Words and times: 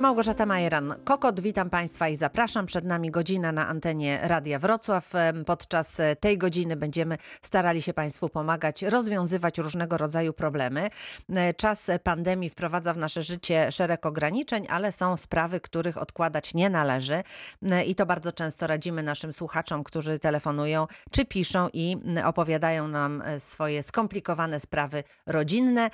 Małgorzata 0.00 0.46
Majeran-Kokot, 0.46 1.40
witam 1.40 1.70
Państwa 1.70 2.08
i 2.08 2.16
zapraszam. 2.16 2.66
Przed 2.66 2.84
nami 2.84 3.10
godzina 3.10 3.52
na 3.52 3.68
antenie 3.68 4.18
Radia 4.22 4.58
Wrocław. 4.58 5.12
Podczas 5.46 5.96
tej 6.20 6.38
godziny 6.38 6.76
będziemy 6.76 7.18
starali 7.42 7.82
się 7.82 7.94
Państwu 7.94 8.28
pomagać 8.28 8.82
rozwiązywać 8.82 9.58
różnego 9.58 9.98
rodzaju 9.98 10.32
problemy. 10.32 10.90
Czas 11.56 11.86
pandemii 12.02 12.50
wprowadza 12.50 12.94
w 12.94 12.96
nasze 12.96 13.22
życie 13.22 13.72
szereg 13.72 14.06
ograniczeń, 14.06 14.66
ale 14.70 14.92
są 14.92 15.16
sprawy, 15.16 15.60
których 15.60 15.98
odkładać 15.98 16.54
nie 16.54 16.70
należy 16.70 17.22
i 17.86 17.94
to 17.94 18.06
bardzo 18.06 18.32
często 18.32 18.66
radzimy 18.66 19.02
naszym 19.02 19.32
słuchaczom, 19.32 19.84
którzy 19.84 20.18
telefonują 20.18 20.86
czy 21.10 21.24
piszą 21.24 21.68
i 21.72 21.96
opowiadają 22.24 22.88
nam 22.88 23.22
swoje 23.38 23.82
skomplikowane 23.82 24.60
sprawy 24.60 25.04
rodzinne, 25.26 25.90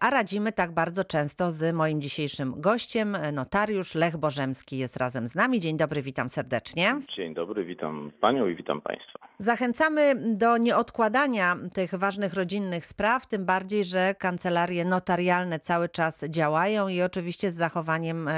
a 0.00 0.10
radzimy 0.10 0.52
tak 0.52 0.72
bardzo 0.72 1.04
często 1.04 1.52
z 1.52 1.74
moim 1.74 2.00
dzisiejszym 2.02 2.60
gościem, 2.60 3.16
notariusz 3.34 3.94
Lech 3.94 4.16
Bożemski 4.16 4.78
jest 4.78 4.96
razem 4.96 5.28
z 5.28 5.34
nami. 5.34 5.60
Dzień 5.60 5.76
dobry, 5.76 6.02
witam 6.02 6.28
serdecznie. 6.28 7.00
Dzień 7.16 7.34
dobry, 7.34 7.64
witam 7.64 8.12
panią 8.20 8.46
i 8.46 8.56
witam 8.56 8.80
państwa. 8.80 9.18
Zachęcamy 9.38 10.14
do 10.36 10.56
nieodkładania 10.56 11.56
tych 11.74 11.94
ważnych 11.94 12.34
rodzinnych 12.34 12.86
spraw, 12.86 13.26
tym 13.26 13.44
bardziej, 13.44 13.84
że 13.84 14.14
kancelarie 14.18 14.84
notarialne 14.84 15.60
cały 15.60 15.88
czas 15.88 16.24
działają 16.28 16.88
i 16.88 17.02
oczywiście 17.02 17.52
z 17.52 17.54
zachowaniem 17.54 18.28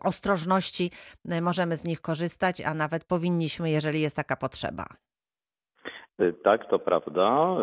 ostrożności 0.00 0.90
możemy 1.42 1.76
z 1.76 1.84
nich 1.84 2.00
korzystać, 2.00 2.60
a 2.60 2.74
nawet 2.74 3.04
powinniśmy, 3.04 3.70
jeżeli 3.70 4.00
jest 4.00 4.16
taka 4.16 4.36
potrzeba. 4.36 4.86
Y, 6.20 6.32
tak, 6.32 6.66
to 6.70 6.78
prawda. 6.78 7.56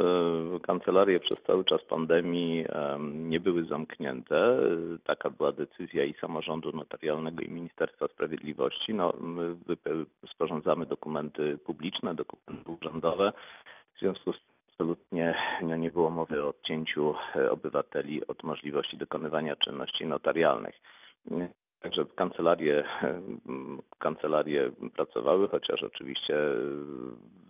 Y, 0.56 0.60
kancelarie 0.60 1.20
przez 1.20 1.44
cały 1.48 1.66
czas 1.66 1.84
pandemii 1.84 2.66
nie 3.14 3.40
były 3.40 3.66
zamknięte. 3.66 4.60
Y, 4.96 5.00
taka 5.04 5.30
była 5.30 5.52
decyzja 5.52 6.04
i 6.04 6.14
samorządu 6.14 6.72
notarialnego 6.72 7.42
i 7.42 7.50
Ministerstwa 7.50 8.08
Sprawiedliwości. 8.08 8.94
No, 8.94 9.14
my 9.20 9.56
sporządzamy 10.34 10.86
dokumenty 10.86 11.58
publiczne, 11.58 12.16
dokumenty 12.16 12.72
urzędowe. 12.72 13.34
W 13.96 14.00
związku 14.00 14.34
z 14.34 14.38
absolutnie 14.80 15.36
nie 15.78 15.92
było 15.92 16.10
mowy 16.10 16.44
o 16.44 16.48
odcięciu 16.48 17.16
obywateli 17.50 18.28
od 18.28 18.44
możliwości 18.44 18.98
dokonywania 18.98 19.56
czynności 19.56 20.06
notarialnych. 20.06 20.76
Także 21.82 22.06
kancelarie, 22.16 22.84
kancelarie 24.00 24.72
pracowały, 24.96 25.48
chociaż 25.48 25.84
oczywiście 25.84 26.36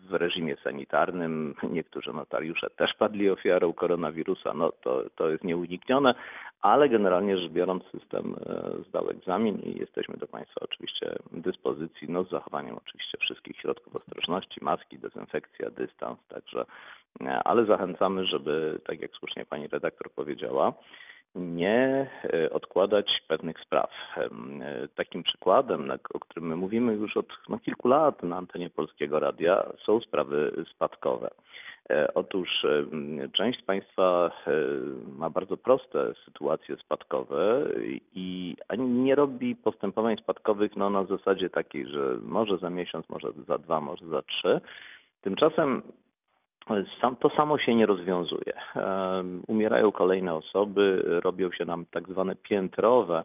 w 0.07 0.13
reżimie 0.13 0.55
sanitarnym. 0.63 1.55
Niektórzy 1.71 2.13
notariusze 2.13 2.69
też 2.69 2.93
padli 2.93 3.29
ofiarą 3.29 3.73
koronawirusa, 3.73 4.53
no 4.53 4.71
to, 4.71 5.03
to 5.15 5.29
jest 5.29 5.43
nieuniknione, 5.43 6.15
ale 6.61 6.89
generalnie 6.89 7.37
rzecz 7.37 7.51
biorąc 7.51 7.83
system 7.83 8.35
e, 8.45 8.83
zdał 8.89 9.09
egzamin 9.09 9.59
i 9.59 9.79
jesteśmy 9.79 10.17
do 10.17 10.27
Państwa 10.27 10.61
oczywiście 10.61 11.15
dyspozycji, 11.31 12.09
no 12.09 12.23
z 12.23 12.29
zachowaniem 12.29 12.77
oczywiście 12.77 13.17
wszystkich 13.17 13.57
środków 13.57 13.95
ostrożności, 13.95 14.63
maski, 14.63 14.99
dezynfekcja, 14.99 15.69
dystans, 15.69 16.19
także, 16.29 16.65
e, 17.21 17.43
ale 17.43 17.65
zachęcamy, 17.65 18.25
żeby, 18.25 18.79
tak 18.85 19.01
jak 19.01 19.11
słusznie 19.11 19.45
Pani 19.45 19.67
redaktor 19.67 20.11
powiedziała, 20.11 20.73
nie 21.37 22.09
e, 22.23 22.49
odkładać 22.49 23.21
pewnych 23.27 23.59
spraw. 23.59 23.91
E, 24.17 24.29
takim 24.95 25.23
przykładem, 25.23 25.91
o 26.13 26.19
którym 26.19 26.49
my 26.49 26.55
mówimy 26.55 26.93
już 26.93 27.17
od 27.17 27.27
no, 27.49 27.59
kilku 27.59 27.87
lat 27.87 28.23
na 28.23 28.37
antenie 28.37 28.69
Polskiego 28.69 29.19
Radia, 29.19 29.65
są 29.85 29.99
sprawy 29.99 30.65
spadkowe. 30.75 31.29
E, 31.89 32.13
otóż 32.13 32.65
część 33.33 33.59
z 33.59 33.65
Państwa 33.65 34.31
ma 35.17 35.29
bardzo 35.29 35.57
proste 35.57 36.13
sytuacje 36.25 36.75
spadkowe 36.77 37.65
i 38.15 38.55
nie 38.77 39.15
robi 39.15 39.55
postępowań 39.55 40.17
spadkowych 40.17 40.75
no, 40.75 40.89
na 40.89 41.05
zasadzie 41.05 41.49
takiej, 41.49 41.87
że 41.87 42.17
może 42.21 42.57
za 42.57 42.69
miesiąc, 42.69 43.09
może 43.09 43.27
za 43.47 43.57
dwa, 43.57 43.81
może 43.81 44.05
za 44.05 44.21
trzy. 44.21 44.61
Tymczasem 45.21 45.81
to 47.19 47.29
samo 47.29 47.57
się 47.57 47.75
nie 47.75 47.85
rozwiązuje. 47.85 48.53
Umierają 49.47 49.91
kolejne 49.91 50.33
osoby, 50.33 51.03
robią 51.23 51.51
się 51.51 51.65
nam 51.65 51.85
tak 51.91 52.07
zwane 52.07 52.35
piętrowe, 52.35 53.23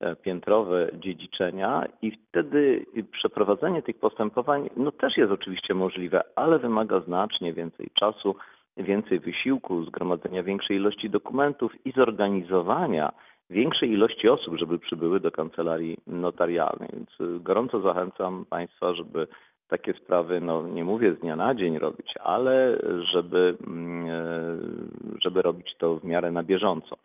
e, 0.00 0.16
piętrowe 0.16 0.90
dziedziczenia 0.94 1.84
i 2.02 2.10
wtedy 2.10 2.86
przeprowadzenie 3.12 3.82
tych 3.82 3.98
postępowań 3.98 4.70
no 4.76 4.92
też 4.92 5.16
jest 5.16 5.32
oczywiście 5.32 5.74
możliwe, 5.74 6.22
ale 6.36 6.58
wymaga 6.58 7.00
znacznie 7.00 7.52
więcej 7.52 7.90
czasu, 7.94 8.36
więcej 8.76 9.20
wysiłku, 9.20 9.84
zgromadzenia 9.84 10.42
większej 10.42 10.76
ilości 10.76 11.10
dokumentów 11.10 11.86
i 11.86 11.92
zorganizowania 11.92 13.12
większej 13.50 13.90
ilości 13.90 14.28
osób, 14.28 14.58
żeby 14.58 14.78
przybyły 14.78 15.20
do 15.20 15.30
kancelarii 15.30 15.96
notarialnej. 16.06 16.88
Więc 16.92 17.42
gorąco 17.42 17.80
zachęcam 17.80 18.44
Państwa, 18.50 18.94
żeby 18.94 19.26
takie 19.68 19.94
sprawy, 19.94 20.40
no 20.40 20.68
nie 20.68 20.84
mówię 20.84 21.14
z 21.14 21.18
dnia 21.18 21.36
na 21.36 21.54
dzień 21.54 21.78
robić, 21.78 22.14
ale 22.20 22.78
żeby, 23.12 23.56
mm, 23.66 24.06
e, 24.06 24.20
żeby 25.22 25.42
robić 25.42 25.74
to 25.78 25.96
w 25.96 26.04
miarę 26.04 26.30
na 26.30 26.42
bieżąco. 26.42 26.96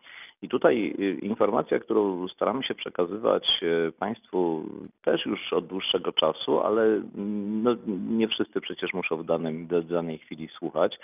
I 0.42 0.48
tutaj 0.48 0.94
y, 0.98 1.18
informacja, 1.22 1.78
którą 1.78 2.28
staramy 2.28 2.62
się 2.62 2.74
przekazywać 2.74 3.46
e, 3.62 3.92
Państwu 3.92 4.64
też 5.04 5.26
już 5.26 5.52
od 5.52 5.66
dłuższego 5.66 6.12
czasu, 6.12 6.60
ale 6.60 6.82
mm, 6.82 7.62
no, 7.62 7.76
nie 8.10 8.28
wszyscy 8.28 8.60
przecież 8.60 8.92
muszą 8.92 9.16
w 9.16 9.24
danej, 9.24 9.66
w 9.66 9.86
danej 9.86 10.18
chwili 10.18 10.48
słuchać. 10.48 10.98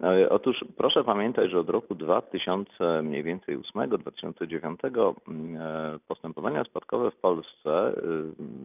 E, 0.00 0.30
otóż 0.30 0.64
proszę 0.76 1.04
pamiętać, 1.04 1.50
że 1.50 1.60
od 1.60 1.70
roku 1.70 1.94
2000, 1.94 3.02
mniej 3.02 3.22
więcej 3.22 3.58
8-2009 3.58 5.14
mm, 5.28 5.56
e, 5.56 5.98
postępowania 6.08 6.64
spadkowe 6.64 7.10
w 7.10 7.16
Polsce 7.16 7.92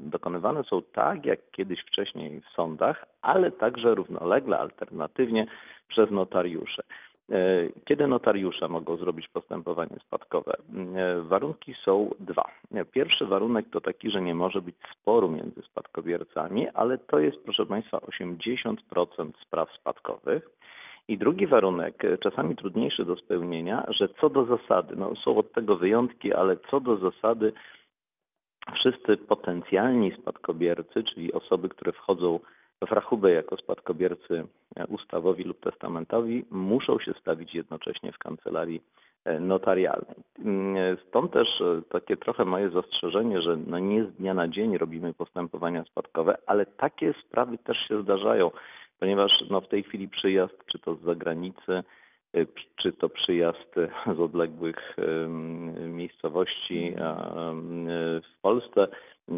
dokonywane 0.04 0.64
są 0.64 0.82
tak, 0.82 1.26
jak 1.26 1.40
kiedyś 1.52 1.80
wcześniej 1.82 2.42
w 2.42 2.56
sądach, 2.56 3.06
ale 3.22 3.52
także 3.52 3.96
równolegle, 3.96 4.60
alternatywnie 4.60 5.48
przez 5.88 6.12
notariuszy. 6.12 6.84
E, 7.32 7.70
kiedy 7.86 8.08
notariusze 8.08 8.68
mogą 8.68 8.98
zrobić 8.98 9.28
postępowanie 9.28 9.96
spadkowe? 10.08 10.58
E, 10.96 11.22
warunki 11.22 11.76
są 11.86 12.10
dwa. 12.20 12.46
Pierwszy 12.92 13.26
warunek 13.26 13.66
to 13.72 13.82
taki, 13.82 14.12
że 14.12 14.22
nie 14.22 14.36
może 14.36 14.62
być 14.62 14.76
sporu 14.94 15.30
między 15.30 15.62
spadkobiercami, 15.62 16.70
ale 16.70 16.98
to 16.98 17.20
jest, 17.20 17.38
proszę 17.44 17.66
Państwa, 17.66 17.98
80% 17.98 18.76
spraw 19.42 19.72
spadkowych. 19.72 20.50
I 21.08 21.18
drugi 21.18 21.48
warunek, 21.48 22.06
e, 22.06 22.18
czasami 22.18 22.56
trudniejszy 22.56 23.06
do 23.06 23.16
spełnienia, 23.16 23.86
że 23.90 24.10
co 24.22 24.30
do 24.30 24.46
zasady, 24.46 24.96
no 24.96 25.16
są 25.16 25.38
od 25.38 25.54
tego 25.54 25.76
wyjątki, 25.76 26.34
ale 26.34 26.58
co 26.72 26.80
do 26.80 26.98
zasady 26.98 27.54
wszyscy 28.76 29.18
potencjalni 29.18 30.12
spadkobiercy, 30.22 31.04
czyli 31.04 31.34
osoby, 31.34 31.70
które 31.70 31.92
wchodzą 31.92 32.40
w 32.82 32.92
rachubę 32.92 33.32
jako 33.32 33.58
spadkobiercy 33.58 34.48
ustawowi 34.88 35.44
lub 35.44 35.60
testamentowi 35.60 36.46
muszą 36.52 37.00
się 37.00 37.14
stawić 37.22 37.56
jednocześnie 37.56 38.12
w 38.12 38.18
kancelarii 38.18 38.82
e, 39.26 39.40
notarialnej. 39.40 40.16
Mm, 40.40 40.98
stąd 41.08 41.34
też 41.34 41.62
e, 41.62 41.82
takie 41.90 42.18
trochę 42.18 42.46
moje 42.46 42.70
zastrzeżenie, 42.70 43.42
że 43.42 43.58
no 43.68 43.80
nie 43.80 44.04
z 44.04 44.14
dnia 44.14 44.34
na 44.34 44.48
dzień 44.48 44.78
robimy 44.78 45.14
postępowania 45.14 45.84
spadkowe, 45.84 46.38
ale 46.46 46.66
takie 46.66 47.14
sprawy 47.14 47.58
też 47.58 47.78
się 47.88 48.02
zdarzają, 48.02 48.52
ponieważ 49.00 49.32
no 49.50 49.62
w 49.62 49.68
tej 49.68 49.84
chwili 49.84 50.10
przyjazd, 50.10 50.66
czy 50.66 50.80
to 50.80 50.96
z 50.96 51.02
zagranicy, 51.02 51.74
e, 51.74 51.84
czy 52.76 52.92
to 52.92 53.10
przyjazd 53.10 53.76
z 54.16 54.20
odległych 54.20 54.96
miejscowości 55.78 56.94
w 58.24 58.42
Polsce. 58.42 58.88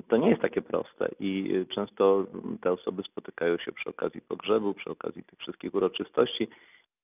To 0.08 0.18
nie 0.18 0.30
jest 0.30 0.42
takie 0.42 0.62
proste 0.62 1.10
i 1.20 1.66
często 1.76 2.26
te 2.62 2.72
osoby 2.72 3.04
spotykają 3.04 3.58
się 3.58 3.72
przy 3.72 3.90
okazji 3.90 4.22
pogrzebu, 4.22 4.74
przy 4.74 4.90
okazji 4.90 5.24
tych 5.24 5.40
wszystkich 5.40 5.76
uroczystości 5.76 6.48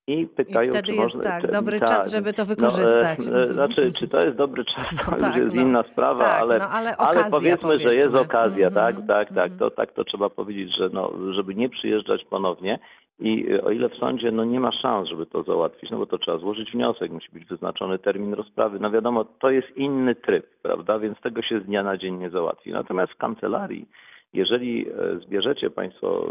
i 0.07 0.27
pytają, 0.27 0.67
I 0.67 0.69
wtedy 0.69 0.87
czy 0.87 0.95
jest 0.95 1.15
można, 1.15 1.23
tak, 1.23 1.51
dobry 1.51 1.79
tak, 1.79 1.89
czas, 1.89 2.11
żeby 2.11 2.33
to 2.33 2.45
wykorzystać. 2.45 3.19
No, 3.31 3.43
e, 3.43 3.53
znaczy, 3.53 3.91
czy 3.99 4.07
to 4.07 4.25
jest 4.25 4.37
dobry 4.37 4.65
czas, 4.65 4.85
to 5.05 5.11
no, 5.19 5.27
już 5.27 5.35
jest 5.35 5.55
no, 5.55 5.61
inna 5.61 5.83
sprawa, 5.83 6.23
tak, 6.23 6.41
ale, 6.41 6.59
no, 6.59 6.65
ale, 6.65 6.97
ale 6.97 7.31
powiedzmy, 7.31 7.57
powiedzmy, 7.57 7.89
że 7.89 7.95
jest 7.95 8.15
okazja, 8.15 8.71
tak, 8.71 8.95
mm 8.95 9.07
tak, 9.07 9.33
tak, 9.33 9.51
to, 9.59 9.71
tak 9.71 9.91
to 9.93 10.03
trzeba 10.03 10.29
powiedzieć, 10.29 10.77
że 10.77 10.89
no, 10.93 11.11
żeby 11.33 11.55
nie 11.55 11.69
przyjeżdżać 11.69 12.25
ponownie, 12.25 12.79
i 13.19 13.59
o 13.59 13.71
ile 13.71 13.89
w 13.89 13.95
sądzie 13.95 14.31
no 14.31 14.43
nie 14.43 14.59
ma 14.59 14.71
szans, 14.71 15.09
żeby 15.09 15.25
to 15.25 15.43
załatwić, 15.43 15.91
no 15.91 15.97
bo 15.97 16.05
to 16.05 16.17
trzeba 16.17 16.37
złożyć 16.37 16.71
wniosek, 16.71 17.11
musi 17.11 17.31
być 17.31 17.45
wyznaczony 17.45 17.99
termin 17.99 18.33
rozprawy. 18.33 18.79
No 18.79 18.91
wiadomo, 18.91 19.25
to 19.39 19.49
jest 19.49 19.77
inny 19.77 20.15
tryb, 20.15 20.45
prawda? 20.61 20.99
Więc 20.99 21.21
tego 21.21 21.41
się 21.41 21.59
z 21.59 21.65
dnia 21.65 21.83
na 21.83 21.97
dzień 21.97 22.15
nie 22.15 22.29
załatwi. 22.29 22.71
Natomiast 22.71 23.13
w 23.13 23.17
kancelarii, 23.17 23.87
jeżeli 24.33 24.89
e, 24.89 25.19
zbierzecie 25.19 25.69
Państwo 25.69 26.27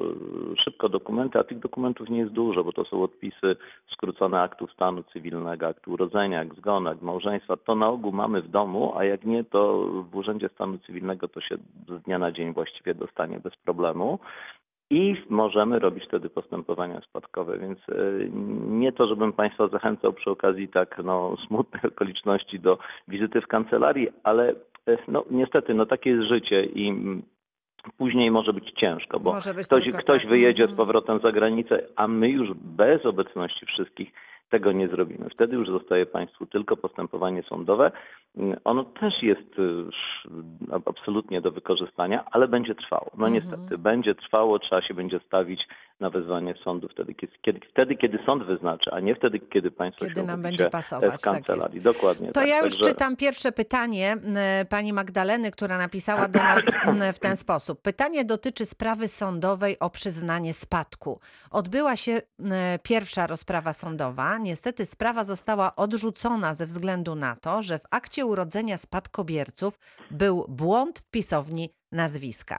szybko 0.64 0.88
dokumenty, 0.88 1.38
a 1.38 1.44
tych 1.44 1.58
dokumentów 1.58 2.08
nie 2.08 2.18
jest 2.18 2.32
dużo, 2.32 2.64
bo 2.64 2.72
to 2.72 2.84
są 2.84 3.02
odpisy 3.02 3.56
skrócone 3.92 4.40
aktów 4.40 4.72
stanu 4.72 5.02
cywilnego, 5.02 5.66
aktu 5.66 5.92
urodzenia, 5.92 6.40
akt 6.40 6.56
zgonu, 6.56 6.90
akt 6.90 7.02
małżeństwa, 7.02 7.56
to 7.56 7.74
na 7.74 7.88
ogół 7.88 8.12
mamy 8.12 8.42
w 8.42 8.48
domu, 8.48 8.92
a 8.96 9.04
jak 9.04 9.24
nie, 9.24 9.44
to 9.44 9.86
w 10.10 10.16
Urzędzie 10.16 10.48
Stanu 10.48 10.78
Cywilnego 10.78 11.28
to 11.28 11.40
się 11.40 11.56
z 11.88 12.02
dnia 12.02 12.18
na 12.18 12.32
dzień 12.32 12.52
właściwie 12.52 12.94
dostanie 12.94 13.40
bez 13.40 13.56
problemu 13.56 14.18
i 14.90 15.16
możemy 15.28 15.78
robić 15.78 16.04
wtedy 16.04 16.30
postępowania 16.30 17.00
spadkowe. 17.00 17.58
Więc 17.58 17.78
e, 17.88 17.94
nie 18.68 18.92
to, 18.92 19.06
żebym 19.06 19.32
Państwa 19.32 19.68
zachęcał 19.68 20.12
przy 20.12 20.30
okazji 20.30 20.68
tak 20.68 21.00
no, 21.04 21.36
smutnych 21.46 21.84
okoliczności 21.94 22.60
do 22.60 22.78
wizyty 23.08 23.40
w 23.40 23.46
kancelarii, 23.46 24.08
ale 24.22 24.54
e, 24.88 24.98
no 25.08 25.24
niestety, 25.30 25.74
no 25.74 25.86
takie 25.86 26.10
jest 26.10 26.28
życie 26.28 26.64
i 26.64 26.94
później 27.98 28.30
może 28.30 28.52
być 28.52 28.72
ciężko, 28.72 29.20
bo 29.20 29.32
być 29.54 29.66
ktoś, 29.66 29.84
tylko 29.84 29.98
ktoś 29.98 30.22
tak. 30.22 30.30
wyjedzie 30.30 30.62
z 30.62 30.70
Mhm. 30.70 30.76
powrotem 30.76 31.20
za 31.20 31.32
granicę, 31.32 31.82
a 31.96 32.08
my 32.08 32.28
już 32.28 32.48
bez 32.54 33.06
obecności 33.06 33.66
wszystkich 33.66 34.12
tego 34.50 34.72
nie 34.72 34.88
zrobimy. 34.88 35.28
Wtedy 35.30 35.56
już 35.56 35.68
zostaje 35.68 36.06
państwu 36.06 36.46
tylko 36.46 36.76
postępowanie 36.76 37.42
sądowe. 37.42 37.92
Mm, 38.36 38.56
Ono 38.64 38.84
też 38.84 39.22
jest 39.22 39.58
y, 39.58 39.84
absolutnie 40.86 41.40
do 41.40 41.50
wykorzystania, 41.50 42.24
ale 42.32 42.48
będzie 42.48 42.74
trwało. 42.74 43.10
No 43.18 43.26
Mhm. 43.28 43.32
niestety, 43.34 43.78
będzie 43.78 44.14
trwało, 44.14 44.58
trzeba 44.58 44.82
się 44.82 44.94
będzie 44.94 45.20
stawić 45.20 45.66
na 46.00 46.10
wezwanie 46.10 46.54
sądu 46.64 46.88
wtedy 46.88 47.14
kiedy, 47.14 47.60
wtedy, 47.70 47.96
kiedy 47.96 48.18
sąd 48.26 48.44
wyznaczy, 48.44 48.90
a 48.90 49.00
nie 49.00 49.14
wtedy, 49.14 49.40
kiedy 49.40 49.70
państwo 49.70 50.04
Kiedy 50.04 50.20
się 50.20 50.26
nam 50.26 50.42
będzie 50.42 50.70
pasować, 50.70 51.08
w 51.08 51.12
tak 51.12 51.34
kancelarii. 51.34 51.80
Dokładnie 51.80 52.26
To 52.26 52.32
tak. 52.32 52.48
ja 52.48 52.60
już 52.60 52.74
Także- 52.74 52.90
czytam 52.90 53.16
pierwsze 53.16 53.52
pytanie 53.52 54.16
pani 54.68 54.92
Magdaleny, 54.92 55.50
która 55.50 55.78
napisała 55.78 56.28
do 56.28 56.38
nas 56.38 56.64
w 57.16 57.18
ten 57.18 57.36
sposób. 57.36 57.82
Pytanie 57.82 58.24
dotyczy 58.24 58.66
sprawy 58.66 59.08
sądowej 59.08 59.78
o 59.78 59.90
przyznanie 59.90 60.54
spadku. 60.54 61.20
Odbyła 61.50 61.96
się 61.96 62.20
pierwsza 62.82 63.26
rozprawa 63.26 63.72
sądowa. 63.72 64.38
Niestety 64.38 64.86
sprawa 64.86 65.24
została 65.24 65.76
odrzucona 65.76 66.54
ze 66.54 66.66
względu 66.66 67.14
na 67.14 67.36
to, 67.36 67.62
że 67.62 67.78
w 67.78 67.84
akcie 67.90 68.26
urodzenia 68.26 68.78
spadkobierców 68.78 69.78
był 70.10 70.44
błąd 70.48 70.98
w 70.98 71.10
pisowni 71.10 71.70
nazwiska. 71.94 72.58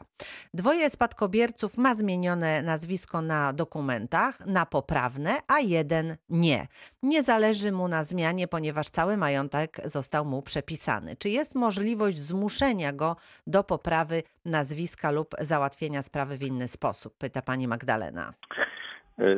Dwoje 0.53 0.89
spadkobierców 0.89 1.77
ma 1.77 1.95
zmienione 1.95 2.61
nazwisko 2.61 3.21
na 3.21 3.53
dokumentach 3.53 4.45
na 4.45 4.65
poprawne, 4.65 5.31
a 5.47 5.59
jeden 5.59 6.15
nie. 6.29 6.67
Nie 7.03 7.23
zależy 7.23 7.71
mu 7.71 7.87
na 7.87 8.03
zmianie, 8.03 8.47
ponieważ 8.47 8.89
cały 8.89 9.17
majątek 9.17 9.77
został 9.85 10.25
mu 10.25 10.41
przepisany. 10.41 11.15
Czy 11.15 11.29
jest 11.29 11.55
możliwość 11.55 12.17
zmuszenia 12.17 12.93
go 12.93 13.15
do 13.47 13.63
poprawy 13.63 14.23
nazwiska 14.45 15.11
lub 15.11 15.35
załatwienia 15.39 16.01
sprawy 16.01 16.37
w 16.37 16.43
inny 16.43 16.67
sposób? 16.67 17.17
Pyta 17.17 17.41
pani 17.41 17.67
Magdalena. 17.67 18.33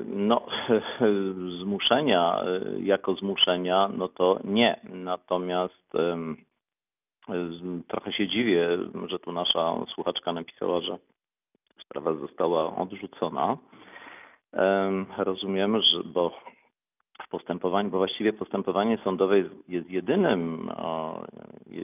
No, 0.05 0.45
zmuszenia 1.63 2.43
y, 2.77 2.81
jako 2.81 3.13
zmuszenia, 3.15 3.89
no 3.97 4.07
to 4.07 4.39
nie. 4.43 4.79
Natomiast 4.83 5.93
trochę 7.87 8.13
się 8.13 8.27
dziwię, 8.27 8.77
że 9.07 9.19
tu 9.19 9.31
nasza 9.31 9.85
słuchaczka 9.93 10.33
napisała, 10.33 10.81
że 10.81 10.97
sprawa 11.81 12.13
została 12.13 12.75
odrzucona. 12.75 13.57
Em, 14.53 15.05
Rozumiem, 15.17 15.81
że 15.81 16.03
bo 16.03 16.31
w 17.23 17.29
postępowaniu, 17.29 17.89
bo 17.89 17.97
właściwie 17.97 18.33
postępowanie 18.33 18.97
sądowe 19.03 19.37
jest, 19.37 19.69
jest 19.69 19.89
jedynym 19.89 20.69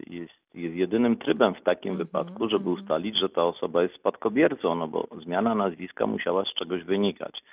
jest, 0.07 0.33
jest 0.53 0.75
jedynym 0.75 1.17
trybem 1.17 1.55
w 1.55 1.63
takim 1.63 1.91
Mhm, 1.91 2.07
wypadku, 2.07 2.49
żeby 2.49 2.69
mhm. 2.69 2.77
ustalić, 2.81 3.19
że 3.19 3.29
ta 3.29 3.43
osoba 3.43 3.83
jest 3.83 3.95
spadkobiercą, 3.95 4.75
no 4.75 4.87
bo 4.87 5.07
zmiana 5.21 5.55
nazwiska 5.55 6.07
musiała 6.07 6.45
z 6.45 6.53
czegoś 6.53 6.83
wynikać. 6.83 7.43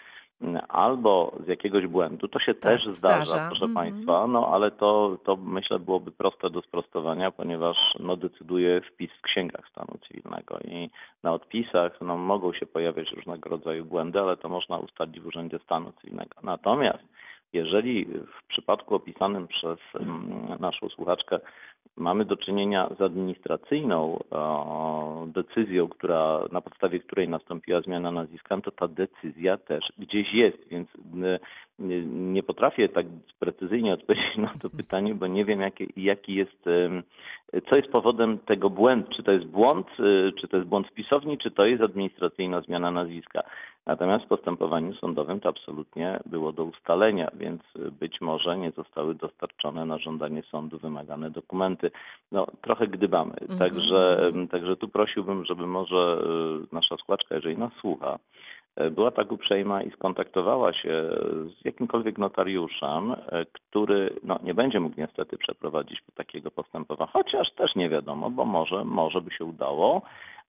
Albo 0.68 1.36
z 1.44 1.48
jakiegoś 1.48 1.86
błędu, 1.86 2.28
to 2.28 2.38
się 2.38 2.54
też 2.54 2.86
zdarza, 2.86 3.24
zdarza. 3.24 3.48
proszę 3.48 3.64
Mhm. 3.64 3.74
Państwa, 3.74 4.26
no 4.26 4.48
ale 4.52 4.70
to, 4.70 5.18
to 5.24 5.36
myślę 5.36 5.78
byłoby 5.78 6.12
proste 6.12 6.50
do 6.50 6.62
sprostowania, 6.62 7.30
ponieważ 7.30 7.76
no, 8.00 8.16
decyduje 8.16 8.80
wpis 8.80 9.10
w 9.18 9.22
księgach 9.22 9.68
stanu 9.68 9.98
cywilnego 10.08 10.58
i 10.58 10.90
na 11.22 11.32
odpisach 11.32 12.00
no, 12.00 12.16
mogą 12.16 12.52
się 12.52 12.66
pojawiać 12.66 13.12
różnego 13.12 13.50
rodzaju 13.50 13.84
błędy, 13.84 14.20
ale 14.20 14.36
to 14.36 14.48
można 14.48 14.78
ustalić 14.78 15.20
w 15.20 15.26
Urzędzie 15.26 15.58
Stanu 15.58 15.92
Cywilnego. 15.92 16.36
Natomiast 16.42 17.04
jeżeli 17.52 18.04
w 18.04 18.46
przypadku 18.48 18.94
opisanym 18.94 19.48
przez 19.48 19.78
mm, 19.94 20.56
naszą 20.60 20.88
słuchaczkę 20.88 21.40
mamy 22.00 22.24
do 22.24 22.36
czynienia 22.36 22.90
z 22.98 23.00
administracyjną 23.00 24.18
e, 24.32 25.32
decyzją, 25.32 25.88
która, 25.88 26.40
na 26.52 26.60
podstawie 26.60 27.00
której 27.00 27.28
nastąpiła 27.28 27.80
zmiana 27.80 28.12
nazwiska, 28.12 28.56
no 28.56 28.62
to 28.62 28.70
ta 28.70 28.88
decyzja 28.88 29.56
też 29.56 29.92
gdzieś 29.98 30.34
jest, 30.34 30.68
więc 30.68 30.88
y, 31.80 32.06
nie 32.06 32.42
potrafię 32.42 32.88
tak 32.88 33.06
precyzyjnie 33.38 33.94
odpowiedzieć 33.94 34.36
na 34.36 34.54
to 34.62 34.70
pytanie, 34.70 35.14
bo 35.14 35.26
nie 35.26 35.44
wiem 35.44 35.60
jaki, 35.60 35.92
jaki 35.96 36.34
jest, 36.34 36.66
co 37.70 37.76
jest 37.76 37.88
powodem 37.88 38.38
tego 38.38 38.70
błędu, 38.70 39.06
czy 39.16 39.22
to 39.22 39.32
jest 39.32 39.46
błąd, 39.46 39.86
y, 40.00 40.32
czy 40.40 40.48
to 40.48 40.56
jest 40.56 40.68
błąd 40.68 40.86
w 40.86 40.92
pisowni, 40.92 41.38
czy 41.38 41.50
to 41.50 41.66
jest 41.66 41.82
administracyjna 41.82 42.60
zmiana 42.60 42.90
nazwiska. 42.90 43.42
Natomiast 43.86 44.24
w 44.24 44.28
postępowaniu 44.28 44.94
sądowym 44.94 45.40
to 45.40 45.48
absolutnie 45.48 46.20
było 46.26 46.52
do 46.52 46.64
ustalenia, 46.64 47.30
więc 47.34 47.62
y, 47.76 47.90
być 47.90 48.20
może 48.20 48.58
nie 48.58 48.70
zostały 48.70 49.14
dostarczone 49.14 49.84
na 49.84 49.98
żądanie 49.98 50.42
sądu 50.42 50.78
wymagane 50.78 51.30
dokumenty. 51.30 51.90
No, 52.32 52.46
trochę 52.62 52.88
gdybamy. 52.88 53.32
Mhm, 53.40 53.58
Także, 53.58 54.32
także 54.50 54.76
tu 54.76 54.88
prosiłbym, 54.88 55.44
żeby 55.44 55.66
może 55.66 56.22
y, 56.72 56.74
nasza 56.74 56.96
skłaczka, 56.96 57.34
jeżeli 57.34 57.58
nas 57.58 57.72
słucha, 57.80 58.18
była 58.90 59.10
tak 59.10 59.32
uprzejma 59.32 59.82
i 59.82 59.90
skontaktowała 59.90 60.72
się 60.72 61.10
z 61.60 61.64
jakimkolwiek 61.64 62.18
notariuszem, 62.18 63.12
e, 63.12 63.46
który 63.52 64.16
no, 64.24 64.38
nie 64.42 64.54
będzie 64.54 64.80
mógł 64.80 65.00
niestety 65.00 65.38
przeprowadzić 65.38 66.02
takiego 66.14 66.50
postępowania, 66.50 67.10
chociaż 67.12 67.54
też 67.54 67.74
nie 67.74 67.88
wiadomo, 67.88 68.30
bo 68.30 68.44
może, 68.44 68.84
może 68.84 69.20
by 69.20 69.30
się 69.30 69.44
udało, 69.44 70.02
e, 70.02 70.39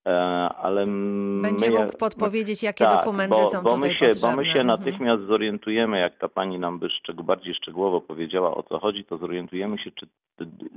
ale 0.62 0.82
m- 0.82 1.42
Będzie 1.42 1.72
my, 1.72 1.80
mógł 1.80 1.98
podpowiedzieć, 1.98 2.64
jakie 2.64 2.86
tak, 2.86 2.96
dokumenty 3.00 3.36
bo, 3.36 3.48
są 3.48 3.64
bo 3.64 3.70
tutaj 3.70 3.90
my 3.90 3.96
się, 3.96 4.08
potrzebne. 4.08 4.30
Bo 4.32 4.36
my 4.38 4.46
się 4.46 4.60
Mhm. 4.60 4.68
natychmiast 4.68 5.24
zorientujemy, 5.24 6.00
jak 6.00 6.18
ta 6.18 6.28
pani 6.28 6.60
nam 6.60 6.80
by 6.80 6.88
szczeg- 6.88 7.22
bardziej 7.24 7.54
szczegółowo 7.54 8.02
powiedziała 8.02 8.56
o 8.56 8.64
co 8.64 8.80
chodzi, 8.80 9.06
to 9.06 9.18
zorientujemy 9.18 9.78
się, 9.78 9.92
czy, 9.92 10.08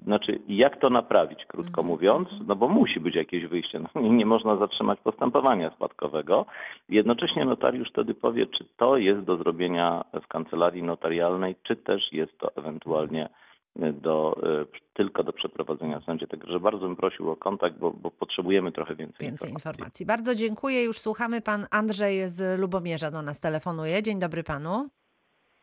znaczy 0.05 0.41
jak 0.49 0.81
to 0.81 0.91
naprawić, 0.91 1.45
krótko 1.45 1.81
Mhm. 1.81 1.87
mówiąc, 1.87 2.29
no 2.47 2.57
bo 2.57 2.69
musi 2.69 3.01
być 3.01 3.15
jakieś 3.15 3.47
wyjście. 3.47 3.81
No, 3.95 4.01
nie, 4.01 4.11
nie 4.11 4.27
można 4.27 4.57
zatrzymać 4.57 5.01
postępowania 5.01 5.71
spadkowego. 5.71 6.47
Jednocześnie 6.89 7.45
notariusz 7.45 7.89
wtedy 7.91 8.15
powie, 8.15 8.47
czy 8.47 8.65
to 8.77 8.97
jest 8.97 9.21
do 9.21 9.37
zrobienia 9.37 10.05
w 10.23 10.27
kancelarii 10.27 10.83
notarialnej, 10.83 11.57
czy 11.63 11.77
też 11.77 12.13
jest 12.13 12.39
to 12.39 12.51
ewentualnie 12.57 13.29
do, 13.77 14.37
e, 14.43 14.65
tylko 14.95 15.23
do 15.25 15.33
przeprowadzenia 15.33 16.01
w 16.01 16.05
sądzie. 16.05 16.27
Także 16.27 16.61
bardzo 16.61 16.79
bym 16.79 16.97
prosił 16.97 17.31
o 17.31 17.37
kontakt, 17.37 17.77
bo, 17.79 17.91
bo 17.91 18.11
potrzebujemy 18.11 18.73
trochę 18.73 18.95
więcej, 18.97 19.27
Więcej 19.27 19.51
informacji. 19.51 19.71
informacji. 19.81 20.07
Bardzo 20.07 20.35
dziękuję. 20.35 20.85
Już 20.85 20.99
słuchamy. 20.99 21.41
Pan 21.41 21.67
Andrzej 21.71 22.29
z 22.29 22.61
Lubomierza 22.61 23.11
do 23.11 23.23
nas 23.23 23.41
telefonuje. 23.41 24.03
Dzień 24.03 24.19
dobry 24.21 24.43
panu. 24.45 24.89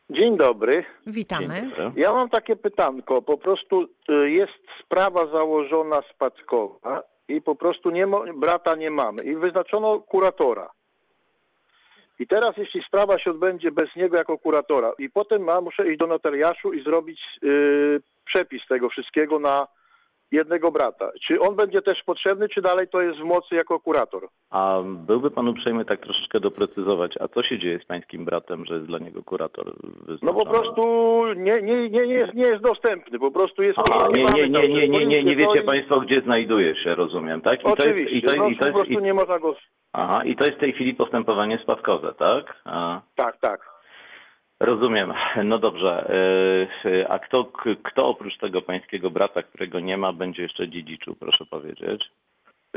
Dzień 0.09 0.37
dobry. 0.37 0.83
Witamy. 1.07 1.47
Dzień 1.55 1.69
dobry. 1.69 2.01
Ja 2.01 2.13
mam 2.13 2.29
takie 2.29 2.55
pytanko. 2.55 3.21
Po 3.21 3.37
prostu 3.37 3.87
y, 4.09 4.29
jest 4.31 4.53
sprawa 4.85 5.27
założona 5.27 6.01
spadkowa 6.15 7.03
i 7.27 7.41
po 7.41 7.55
prostu 7.55 7.89
nie 7.89 8.07
mo- 8.07 8.23
brata 8.35 8.75
nie 8.75 8.91
mamy. 8.91 9.23
I 9.23 9.35
wyznaczono 9.35 9.99
kuratora. 9.99 10.69
I 12.21 12.27
teraz 12.27 12.57
jeśli 12.57 12.83
sprawa 12.83 13.19
się 13.19 13.31
odbędzie 13.31 13.71
bez 13.71 13.95
niego 13.95 14.17
jako 14.17 14.37
kuratora 14.37 14.91
i 14.99 15.09
potem 15.09 15.43
ma, 15.43 15.61
muszę 15.61 15.89
iść 15.89 15.99
do 15.99 16.07
notariuszu 16.07 16.73
i 16.73 16.83
zrobić 16.83 17.19
y, 17.43 18.01
przepis 18.25 18.61
tego 18.69 18.89
wszystkiego 18.89 19.39
na 19.39 19.67
jednego 20.31 20.71
brata. 20.71 21.11
Czy 21.27 21.39
on 21.39 21.55
będzie 21.55 21.81
też 21.81 22.03
potrzebny, 22.03 22.49
czy 22.49 22.61
dalej 22.61 22.87
to 22.87 23.01
jest 23.01 23.19
w 23.19 23.23
mocy 23.23 23.55
jako 23.55 23.79
kurator? 23.79 24.27
A 24.49 24.81
byłby 24.83 25.31
pan 25.31 25.47
uprzejmy 25.47 25.85
tak 25.85 25.99
troszeczkę 25.99 26.39
doprecyzować, 26.39 27.15
a 27.19 27.27
co 27.27 27.43
się 27.43 27.59
dzieje 27.59 27.79
z 27.79 27.85
pańskim 27.85 28.25
bratem, 28.25 28.65
że 28.65 28.73
jest 28.73 28.87
dla 28.87 28.99
niego 28.99 29.23
kurator 29.23 29.73
wyznaczony? 29.83 30.19
No 30.23 30.33
po 30.33 30.45
prostu 30.45 30.83
nie, 31.35 31.61
nie, 31.61 31.89
nie, 31.89 32.07
nie, 32.07 32.13
jest, 32.13 32.33
nie 32.33 32.47
jest 32.47 32.63
dostępny. 32.63 33.19
Po 33.19 33.31
prostu 33.31 33.63
jest 33.63 33.79
Aha, 33.79 34.07
nie, 34.15 34.23
nie, 34.23 34.49
nie, 34.49 34.67
nie, 34.67 34.87
nie, 34.87 35.05
nie, 35.05 35.23
nie 35.23 35.35
wiecie 35.35 35.61
państwo, 35.61 35.99
gdzie 35.99 36.21
znajduje 36.21 36.75
się, 36.75 36.95
rozumiem, 36.95 37.41
tak? 37.41 37.59
I 37.59 37.63
to 37.63 37.69
jest, 37.69 37.81
Oczywiście, 37.81 38.17
i 38.17 38.21
to 38.21 38.35
jest, 38.35 38.49
i 38.49 38.55
to 38.55 38.59
po 38.59 38.65
jest, 38.65 38.75
prostu 38.75 38.93
i, 38.93 39.03
nie 39.03 39.13
można 39.13 39.39
go... 39.39 39.55
aha, 39.93 40.23
I 40.23 40.35
to 40.35 40.45
jest 40.45 40.57
w 40.57 40.59
tej 40.61 40.73
chwili 40.73 40.93
postępowanie 40.93 41.57
spadkowe, 41.63 42.13
tak? 42.13 42.61
A, 42.65 43.01
Tak, 43.15 43.37
tak. 43.37 43.69
rozumiem. 44.59 45.13
No 45.43 45.59
dobrze. 45.59 46.11
Yy, 46.83 47.09
A 47.09 47.19
kto, 47.19 47.45
kto 47.83 48.07
oprócz 48.07 48.37
tego 48.37 48.61
pańskiego 48.61 49.09
brata, 49.11 49.43
którego 49.43 49.79
nie 49.79 49.97
ma, 49.97 50.13
będzie 50.13 50.43
jeszcze 50.43 50.69
dziedziczył, 50.69 51.15
proszę 51.15 51.45
powiedzieć? 51.45 52.11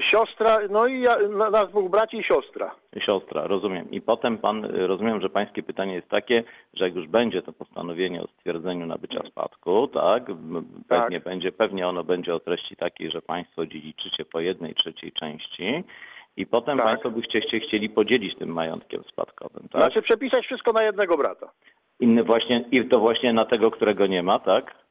Siostra, 0.01 0.59
no 0.71 0.87
i 0.87 1.01
ja, 1.01 1.17
na- 1.29 1.51
nas 1.51 1.69
dwóch 1.69 1.91
braci 1.91 2.17
i 2.19 2.25
siostra. 2.25 2.75
Siostra, 2.99 3.47
rozumiem. 3.47 3.91
I 3.91 4.01
potem 4.01 4.39
pan, 4.39 4.65
y, 4.65 4.87
rozumiem, 4.87 5.21
że 5.21 5.29
pańskie 5.31 5.63
pytanie 5.63 5.95
jest 5.95 6.09
takie, 6.09 6.45
że 6.75 6.85
jak 6.85 6.95
już 6.95 7.07
będzie 7.09 7.43
to 7.43 7.53
postanowienie 7.53 8.23
o 8.23 8.27
stwierdzeniu 8.27 8.87
nabycia 8.87 9.21
spadku, 9.29 9.89
tak, 9.89 10.27
Tak. 10.27 10.35
pewnie 10.89 11.21
będzie, 11.21 11.53
pewnie 11.53 11.89
ono 11.89 12.05
będzie 12.05 12.35
o 12.35 12.41
treści 12.41 12.77
takiej, 12.77 13.11
że 13.11 13.23
państwo 13.23 13.67
dziedziczycie 13.67 14.25
po 14.25 14.41
jednej 14.41 14.75
trzeciej 14.75 15.13
części 15.13 15.85
i 16.37 16.47
potem 16.47 16.77
Tak. 16.79 16.87
państwo 16.87 17.11
byście 17.11 17.41
chcie- 17.41 17.61
chcieli 17.61 17.91
podzielić 17.91 18.39
tym 18.39 18.49
majątkiem 18.49 19.03
spadkowym, 19.05 19.69
tak? 19.73 19.83
Znaczy 19.83 20.03
przepisać 20.03 20.45
wszystko 20.45 20.73
na 20.73 20.83
jednego 20.83 21.17
brata. 21.17 21.51
Inny 22.01 22.25
właśnie, 22.25 22.65
i 22.71 22.89
to 22.89 22.99
właśnie 23.01 23.33
na 23.33 23.45
tego, 23.45 23.71
którego 23.71 24.07
nie 24.07 24.23
ma, 24.23 24.39
tak? 24.39 24.84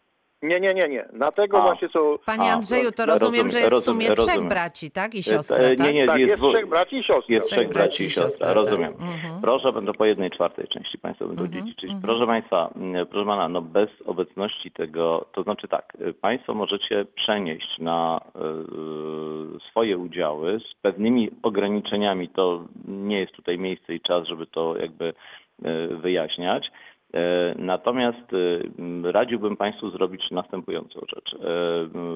Nie, 0.43 0.59
nie, 0.59 0.73
nie, 0.73 0.87
nie. 0.87 1.05
Na 1.13 1.31
tego 1.31 1.57
A. 1.57 1.65
właśnie 1.65 1.89
co... 1.89 2.19
Panie 2.25 2.51
A, 2.51 2.53
Andrzeju, 2.53 2.91
to 2.91 3.05
rozumiem, 3.05 3.19
rozumiem, 3.21 3.49
że 3.51 3.57
jest 3.57 3.69
w 3.69 3.71
rozumiem, 3.71 4.03
sumie 4.05 4.15
trzech 4.15 4.27
rozumiem. 4.27 4.49
braci, 4.49 4.91
tak? 4.91 5.15
I 5.15 5.19
E, 5.19 5.23
siostra, 5.23 5.69
nie, 5.69 5.75
tak? 5.75 5.93
nie, 5.93 6.05
Tak, 6.07 6.17
jest 6.19 6.29
jest 6.29 6.41
dwóch- 6.41 6.53
trzech 6.53 6.69
braci 6.69 6.95
i 6.95 7.03
siostra. 7.03 7.33
Jest 7.33 7.45
Trzech 7.47 7.59
trzech 7.59 7.73
braci 7.73 8.03
i 8.03 8.09
siostra, 8.09 8.47
tak. 8.47 8.55
rozumiem. 8.55 8.93
Mhm. 8.93 9.41
Proszę, 9.41 9.71
będę 9.73 9.93
po 9.93 10.05
jednej 10.05 10.31
czwartej 10.31 10.67
części 10.67 10.97
Państwo 10.97 11.27
będą 11.27 11.43
Mhm, 11.43 11.65
dziedziczyć. 11.65 11.83
mhm. 11.83 12.01
Proszę 12.01 12.27
Państwa, 12.27 12.73
proszę 13.09 13.25
Pana, 13.25 13.49
no 13.49 13.61
bez 13.61 13.89
obecności 14.05 14.71
tego, 14.71 15.25
to 15.33 15.43
znaczy 15.43 15.67
tak, 15.67 15.93
y, 16.01 16.13
Państwo 16.13 16.53
możecie 16.53 17.05
przenieść 17.15 17.79
na 17.79 18.21
y, 19.55 19.59
swoje 19.69 19.97
udziały 19.97 20.59
z 20.59 20.81
pewnymi 20.81 21.29
ograniczeniami, 21.43 22.29
to 22.29 22.63
nie 22.87 23.19
jest 23.19 23.33
tutaj 23.33 23.57
miejsce 23.57 23.93
i 23.93 24.01
czas, 24.01 24.27
żeby 24.27 24.47
to 24.47 24.77
jakby 24.77 25.13
y, 25.65 25.95
wyjaśniać. 25.97 26.71
E, 27.13 27.55
Natomiast 27.57 28.31
m, 28.79 29.05
radziłbym 29.05 29.57
Państwu 29.57 29.89
zrobić 29.89 30.31
następującą 30.31 30.99
rzecz. 31.15 31.33
E, 31.33 31.37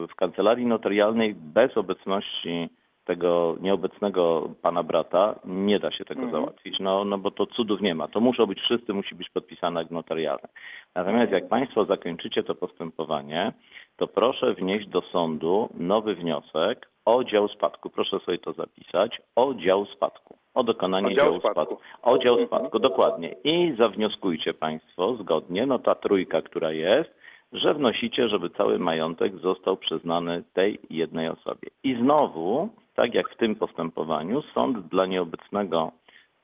W 0.08 0.16
kancelarii 0.16 0.66
notarialnej 0.66 1.36
bez 1.36 1.78
obecności 1.78 2.70
tego 3.06 3.56
nieobecnego 3.62 4.50
pana 4.62 4.84
brata 4.84 5.40
nie 5.46 5.80
da 5.80 5.92
się 5.92 6.06
tego 6.06 6.22
Mhm. 6.22 6.32
załatwić, 6.44 6.80
no, 6.80 7.06
no 7.06 7.18
bo 7.18 7.32
to 7.32 7.46
cudów 7.46 7.82
nie 7.82 7.96
ma. 7.96 8.08
To 8.08 8.20
muszą 8.20 8.46
być 8.46 8.60
wszyscy, 8.62 8.94
musi 8.94 9.16
być 9.16 9.30
podpisane 9.30 9.80
akt 9.80 9.92
notarialny. 9.92 10.48
Natomiast 10.96 11.32
jak 11.32 11.48
Państwo 11.48 11.86
zakończycie 11.86 12.44
to 12.44 12.56
postępowanie, 12.56 13.52
to 13.98 14.08
proszę 14.08 14.54
wnieść 14.54 14.88
do 14.88 15.02
sądu 15.02 15.70
nowy 15.74 16.16
wniosek 16.16 16.90
o 17.06 17.24
dział 17.24 17.48
spadku. 17.48 17.90
Proszę 17.90 18.20
sobie 18.20 18.38
to 18.38 18.54
zapisać. 18.54 19.22
O 19.36 19.54
dział 19.54 19.86
spadku. 19.86 20.38
O 20.58 20.64
dokonanie 20.64 21.08
O 21.08 21.10
dział 21.10 21.26
działu 21.26 21.40
spadku. 21.40 21.62
spadku. 21.76 21.78
O 22.02 22.18
dział 22.18 22.34
Mhm. 22.40 22.48
spadku, 22.48 22.80
dokładnie. 22.80 23.36
I 23.44 23.76
zawnioskujcie 23.78 24.54
Państwo 24.54 25.16
zgodnie, 25.16 25.66
no 25.66 25.80
ta 25.80 25.96
trójka, 25.96 26.42
która 26.42 26.72
jest, 26.72 27.10
że 27.54 27.74
wnosicie, 27.74 28.30
żeby 28.30 28.50
cały 28.50 28.80
majątek 28.80 29.36
został 29.38 29.78
przyznany 29.78 30.44
tej 30.54 30.80
jednej 30.90 31.30
osobie. 31.30 31.70
I 31.84 31.96
znowu, 31.96 32.70
tak 32.96 33.14
jak 33.14 33.30
w 33.30 33.38
tym 33.38 33.56
postępowaniu, 33.56 34.42
sąd 34.42 34.80
dla 34.88 35.06
nieobecnego 35.06 35.92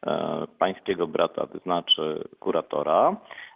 e, 0.08 0.48
pańskiego 0.60 1.08
brata 1.08 1.46
wyznaczy 1.46 2.24
kuratora, 2.40 3.16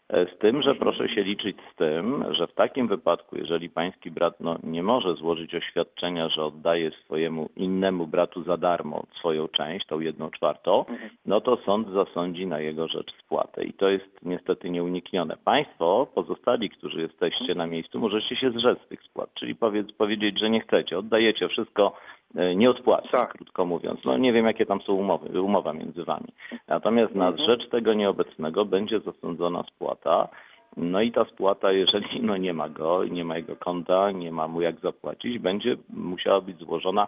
z 0.10 0.38
tym, 0.38 0.62
że 0.62 0.76
proszę 0.76 1.10
się 1.10 1.24
liczyć 1.24 1.58
z 1.74 1.76
tym, 1.76 2.26
że 2.32 2.48
w 2.48 2.54
takim 2.54 2.88
wypadku, 2.88 3.38
jeżeli 3.38 3.70
pański 3.70 4.12
brat 4.12 4.40
no, 4.40 4.58
nie 4.64 4.84
może 4.84 5.16
złożyć 5.16 5.56
oświadczenia, 5.56 6.30
że 6.30 6.44
oddaje 6.46 6.92
swojemu 6.92 7.50
innemu 7.56 8.08
bratu 8.08 8.44
za 8.44 8.58
darmo 8.58 9.04
swoją 9.20 9.48
część, 9.48 9.86
tą 9.86 10.00
jedną 10.00 10.30
czwartą, 10.30 10.86
no 11.26 11.42
to 11.42 11.58
sąd 11.66 11.88
zasądzi 11.90 12.48
na 12.48 12.60
jego 12.60 12.88
rzecz 12.88 13.14
spłatę. 13.20 13.64
I 13.64 13.74
to 13.74 13.90
jest 13.90 14.20
niestety 14.24 14.70
nieuniknione. 14.70 15.38
Państwo, 15.44 16.08
pozostali, 16.16 16.70
którzy 16.70 17.02
jesteście 17.02 17.56
na 17.56 17.68
miejscu, 17.68 18.00
możecie 18.00 18.36
się 18.36 18.52
zrzec 18.52 18.80
tych 18.90 19.04
spłat, 19.04 19.30
czyli 19.34 19.56
powiedz, 19.56 19.92
powiedzieć, 19.92 20.40
że 20.40 20.50
nie 20.50 20.62
chcecie, 20.62 21.00
oddajecie 21.00 21.48
wszystko 21.48 21.94
e, 22.36 22.56
nieodpłatnie, 22.56 23.10
Tak. 23.12 23.34
krótko 23.34 23.66
mówiąc. 23.66 24.00
No 24.06 24.18
nie 24.18 24.34
wiem, 24.34 24.46
jakie 24.46 24.66
tam 24.66 24.82
są 24.82 24.94
umowy, 24.94 25.42
umowa 25.42 25.74
między 25.74 26.04
wami. 26.04 26.28
Natomiast 26.68 27.16
na 27.16 27.38
rzecz 27.38 27.70
tego 27.70 27.94
nieobecnego 27.94 28.66
będzie 28.66 29.00
zasądzona 29.00 29.64
spłata. 29.64 30.28
No 30.78 31.02
i 31.02 31.12
ta 31.12 31.26
spłata, 31.26 31.72
jeżeli 31.72 32.22
no 32.22 32.38
nie 32.38 32.54
ma 32.54 32.70
go, 32.70 33.06
nie 33.06 33.26
ma 33.26 33.38
jego 33.38 33.56
konta, 33.56 34.12
nie 34.12 34.32
ma 34.32 34.48
mu 34.48 34.62
jak 34.62 34.80
zapłacić, 34.80 35.40
będzie 35.40 35.78
musiała 35.90 36.42
być 36.42 36.58
złożona 36.58 37.08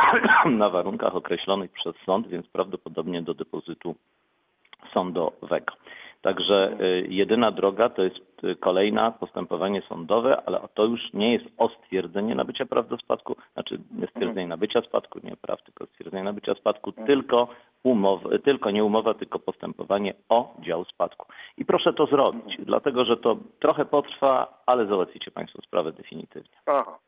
na 0.62 0.70
warunkach 0.70 1.16
określonych 1.16 1.72
przez 1.72 1.94
sąd, 2.06 2.28
więc 2.28 2.46
prawdopodobnie 2.46 3.22
do 3.22 3.34
depozytu 3.34 3.94
sądowego. 4.94 5.72
Także 6.22 6.76
y, 6.80 7.06
jedyna 7.08 7.50
droga 7.50 7.88
to 7.88 8.02
jest 8.02 8.44
y, 8.44 8.56
kolejna 8.56 9.10
postępowanie 9.10 9.82
sądowe, 9.82 10.42
ale 10.46 10.60
to 10.74 10.84
już 10.84 11.12
nie 11.12 11.32
jest 11.32 11.44
o 11.58 11.68
stwierdzenie 11.68 12.34
nabycia 12.34 12.66
praw 12.66 12.88
do 12.88 12.96
spadku, 12.96 13.36
znaczy 13.54 13.78
nie 13.90 14.06
stwierdzenie 14.06 14.46
nabycia 14.46 14.80
spadku, 14.82 15.20
nie 15.22 15.36
praw, 15.36 15.62
tylko 15.62 15.86
stwierdzenie 15.86 16.24
nabycia 16.24 16.54
spadku, 16.54 16.92
tylko 16.92 17.48
umow, 17.82 18.20
tylko 18.44 18.70
nie 18.70 18.84
umowa, 18.84 19.14
tylko 19.14 19.38
postępowanie 19.38 20.14
o 20.28 20.54
dział 20.60 20.84
spadku. 20.84 21.26
I 21.56 21.64
proszę 21.64 21.92
to 21.92 22.06
zrobić, 22.06 22.56
dlatego 22.58 23.04
że 23.04 23.16
to 23.16 23.36
trochę 23.60 23.84
potrwa, 23.84 24.62
ale 24.66 24.86
załatwicie 24.86 25.30
Państwo 25.30 25.62
sprawę 25.62 25.92
definitywnie. 25.92 26.56
Aha. 26.66 26.98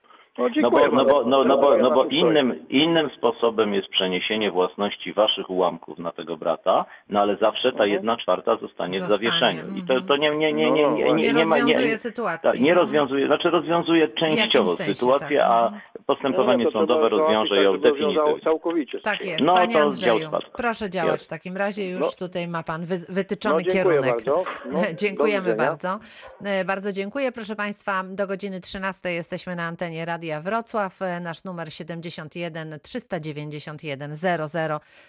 No, 0.40 0.48
No 0.62 0.70
bo, 0.70 0.88
no 0.88 1.04
bo, 1.04 1.24
no, 1.24 1.44
no 1.44 1.58
bo, 1.58 1.76
no 1.78 1.90
bo 1.90 2.04
to 2.04 2.10
innym, 2.10 2.68
innym 2.68 3.10
sposobem 3.16 3.74
jest 3.74 3.88
przeniesienie 3.88 4.50
własności 4.50 5.12
waszych 5.12 5.50
ułamków 5.50 5.98
na 5.98 6.12
tego 6.12 6.36
brata, 6.36 6.84
no 7.08 7.20
ale 7.20 7.36
zawsze 7.36 7.62
ta 7.72 7.84
Mhm. 7.84 7.90
jedna 7.90 8.16
czwarta 8.16 8.56
zostanie 8.56 9.00
w 9.00 9.08
zawieszeniu. 9.10 9.62
I 9.76 9.82
to, 9.82 9.92
mhm. 9.94 10.06
to 10.06 10.16
nie, 10.16 10.30
nie, 10.30 10.52
nie, 10.52 10.70
nie, 10.70 10.82
No, 10.82 10.90
nie, 10.96 11.04
nie, 11.04 11.14
Nie 11.14 11.32
nie 11.32 11.46
ma... 11.46 11.56
Nie, 11.56 11.62
rozwiązuje 11.62 11.88
nie, 11.88 11.98
sytuacji. 11.98 12.50
tak, 12.50 12.60
nie 12.60 12.74
rozwiązuje, 12.74 13.26
znaczy 13.26 13.50
rozwiązuje 13.50 14.08
częściowo 14.08 14.76
sensie, 14.76 14.94
sytuację, 14.94 15.38
tak. 15.38 15.46
a 15.50 15.64
Mhm. 15.64 15.82
postępowanie 16.06 16.64
No, 16.64 16.70
to 16.70 16.78
sądowe 16.78 17.08
trzeba 17.08 17.22
rozwiąże 17.22 17.62
ją 17.62 17.72
tak, 17.72 17.80
definitywnie. 17.80 18.40
Całkowicie. 18.44 19.00
Tak 19.00 19.20
jest, 19.24 19.40
No, 19.44 19.54
panie 19.54 19.74
to 19.74 19.80
Andrzeju, 19.82 20.18
dział 20.20 20.40
proszę 20.56 20.90
działać 20.90 21.12
Jest. 21.14 21.24
w 21.26 21.28
takim 21.28 21.56
razie, 21.56 21.90
już 21.90 22.00
No. 22.00 22.26
tutaj 22.26 22.48
ma 22.48 22.62
pan 22.62 22.84
wy, 22.84 22.98
wytyczony 23.08 23.62
No, 23.66 23.72
kierunek. 23.72 24.14
bardzo. 24.14 24.44
No, 24.72 24.80
Dziękujemy 24.98 25.54
bardzo. 25.56 25.98
E, 26.44 26.64
Bardzo 26.64 26.92
dziękuję. 26.92 27.32
Proszę 27.32 27.56
Państwa, 27.56 28.02
do 28.10 28.26
godziny 28.26 28.60
13 28.60 29.10
jesteśmy 29.12 29.56
na 29.56 29.62
antenie 29.62 30.04
Radia 30.04 30.29
Wrocław. 30.40 31.02
E, 31.02 31.20
Nasz 31.20 31.44
numer 31.44 31.72
71 31.72 32.80
391 32.82 34.16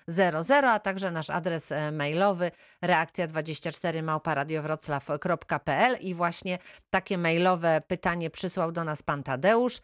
0000, 0.08 0.72
a 0.72 0.80
także 0.80 1.12
nasz 1.12 1.30
adres 1.30 1.72
e, 1.72 1.92
mailowy 1.92 2.52
reakcja24 2.84 4.04
małparadiowroclaw.pl 4.04 5.98
i 6.00 6.14
właśnie 6.14 6.58
takie 6.90 7.18
mailowe 7.18 7.82
pytanie 7.88 8.30
przysłał 8.30 8.72
do 8.72 8.84
nas 8.84 9.04
pan 9.04 9.24
Tadeusz, 9.24 9.82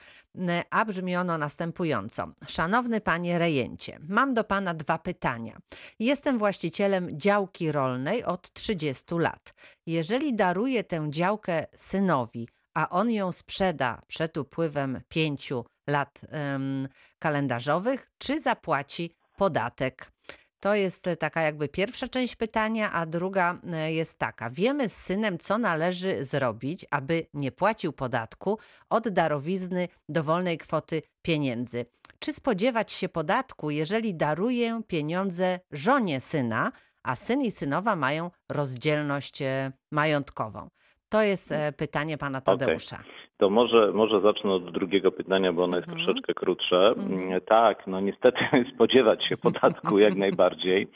a 0.70 0.86
brzmi 0.86 1.16
ono 1.16 1.38
następująco. 1.38 2.28
Szanowny 2.48 3.02
panie 3.02 3.40
Rejencie, 3.40 4.00
mam 4.08 4.34
do 4.34 4.44
pana 4.44 4.74
dwa 4.74 4.98
pytania. 4.98 5.58
Jestem 6.00 6.38
właścicielem 6.38 7.20
działki 7.20 7.72
rolnej 7.72 8.24
od 8.24 8.54
30 8.54 9.04
lat. 9.16 9.54
Jeżeli 9.86 10.36
daruję 10.36 10.84
tę 10.84 11.08
działkę 11.10 11.66
synowi, 11.76 12.48
a 12.78 12.90
on 12.90 13.12
ją 13.12 13.32
sprzeda 13.32 14.02
przed 14.08 14.38
upływem 14.38 15.02
pięciu 15.10 15.66
lat 15.88 16.22
em, 16.30 16.88
kalendarzowych, 17.20 18.12
czy 18.18 18.40
zapłaci 18.40 19.12
podatek? 19.38 20.12
To 20.60 20.76
jest 20.76 21.06
taka 21.20 21.42
jakby 21.42 21.70
pierwsza 21.70 22.08
część 22.08 22.36
pytania, 22.36 22.92
a 22.92 23.06
druga 23.06 23.60
e, 23.74 23.94
jest 23.94 24.18
taka. 24.18 24.50
Wiemy 24.50 24.90
z 24.90 24.96
synem, 24.96 25.40
co 25.40 25.58
należy 25.58 26.26
zrobić, 26.26 26.86
aby 26.92 27.28
nie 27.34 27.52
płacił 27.52 27.94
podatku 27.94 28.60
od 28.90 29.10
darowizny 29.10 29.88
dowolnej 30.10 30.58
kwoty 30.58 31.02
pieniędzy. 31.22 31.86
Czy 32.20 32.34
spodziewać 32.34 32.92
się 32.92 33.10
podatku, 33.10 33.70
jeżeli 33.70 34.16
daruję 34.16 34.82
pieniądze 34.88 35.60
żonie 35.72 36.22
syna, 36.22 36.72
a 37.04 37.16
syn 37.16 37.42
i 37.42 37.52
synowa 37.52 37.96
mają 37.96 38.32
rozdzielność 38.50 39.42
e, 39.42 39.72
majątkową? 39.92 40.70
To 41.10 41.22
jest 41.22 41.52
e, 41.52 41.72
pytanie 41.72 42.18
pana. 42.18 42.42
Tadeusza. 42.42 42.98
To 43.38 43.50
może, 43.50 43.92
może 43.94 44.22
zacznę 44.22 44.52
od 44.52 44.72
drugiego 44.72 45.12
pytania, 45.12 45.54
bo 45.54 45.64
ono 45.64 45.78
jest 45.78 45.88
Mhm. 45.90 46.06
troszeczkę 46.06 46.34
krótsze. 46.34 46.88
Mhm. 46.88 47.12
Mm, 47.22 47.42
Tak, 47.42 47.88
no 47.88 48.00
niestety 48.00 48.40
spodziewać 48.76 49.26
się 49.28 49.38
podatku 49.38 50.00
jak 50.00 50.16
najbardziej, 50.26 50.88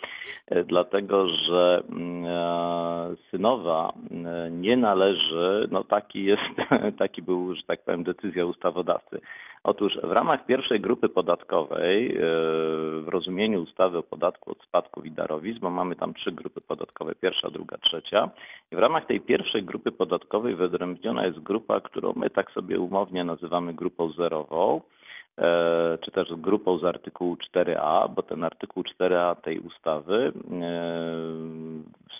e, 0.47 0.63
dlatego 0.63 1.27
że 1.27 1.83
mm, 1.89 2.25
e, 2.25 3.15
synowa 3.31 3.93
mm, 4.11 4.61
nie 4.61 4.77
należy, 4.77 5.67
no 5.71 5.83
taki 5.83 6.23
jest, 6.23 6.41
taki 6.99 7.21
był, 7.21 7.55
że 7.55 7.61
tak 7.67 7.83
powiem, 7.83 8.03
decyzja 8.03 8.45
ustawodawcy. 8.45 9.21
Otóż 9.63 9.97
w 10.03 10.11
ramach 10.11 10.45
pierwszej 10.45 10.79
grupy 10.79 11.09
podatkowej, 11.09 12.17
e, 12.17 12.19
w 13.01 13.05
rozumieniu 13.07 13.61
ustawy 13.63 13.97
o 13.97 14.03
podatku 14.03 14.51
od 14.51 14.63
spadków 14.63 15.05
i 15.05 15.11
darowizn, 15.11 15.59
bo 15.59 15.69
mamy 15.69 15.95
tam 15.95 16.13
trzy 16.13 16.31
grupy 16.31 16.61
podatkowe, 16.61 17.15
pierwsza, 17.15 17.49
druga, 17.49 17.77
trzecia, 17.77 18.29
i 18.71 18.75
w 18.75 18.79
ramach 18.79 19.05
tej 19.05 19.21
pierwszej 19.21 19.63
grupy 19.63 19.91
podatkowej 19.91 20.55
wyodrębniona 20.55 21.25
jest 21.25 21.39
grupa, 21.39 21.81
którą 21.81 22.13
my 22.15 22.29
tak 22.29 22.51
sobie 22.51 22.79
umownie 22.79 23.23
nazywamy 23.23 23.73
grupą 23.73 24.11
zerową, 24.11 24.81
e, 25.37 25.97
czy 26.01 26.11
też 26.11 26.33
grupą 26.37 26.77
z 26.77 26.83
artykułu 26.83 27.35
4a, 27.35 28.09
bo 28.09 28.23
ten 28.23 28.43
artykuł 28.43 28.83
4a 28.83 29.35
tej 29.35 29.59
ustawy 29.59 30.15
e, 30.15 30.31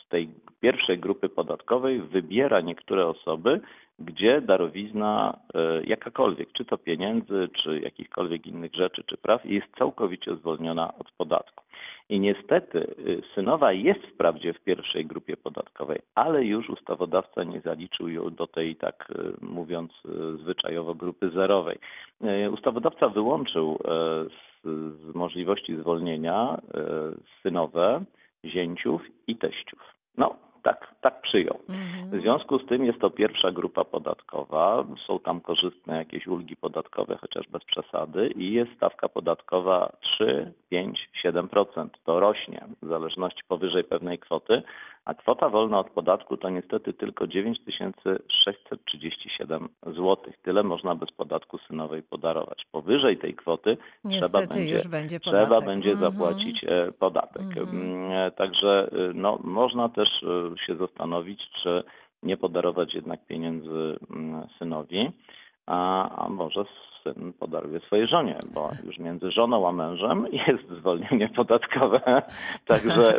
z 0.05 0.09
tej 0.09 0.29
pierwszej 0.59 0.99
grupy 0.99 1.29
podatkowej 1.29 2.01
wybiera 2.01 2.61
niektóre 2.61 3.07
osoby, 3.07 3.61
gdzie 4.05 4.41
darowizna 4.41 5.39
e, 5.53 5.83
jakakolwiek, 5.83 6.51
czy 6.51 6.65
to 6.65 6.77
pieniędzy, 6.77 7.49
czy 7.63 7.79
jakichkolwiek 7.79 8.47
innych 8.47 8.73
rzeczy, 8.73 9.03
czy 9.03 9.17
praw, 9.17 9.45
jest 9.45 9.67
całkowicie 9.77 10.35
zwolniona 10.35 10.93
od 10.97 11.11
podatku. 11.11 11.63
I 12.09 12.19
niestety 12.19 12.79
y, 12.79 13.21
synowa 13.35 13.73
jest 13.73 14.01
wprawdzie 14.01 14.53
w 14.53 14.59
pierwszej 14.59 15.05
grupie 15.05 15.37
podatkowej, 15.37 15.99
ale 16.15 16.45
już 16.45 16.69
ustawodawca 16.69 17.43
nie 17.43 17.61
zaliczył 17.61 18.07
ją 18.07 18.29
do 18.29 18.47
tej, 18.47 18.75
tak 18.75 19.13
y, 19.41 19.45
mówiąc 19.45 19.91
y, 20.05 20.37
zwyczajowo, 20.37 20.95
grupy 20.95 21.29
zerowej. 21.29 21.77
Ustawodawca 22.51 23.09
wyłączył 23.09 23.79
e, 23.85 23.89
z, 24.29 24.67
z 25.01 25.15
możliwości 25.15 25.75
zwolnienia 25.75 26.57
e, 26.57 26.81
synowe, 27.41 28.03
zięciów 28.45 29.01
i 29.27 29.35
teściów. 29.35 29.95
No, 30.17 30.35
tak, 30.63 30.95
tak 31.01 31.21
przyjął. 31.21 31.59
Mhm. 31.69 32.19
W 32.19 32.21
związku 32.21 32.59
z 32.59 32.65
tym 32.65 32.85
jest 32.85 32.99
to 32.99 33.09
pierwsza 33.09 33.51
grupa 33.51 33.85
podatkowa. 33.85 34.85
Są 35.07 35.19
tam 35.19 35.41
korzystne 35.41 35.97
jakieś 35.97 36.27
ulgi 36.27 36.55
podatkowe, 36.55 37.17
chociaż 37.21 37.47
bez 37.47 37.63
przesady, 37.63 38.27
i 38.27 38.53
jest 38.53 38.71
stawka 38.75 39.09
podatkowa 39.09 39.91
3, 40.01 40.53
5, 40.69 41.09
7%. 41.25 41.89
To 42.05 42.19
rośnie 42.19 42.65
w 42.81 42.87
zależności 42.87 43.41
powyżej 43.47 43.83
pewnej 43.83 44.19
kwoty, 44.19 44.63
a 45.05 45.13
kwota 45.13 45.49
wolna 45.49 45.79
od 45.79 45.89
podatku 45.89 46.37
to 46.37 46.49
niestety 46.49 46.93
tylko 46.93 47.27
9637 47.27 49.69
zł. 49.85 50.17
Tyle 50.43 50.63
można 50.63 50.95
bez 50.95 51.11
podatku 51.11 51.57
synowej 51.57 52.03
podarować. 52.03 52.65
Powyżej 52.71 53.17
tej 53.17 53.35
kwoty 53.35 53.77
trzeba 53.77 53.89
Niestety 54.15 54.47
będzie, 54.47 54.73
już 54.73 54.87
będzie 54.87 55.19
trzeba 55.19 55.61
będzie 55.61 55.91
Mhm. 55.91 56.11
zapłacić 56.11 56.63
e, 56.63 56.91
podatek. 56.91 57.41
Mhm. 57.41 57.69
Mm, 57.69 58.11
e, 58.11 58.31
Także 58.31 58.89
y, 58.93 59.13
no, 59.13 59.39
można 59.43 59.89
też 59.89 60.09
się 60.67 60.75
zastanowić, 60.75 61.41
czy 61.63 61.83
nie 62.23 62.37
podarować 62.37 62.93
jednak 62.93 63.25
pieniędzy 63.25 63.97
mm, 64.11 64.47
synowi, 64.59 65.11
a, 65.65 66.09
a 66.25 66.29
może 66.29 66.65
syn 67.03 67.33
podaruje 67.39 67.79
swojej 67.79 68.07
żonie, 68.07 68.35
bo 68.53 68.69
już 68.83 68.97
między 68.99 69.31
żoną 69.31 69.67
a 69.67 69.71
mężem 69.71 70.25
jest 70.47 70.67
zwolnienie 70.79 71.29
podatkowe. 71.29 72.01
Także, 72.67 73.13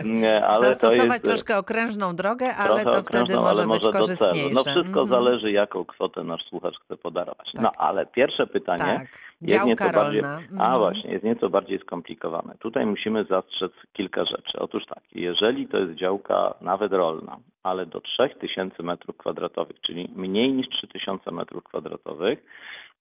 ale 0.47 0.61
to 0.61 0.69
Zastosować 0.69 1.07
jest 1.11 1.25
troszkę 1.25 1.59
okrężną 1.59 2.17
drogę, 2.17 2.55
ale 2.57 2.85
to 2.85 3.03
wtedy 3.03 3.35
może 3.37 3.49
ale 3.49 3.59
być 3.62 3.69
może 3.69 3.81
do 3.81 3.93
celu. 3.93 4.05
korzystniejsze. 4.07 4.55
No 4.55 4.61
wszystko 4.61 5.01
Mhm. 5.01 5.09
zależy, 5.09 5.53
jaką 5.53 5.85
kwotę 5.85 6.25
nasz 6.25 6.45
słuchacz 6.45 6.75
chce 6.85 6.97
podarować. 6.97 7.51
No 7.55 7.62
Tak. 7.62 7.73
ale 7.79 8.07
pierwsze 8.07 8.47
pytanie 8.47 8.83
Tak, 8.85 9.01
jest 9.41 9.65
nieco 9.67 9.85
działka 9.85 9.93
bardziej, 10.01 10.21
rolna. 10.23 10.37
a 10.37 10.41
Mhm. 10.65 10.79
właśnie, 10.79 11.11
jest 11.12 11.25
nieco 11.25 11.49
bardziej 11.51 11.79
skomplikowane. 11.79 12.55
Tutaj 12.61 12.87
musimy 12.87 13.25
zastrzec 13.25 13.73
kilka 13.93 14.25
rzeczy. 14.25 14.59
Otóż 14.59 14.87
tak, 14.87 15.03
jeżeli 15.15 15.69
to 15.69 15.79
jest 15.79 15.93
działka 15.95 16.55
nawet 16.61 16.93
rolna, 16.93 17.37
ale 17.62 17.87
do 17.87 18.01
3000 18.01 18.83
metrów 18.83 19.17
kwadratowych, 19.17 19.81
czyli 19.81 20.09
mniej 20.17 20.53
niż 20.53 20.69
3000 20.69 21.31
metrów 21.31 21.65
kwadratowych, 21.65 22.39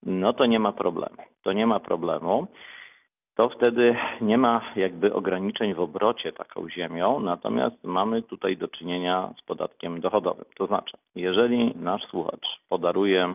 no 0.04 0.34
to 0.34 0.46
nie 0.46 0.60
ma 0.60 0.72
problemu. 0.72 1.24
To 1.44 1.54
nie 1.54 1.68
ma 1.68 1.80
problemu. 1.80 2.48
To 3.36 3.50
wtedy 3.50 3.96
nie 4.22 4.38
ma 4.38 4.62
jakby 4.76 5.14
ograniczeń 5.14 5.74
w 5.74 5.80
obrocie 5.80 6.34
taką 6.34 6.70
ziemią, 6.70 7.20
natomiast 7.20 7.84
mamy 7.84 8.22
tutaj 8.22 8.58
do 8.58 8.68
czynienia 8.68 9.34
z 9.40 9.42
podatkiem 9.42 10.02
dochodowym. 10.02 10.46
To 10.56 10.68
znaczy, 10.68 10.98
jeżeli 11.16 11.76
nasz 11.76 12.04
słuchacz 12.04 12.60
podaruje 12.70 13.34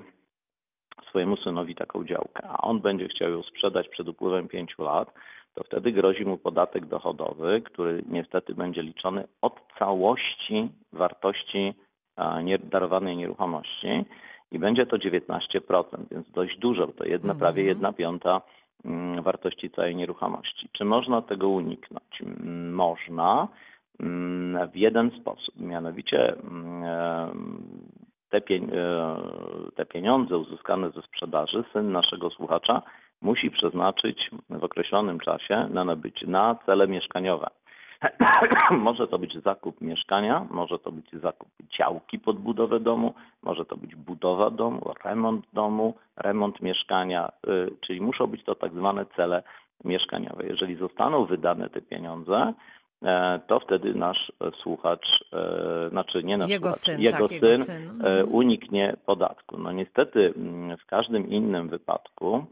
swojemu 1.09 1.37
synowi 1.37 1.75
taką 1.75 2.05
działkę, 2.05 2.49
a 2.49 2.59
on 2.59 2.81
będzie 2.81 3.09
chciał 3.09 3.31
ją 3.31 3.43
sprzedać 3.43 3.89
przed 3.89 4.09
upływem 4.09 4.49
pięciu 4.49 4.83
lat, 4.83 5.15
to 5.55 5.65
wtedy 5.65 5.93
grozi 5.93 6.25
mu 6.25 6.39
podatek 6.39 6.87
dochodowy, 6.87 7.63
który 7.65 8.03
niestety 8.09 8.55
będzie 8.55 8.83
liczony 8.83 9.25
od 9.43 9.61
całości 9.79 10.69
wartości 10.93 11.75
darowanej 12.59 13.17
nieruchomości 13.17 14.05
i 14.53 14.59
będzie 14.59 14.87
to 14.87 14.97
19%, 14.97 15.85
więc 16.11 16.31
dość 16.31 16.59
dużo, 16.59 16.87
to 16.87 17.05
jedna, 17.05 17.33
Mhm. 17.33 17.39
prawie 17.39 17.63
jedna 17.63 17.93
piąta 17.93 18.41
mm, 18.85 19.23
wartości 19.23 19.71
całej 19.71 19.97
nieruchomości. 19.97 20.69
Czy 20.73 20.85
można 20.85 21.23
tego 21.23 21.49
uniknąć? 21.49 22.23
Można 22.73 23.49
mm, 24.01 24.69
w 24.71 24.77
jeden 24.77 25.11
sposób, 25.21 25.61
mianowicie 25.61 26.35
mm, 26.37 26.83
pien- 28.41 28.71
e, 28.75 29.17
te 29.75 29.87
pieniądze 29.87 30.39
uzyskane 30.39 30.91
ze 30.91 31.03
sprzedaży 31.03 31.65
syn 31.73 31.93
naszego 31.93 32.31
słuchacza 32.31 32.83
musi 33.23 33.51
przeznaczyć 33.51 34.31
w 34.51 34.65
określonym 34.65 35.21
czasie 35.21 35.69
na 35.71 35.85
nabycie, 35.85 36.27
na 36.27 36.57
cele 36.67 36.89
mieszkaniowe. 36.89 37.47
może 38.71 39.09
to 39.09 39.19
być 39.19 39.43
zakup 39.43 39.81
mieszkania, 39.81 40.47
może 40.51 40.79
to 40.79 40.93
być 40.93 41.11
zakup 41.13 41.49
działki 41.79 42.19
pod 42.19 42.39
budowę 42.39 42.81
domu, 42.81 43.15
może 43.43 43.65
to 43.65 43.77
być 43.77 43.95
budowa 43.95 44.51
domu, 44.51 44.93
remont 45.05 45.47
domu, 45.53 45.95
remont 46.17 46.63
mieszkania, 46.63 47.33
y, 47.49 47.71
czyli 47.87 48.01
muszą 48.01 48.27
być 48.27 48.45
to 48.45 48.55
tak 48.55 48.73
zwane 48.73 49.07
cele 49.17 49.43
mieszkaniowe. 49.85 50.47
Jeżeli 50.47 50.77
zostaną 50.77 51.25
wydane 51.25 51.71
te 51.71 51.81
pieniądze, 51.81 52.53
e, 53.03 53.41
to 53.47 53.61
wtedy 53.61 53.95
nasz 53.95 54.33
słuchacz, 54.63 55.07
e, 55.33 55.91
znaczy 55.91 56.25
nie 56.25 56.39
nasz 56.39 56.51
Jego 56.51 56.73
słuchacz, 56.73 56.85
syn, 56.85 57.01
jego 57.01 57.29
tak, 57.29 57.33
jego 57.33 57.47
syn 57.47 57.65
syn. 57.65 58.07
e, 58.07 58.25
uniknie 58.25 58.97
podatku. 59.07 59.59
No 59.59 59.73
niestety 59.73 60.33
mm, 60.37 60.77
w 60.77 60.87
każdym 60.87 61.29
innym 61.31 61.69
wypadku 61.69 62.47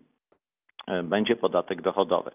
będzie 1.05 1.37
podatek 1.37 1.83
dochodowy. 1.83 2.31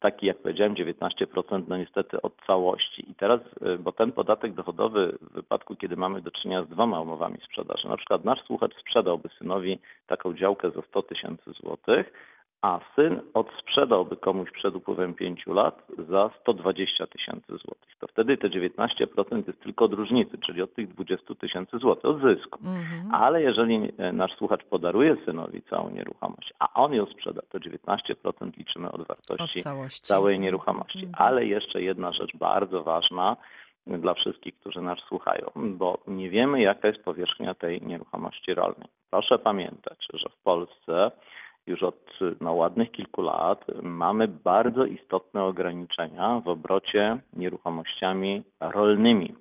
Taki, 0.00 0.26
jak 0.26 0.38
powiedziałem, 0.38 0.74
19% 0.74 1.62
no 1.68 1.76
niestety 1.76 2.22
od 2.22 2.32
całości. 2.46 3.10
I 3.10 3.14
teraz, 3.14 3.40
e, 3.62 3.78
bo 3.78 3.92
ten 3.92 4.12
podatek 4.12 4.52
dochodowy 4.54 5.18
w 5.20 5.32
wypadku, 5.32 5.76
kiedy 5.76 5.96
mamy 5.96 6.22
do 6.22 6.30
czynienia 6.30 6.64
z 6.64 6.68
dwoma 6.68 7.00
umowami 7.00 7.38
sprzedaży, 7.44 7.88
na 7.88 7.96
przykład 7.96 8.24
nasz 8.24 8.42
słuchacz 8.46 8.74
sprzedałby 8.80 9.28
synowi 9.38 9.78
taką 10.06 10.34
działkę 10.34 10.70
za 10.70 10.82
100 10.82 11.02
tysięcy 11.02 11.52
złotych, 11.52 12.12
a 12.62 12.80
syn 12.96 13.20
odsprzedałby 13.34 14.16
komuś 14.16 14.50
przed 14.50 14.74
upływem 14.74 15.14
5 15.14 15.46
lat 15.46 15.86
za 16.08 16.30
120 16.40 17.06
tysięcy 17.06 17.46
złotych. 17.48 17.96
To 18.00 18.06
wtedy 18.06 18.36
te 18.36 18.48
19% 18.48 19.46
jest 19.46 19.60
tylko 19.60 19.84
od 19.84 19.92
różnicy, 19.92 20.38
czyli 20.46 20.62
od 20.62 20.74
tych 20.74 20.88
20 20.88 21.34
tysięcy 21.34 21.78
złotych, 21.78 22.04
od 22.04 22.20
zysku. 22.22 22.58
Mhm. 22.64 23.14
Ale 23.14 23.42
jeżeli 23.42 23.92
e, 23.98 24.12
nasz 24.12 24.36
słuchacz 24.36 24.64
podaruje 24.64 25.16
synowi 25.24 25.62
całą 25.62 25.90
nieruchomość, 25.90 26.52
a 26.58 26.72
on 26.74 26.92
ją 26.92 27.06
sprzeda, 27.06 27.42
to 27.50 27.58
19% 27.58 28.56
liczymy 28.56 28.92
od 28.92 29.00
Od 29.00 29.08
wartości 29.08 29.62
całości. 29.62 30.02
całej 30.02 30.38
nieruchomości. 30.40 31.04
Mhm. 31.04 31.28
Ale 31.28 31.46
jeszcze 31.46 31.82
jedna 31.82 32.12
rzecz 32.12 32.36
bardzo 32.36 32.82
ważna 32.82 33.36
dla 33.86 34.14
wszystkich, 34.14 34.54
którzy 34.60 34.80
nas 34.80 34.98
słuchają, 34.98 35.50
bo 35.56 35.98
nie 36.06 36.30
wiemy, 36.30 36.60
jaka 36.60 36.88
jest 36.88 37.04
powierzchnia 37.04 37.54
tej 37.54 37.82
nieruchomości 37.82 38.54
rolnej. 38.54 38.88
Proszę 39.10 39.38
pamiętać, 39.38 40.06
że 40.14 40.28
w 40.28 40.42
Polsce 40.42 41.10
już 41.68 41.82
od 41.82 42.18
no, 42.40 42.52
ładnych 42.52 42.90
kilku 42.90 43.22
lat 43.22 43.64
mamy 43.82 44.28
bardzo 44.28 44.84
istotne 44.84 45.44
ograniczenia 45.44 46.40
w 46.40 46.48
obrocie 46.48 47.18
nieruchomościami 47.32 48.42
rolnymi. 48.60 49.34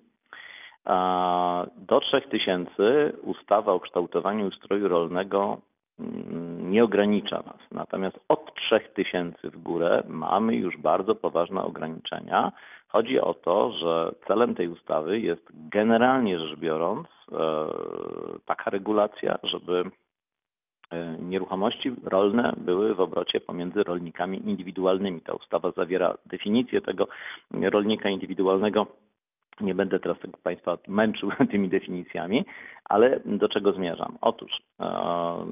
Do 1.78 2.00
3000 2.00 3.13
ustawa 3.24 3.74
o 3.74 3.80
kształtowaniu 3.80 4.48
ustroju 4.48 4.88
rolnego 4.88 5.58
mm, 6.00 6.72
nie 6.72 6.84
ogranicza 6.84 7.36
nas. 7.36 7.72
Natomiast 7.72 8.20
od 8.30 8.56
3000 8.56 9.50
w 9.50 9.58
górę 9.58 10.04
mamy 10.08 10.56
już 10.56 10.78
bardzo 10.78 11.16
poważne 11.16 11.63
ograniczenia. 11.63 12.52
Chodzi 12.88 13.20
o 13.20 13.34
to, 13.34 13.72
że 13.72 14.12
celem 14.28 14.56
tej 14.56 14.68
ustawy 14.68 15.20
jest 15.20 15.48
generalnie 15.54 16.40
rzecz 16.40 16.60
biorąc 16.60 17.08
e, 17.08 17.38
taka 18.46 18.72
regulacja, 18.72 19.38
żeby 19.44 19.84
nieruchomości 21.19 21.91
rolne 22.04 22.54
były 22.58 22.95
w 22.95 23.00
obrocie 23.00 23.39
pomiędzy 23.39 23.84
rolnikami 23.84 24.50
indywidualnymi. 24.50 25.21
Ta 25.21 25.34
ustawa 25.34 25.71
zawiera 25.71 26.17
definicję 26.26 26.82
tego 26.82 27.08
rolnika 27.52 28.10
indywidualnego. 28.10 28.88
Nie 29.62 29.76
będę 29.76 30.00
teraz 30.00 30.19
tego 30.19 30.38
Państwa 30.43 30.78
męczył 30.88 31.32
tymi 31.52 31.69
definicjami, 31.69 32.45
ale 32.86 33.19
do 33.26 33.50
czego 33.50 33.71
zmierzam? 33.71 34.17
Otóż 34.21 34.52
e, 34.80 34.88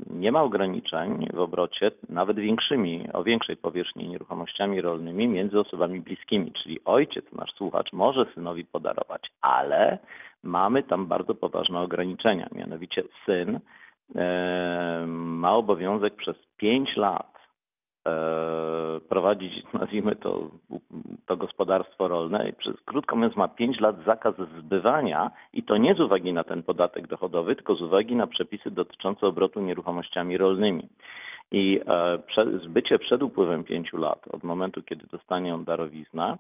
nie 0.10 0.32
ma 0.32 0.44
ograniczeń 0.44 1.28
w 1.34 1.40
obrocie 1.40 1.92
nawet 2.10 2.40
większymi, 2.40 3.08
o 3.14 3.24
większej 3.24 3.58
powierzchni 3.58 4.08
nieruchomościami 4.08 4.82
rolnymi 4.82 5.28
między 5.28 5.60
osobami 5.60 6.02
bliskimi, 6.02 6.52
czyli 6.52 6.80
ojciec, 6.86 7.26
nasz 7.32 7.52
słuchacz, 7.54 7.94
może 7.94 8.26
synowi 8.34 8.66
podarować, 8.66 9.22
ale 9.42 9.98
mamy 10.44 10.84
tam 10.84 11.08
bardzo 11.08 11.36
poważne 11.36 11.80
ograniczenia. 11.80 12.48
Mianowicie 12.52 13.04
syn 13.26 13.56
e, 13.56 13.60
ma 15.08 15.56
obowiązek 15.56 16.16
przez 16.16 16.36
5 16.58 16.98
lat 16.98 17.34
e, 18.08 18.12
prowadzić, 19.10 19.64
nazwijmy 19.80 20.16
to, 20.16 20.50
to 21.26 21.38
gospodarstwo 21.38 22.08
rolne. 22.08 22.50
I 22.50 22.54
Przez, 22.54 22.76
krótko 22.86 23.16
mówiąc, 23.16 23.36
ma 23.36 23.48
5 23.48 23.80
lat 23.80 23.96
zakaz 24.06 24.36
zbywania 24.60 25.32
i 25.54 25.64
to 25.64 25.78
nie 25.78 25.96
z 25.96 26.00
uwagi 26.00 26.34
na 26.34 26.44
ten 26.44 26.64
podatek 26.64 27.08
dochodowy, 27.08 27.56
tylko 27.56 27.76
z 27.76 27.82
uwagi 27.82 28.16
na 28.16 28.28
przepisy 28.28 28.72
dotyczące 28.72 29.28
obrotu 29.28 29.62
nieruchomościami 29.62 30.38
rolnymi. 30.38 30.90
I 31.52 31.80
e, 32.38 32.60
zbycie 32.64 33.00
przed 33.00 33.24
upływem 33.24 33.64
5 33.64 33.94
lat, 33.94 34.28
od 34.32 34.44
momentu, 34.44 34.84
kiedy 34.84 35.08
dostanie 35.08 35.54
on 35.54 35.64
darowiznę, 35.64 36.38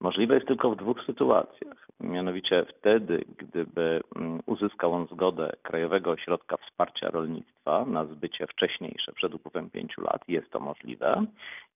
możliwe 0.00 0.34
jest 0.34 0.46
tylko 0.46 0.70
w 0.70 0.76
dwóch 0.76 1.04
sytuacjach. 1.06 1.88
Mianowicie 2.00 2.64
wtedy, 2.64 3.24
gdyby 3.38 4.00
mm, 4.16 4.40
uzyskał 4.46 4.92
on 4.92 5.06
zgodę 5.06 5.52
Krajowego 5.62 6.10
Ośrodka 6.10 6.56
Wsparcia 6.56 7.10
Rolnictwa 7.10 7.84
na 7.84 8.04
zbycie 8.04 8.46
wcześniejsze, 8.46 9.12
przed 9.12 9.34
upływem 9.34 9.70
5 9.70 9.98
lat, 9.98 10.28
jest 10.28 10.50
to 10.50 10.60
możliwe. 10.60 11.24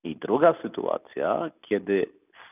I 0.05 0.17
druga 0.17 0.55
sytuacja, 0.63 1.51
kiedy 1.63 2.07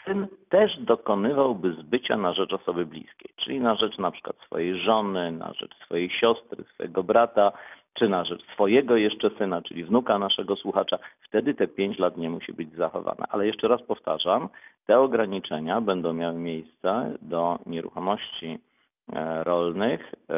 syn 0.05 0.27
też 0.49 0.79
dokonywałby 0.79 1.73
zbycia 1.73 2.17
na 2.17 2.35
rzecz 2.35 2.53
osoby 2.53 2.87
bliskiej, 2.87 3.31
czyli 3.37 3.61
na 3.61 3.75
rzecz 3.75 3.99
na 3.99 4.11
przykład 4.11 4.37
swojej 4.47 4.81
żony, 4.81 5.33
na 5.33 5.53
rzecz 5.53 5.77
swojej 5.85 6.11
siostry, 6.11 6.65
swojego 6.75 7.03
brata, 7.03 7.53
czy 7.95 8.09
na 8.09 8.25
rzecz 8.25 8.45
swojego 8.55 8.97
jeszcze 8.97 9.31
syna, 9.39 9.63
czyli 9.63 9.85
wnuka 9.85 10.19
naszego 10.19 10.57
słuchacza, 10.57 10.99
wtedy 11.21 11.55
te 11.55 11.69
5 11.69 11.99
lat 11.99 12.17
nie 12.17 12.31
musi 12.31 12.53
być 12.53 12.75
zachowane. 12.75 13.25
Ale 13.29 13.47
jeszcze 13.47 13.69
raz 13.69 13.83
powtarzam, 13.83 14.49
te 14.87 15.01
ograniczenia 15.01 15.81
będą 15.81 16.13
miały 16.13 16.39
miejsce 16.39 17.19
do 17.23 17.59
nieruchomości 17.67 18.59
e, 19.13 19.45
rolnych, 19.45 20.15
e, 20.31 20.35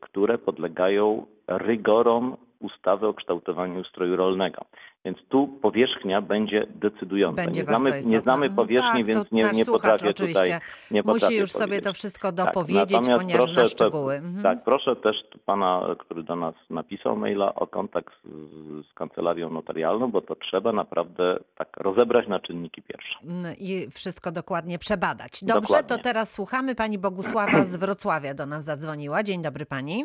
które 0.00 0.38
podlegają 0.38 1.26
rygorom 1.48 2.36
ustawy 2.60 3.06
o 3.06 3.14
kształtowaniu 3.14 3.80
ustroju 3.80 4.16
rolnego. 4.16 4.64
Więc 5.04 5.18
tu 5.28 5.48
powierzchnia 5.62 6.22
będzie 6.22 6.66
decydująca. 6.74 7.44
Będzie 7.44 7.60
nie, 7.60 7.66
znamy, 7.66 7.90
nie 8.06 8.20
znamy 8.20 8.46
Mhm. 8.46 8.56
powierzchni, 8.56 9.04
tak, 9.04 9.14
więc 9.14 9.32
nie, 9.32 9.50
nie 9.52 9.64
słuchacz 9.64 10.00
potrafię 10.00 10.14
tutaj 10.14 10.50
nie 10.90 11.02
Musi 11.02 11.12
potrafię 11.14 11.36
już 11.36 11.52
sobie 11.52 11.80
to 11.80 11.92
wszystko 11.92 12.32
Tak, 12.32 12.46
dopowiedzieć, 12.46 12.90
natomiast 12.92 13.22
ponieważ 13.22 13.52
proszę 13.54 13.68
szczegóły. 13.68 14.14
Mhm. 14.14 14.42
Tak, 14.42 14.64
proszę 14.64 14.96
też 14.96 15.16
pana, 15.44 15.96
który 15.98 16.22
do 16.22 16.36
nas 16.36 16.54
napisał 16.70 17.16
maila 17.16 17.54
o 17.54 17.66
kontakt 17.66 18.14
z, 18.24 18.86
z 18.90 18.94
kancelarią 18.94 19.50
notarialną, 19.50 20.10
bo 20.10 20.20
to 20.22 20.34
trzeba 20.34 20.72
naprawdę 20.72 21.38
tak 21.54 21.76
rozebrać 21.76 22.28
na 22.28 22.40
czynniki 22.40 22.82
pierwsze. 22.82 23.18
Mm, 23.24 23.54
I 23.58 23.90
wszystko 23.90 24.32
dokładnie 24.32 24.78
przebadać. 24.78 25.44
Dobrze, 25.44 25.60
Dokładnie. 25.60 25.96
to 25.96 26.02
teraz 26.02 26.32
słuchamy. 26.32 26.74
Pani 26.74 26.98
Bogusława 26.98 27.64
z 27.64 27.76
Wrocławia 27.76 28.34
do 28.34 28.46
nas 28.46 28.64
zadzwoniła. 28.64 29.22
Dzień 29.22 29.42
dobry 29.42 29.66
pani. 29.66 30.04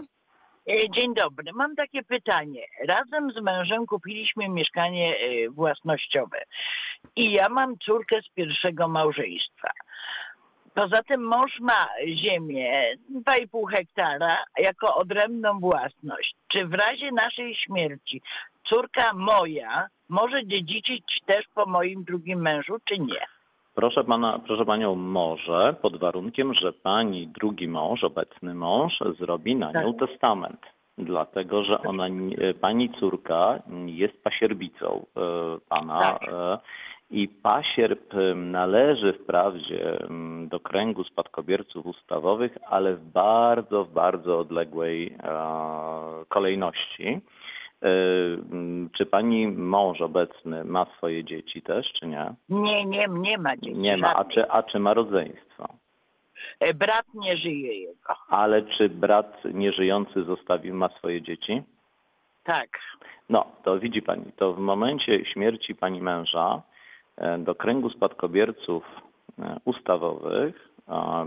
E, 0.69 0.89
Dzień 0.89 1.13
dobry. 1.13 1.53
Mam 1.53 1.75
takie 1.75 2.03
pytanie. 2.03 2.65
Razem 2.87 3.31
z 3.31 3.41
mężem 3.41 3.85
kupiliśmy 3.85 4.49
mieszkanie 4.49 5.15
e, 5.17 5.49
własnościowe 5.49 6.43
i 7.15 7.31
ja 7.31 7.49
mam 7.49 7.77
córkę 7.77 8.21
z 8.21 8.33
pierwszego 8.33 8.87
małżeństwa. 8.87 9.71
Poza 10.73 11.03
tym 11.03 11.21
mąż 11.21 11.59
ma 11.59 11.87
ziemię 12.07 12.95
2,5 13.25 13.71
hektara 13.71 14.43
jako 14.57 14.95
odrębną 14.95 15.59
własność. 15.59 16.35
Czy 16.47 16.67
w 16.67 16.73
razie 16.73 17.11
naszej 17.11 17.55
śmierci 17.55 18.21
córka 18.69 19.13
moja 19.13 19.87
może 20.09 20.45
dziedziczyć 20.45 21.21
też 21.25 21.45
po 21.53 21.65
moim 21.65 22.03
drugim 22.03 22.41
mężu, 22.41 22.77
czy 22.85 22.99
nie? 22.99 23.25
Proszę 23.75 24.03
pana, 24.03 24.39
proszę 24.47 24.65
panią, 24.65 24.95
może 24.95 25.75
pod 25.81 25.97
warunkiem, 25.97 26.53
że 26.53 26.73
pani 26.73 27.27
drugi 27.27 27.67
mąż, 27.67 28.03
obecny 28.03 28.53
mąż, 28.55 28.93
zrobi 29.19 29.55
na 29.55 29.71
nią 29.71 29.93
testament. 29.93 30.59
Dlatego, 30.97 31.63
że 31.63 31.81
ona, 31.81 32.07
nie- 32.07 32.53
pani 32.61 32.89
córka 32.89 33.59
jest 33.85 34.23
pasierbicą 34.23 35.05
e, 35.17 35.21
pana 35.69 35.99
Tak. 36.01 36.29
e, 36.33 36.57
i 37.11 37.27
pasierb 37.27 38.13
należy 38.35 39.13
wprawdzie 39.13 39.97
do 40.47 40.59
kręgu 40.59 41.03
spadkobierców 41.03 41.85
ustawowych, 41.85 42.57
ale 42.69 42.95
w 42.95 43.03
bardzo, 43.05 43.83
w 43.85 43.91
bardzo 43.93 44.39
odległej 44.39 45.07
e, 45.07 45.31
kolejności. 46.29 47.21
E, 47.81 47.87
m, 48.51 48.89
Czy 48.97 49.05
pani 49.05 49.47
mąż 49.47 50.01
obecny 50.01 50.63
ma 50.63 50.85
swoje 50.97 51.23
dzieci 51.23 51.61
też, 51.61 51.93
czy 51.93 52.07
nie? 52.07 52.33
Nie, 52.49 52.85
nie, 52.85 53.05
nie 53.09 53.37
ma 53.37 53.57
dzieci. 53.57 53.77
Nie 53.77 53.97
ma. 53.97 54.15
A 54.15 54.25
czy, 54.25 54.51
a 54.51 54.63
czy 54.63 54.79
ma 54.79 54.93
rodzeństwo? 54.93 55.67
E, 56.59 56.73
Brat 56.73 57.05
nie 57.13 57.37
żyje 57.37 57.81
jego. 57.81 58.15
Ale 58.29 58.61
czy 58.61 58.89
brat 58.89 59.43
nieżyjący 59.53 60.23
zostawił, 60.23 60.75
ma 60.75 60.89
swoje 60.89 61.21
dzieci? 61.21 61.61
Tak. 62.43 62.69
No, 63.29 63.45
to 63.63 63.79
widzi 63.79 64.01
pani, 64.01 64.25
to 64.35 64.53
w 64.53 64.59
momencie 64.59 65.25
śmierci 65.25 65.75
pani 65.75 66.01
męża 66.01 66.61
e, 67.17 67.37
do 67.37 67.55
kręgu 67.55 67.89
spadkobierców 67.89 68.83
ustawowych 69.65 70.71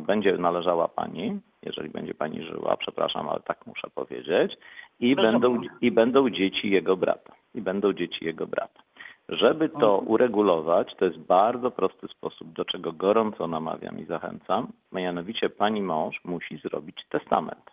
będzie 0.06 0.38
należała 0.38 0.88
pani, 0.88 1.40
jeżeli 1.66 1.88
będzie 1.88 2.14
pani 2.14 2.42
żyła, 2.42 2.76
przepraszam, 2.76 3.28
ale 3.28 3.40
tak 3.40 3.66
muszę 3.66 3.90
powiedzieć, 3.94 4.56
i 5.00 5.16
będą, 5.16 5.60
i 5.80 5.90
będą 5.90 6.30
dzieci 6.30 6.70
jego 6.70 6.96
brata. 6.96 7.32
I 7.54 7.60
będą 7.60 7.92
dzieci 7.92 8.24
jego 8.24 8.46
brata. 8.46 8.82
Żeby 9.28 9.68
to 9.68 9.98
uregulować, 9.98 10.94
to 10.94 11.04
jest 11.04 11.18
bardzo 11.18 11.70
prosty 11.70 12.08
sposób, 12.08 12.52
do 12.52 12.64
czego 12.64 12.92
gorąco 12.92 13.46
namawiam 13.46 13.98
i 13.98 14.04
zachęcam. 14.04 14.68
Mianowicie 14.92 15.50
pani 15.50 15.82
mąż 15.82 16.24
musi 16.24 16.56
zrobić 16.56 16.96
testament. 17.08 17.70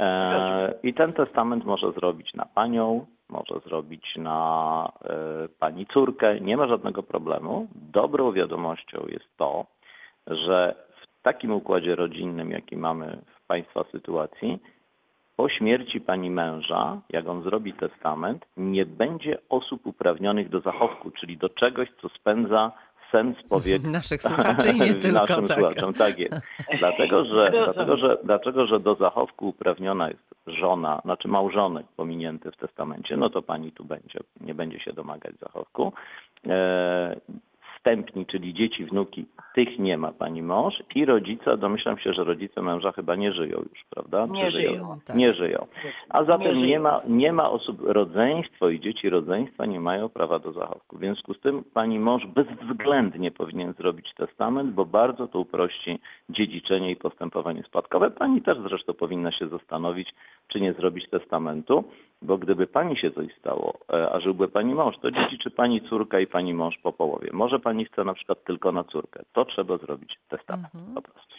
E, 0.00 0.74
I 0.82 0.94
ten 0.94 1.12
testament 1.12 1.64
może 1.64 1.92
zrobić 1.92 2.34
na 2.34 2.44
panią, 2.44 3.06
może 3.28 3.60
zrobić 3.66 4.16
na 4.16 4.92
e, 5.04 5.14
pani 5.58 5.86
córkę, 5.86 6.40
nie 6.40 6.56
ma 6.56 6.66
żadnego 6.66 7.02
problemu. 7.02 7.66
Dobrą 7.74 8.32
wiadomością 8.32 9.06
jest 9.08 9.36
to, 9.36 9.66
że 10.26 10.74
takim 11.22 11.52
układzie 11.52 11.96
rodzinnym, 11.96 12.50
jaki 12.50 12.76
mamy 12.76 13.18
w 13.36 13.46
państwa 13.46 13.84
sytuacji, 13.92 14.58
po 15.36 15.48
śmierci 15.48 16.00
pani 16.00 16.30
męża, 16.30 17.00
jak 17.10 17.28
on 17.28 17.42
zrobi 17.42 17.72
testament, 17.72 18.46
nie 18.56 18.86
będzie 18.86 19.38
osób 19.48 19.86
uprawnionych 19.86 20.48
do 20.48 20.60
zachowku, 20.60 21.10
czyli 21.10 21.36
do 21.36 21.48
czegoś, 21.48 21.88
co 22.02 22.08
spędza 22.08 22.72
sen 23.12 23.34
z 23.34 23.42
powiek 23.48 23.82
Naszych 23.82 24.22
słuchaczy 24.22 24.74
nie 24.74 24.94
tylko. 25.02 25.20
naszym 25.20 25.46
tak. 25.46 25.58
słuchaczom. 25.58 25.94
Tak 25.94 26.18
jest. 26.18 26.40
Dlatego 26.78 27.24
że, 27.34 27.50
dlatego, 27.50 27.96
że, 27.96 28.18
dlatego, 28.24 28.66
że 28.66 28.80
do 28.80 28.94
zachowku 28.94 29.48
uprawniona 29.48 30.08
jest 30.08 30.34
żona, 30.46 31.00
znaczy 31.04 31.28
małżonek 31.28 31.86
pominięty 31.96 32.50
w 32.50 32.56
testamencie, 32.56 33.16
no 33.16 33.30
to 33.30 33.42
pani 33.42 33.72
tu 33.72 33.84
będzie, 33.84 34.18
nie 34.40 34.54
będzie 34.54 34.80
się 34.80 34.92
domagać 34.92 35.34
zachowku. 35.38 35.92
Wstępni, 37.80 38.26
czyli 38.26 38.54
dzieci, 38.54 38.84
wnuki, 38.84 39.26
tych 39.54 39.78
nie 39.78 39.98
ma 39.98 40.12
pani 40.12 40.42
mąż 40.42 40.82
i 40.94 41.04
rodzice, 41.04 41.56
domyślam 41.56 41.98
się, 41.98 42.12
że 42.12 42.24
rodzice 42.24 42.62
męża 42.62 42.92
chyba 42.92 43.16
nie 43.16 43.32
żyją 43.32 43.58
już, 43.70 43.84
prawda? 43.90 44.26
Nie 44.26 44.44
Czy 44.44 44.50
żyją. 44.50 44.98
Tak. 45.04 45.16
Nie 45.16 45.34
żyją. 45.34 45.66
A 46.08 46.24
zatem 46.24 46.52
żyją. 46.52 46.66
nie 46.66 46.80
ma, 46.80 47.00
nie 47.08 47.32
ma 47.32 47.50
osób, 47.50 47.80
rodzeństwo 47.82 48.68
i 48.68 48.80
dzieci 48.80 49.10
rodzeństwa 49.10 49.66
nie 49.66 49.80
mają 49.80 50.08
prawa 50.08 50.38
do 50.38 50.52
zachowku. 50.52 50.96
W 50.96 50.98
związku 50.98 51.34
z 51.34 51.40
tym 51.40 51.64
pani 51.74 51.98
mąż 51.98 52.26
bezwzględnie 52.26 53.30
powinien 53.30 53.72
zrobić 53.72 54.14
testament, 54.14 54.72
bo 54.74 54.84
bardzo 54.84 55.28
to 55.28 55.38
uprości 55.38 55.98
dziedziczenie 56.28 56.90
i 56.90 56.96
postępowanie 56.96 57.62
spadkowe. 57.62 58.10
Pani 58.10 58.42
też 58.42 58.58
zresztą 58.58 58.94
powinna 58.94 59.32
się 59.32 59.48
zastanowić, 59.48 60.14
czy 60.48 60.60
nie 60.60 60.72
zrobić 60.72 61.10
testamentu, 61.10 61.84
bo 62.22 62.38
gdyby 62.38 62.66
pani 62.66 62.96
się 62.96 63.10
coś 63.10 63.34
stało, 63.38 63.78
e, 63.92 64.12
a 64.12 64.20
żyłby 64.20 64.48
pani 64.48 64.74
mąż, 64.74 64.98
to 64.98 65.10
dziedziczy 65.10 65.50
pani 65.50 65.80
córka 65.80 66.20
i 66.20 66.26
pani 66.26 66.54
mąż 66.54 66.78
po 66.78 66.92
połowie. 66.92 67.30
Może 67.32 67.58
pani 67.58 67.69
chce 67.84 68.04
na 68.04 68.14
przykład 68.14 68.44
tylko 68.44 68.72
na 68.72 68.84
córkę. 68.84 69.22
To 69.32 69.44
trzeba 69.44 69.76
zrobić 69.78 70.16
testament 70.28 70.74
Mhm. 70.74 70.94
po 70.94 71.02
prostu. 71.02 71.34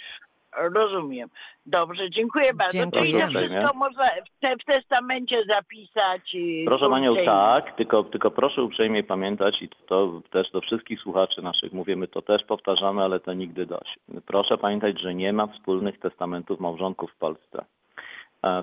Rozumiem. 0.57 1.29
Dobrze, 1.65 2.09
dziękuję 2.09 2.53
bardzo. 2.53 2.77
Dziękuję. 2.77 3.01
Czyli 3.03 3.21
to 3.21 3.27
wszystko 3.27 3.77
można 3.77 4.03
w, 4.05 4.39
te, 4.39 4.55
w 4.55 4.65
testamencie 4.65 5.43
zapisać. 5.49 6.35
Proszę 6.65 6.89
panią, 6.89 7.09
uprzejmie. 7.11 7.31
tak, 7.31 7.75
tylko, 7.75 8.03
tylko 8.03 8.31
proszę 8.31 8.63
uprzejmie 8.63 9.03
pamiętać 9.03 9.61
i 9.61 9.69
to 9.87 10.21
też 10.31 10.51
do 10.51 10.61
wszystkich 10.61 10.99
słuchaczy 10.99 11.41
naszych 11.41 11.73
mówimy, 11.73 12.07
to 12.07 12.21
też 12.21 12.43
powtarzamy, 12.43 13.03
ale 13.03 13.19
to 13.19 13.33
nigdy 13.33 13.65
dość. 13.65 13.99
Proszę 14.25 14.57
pamiętać, 14.57 15.01
że 15.01 15.15
nie 15.15 15.33
ma 15.33 15.47
wspólnych 15.47 15.99
testamentów 15.99 16.59
małżonków 16.59 17.11
w 17.11 17.17
Polsce. 17.17 17.65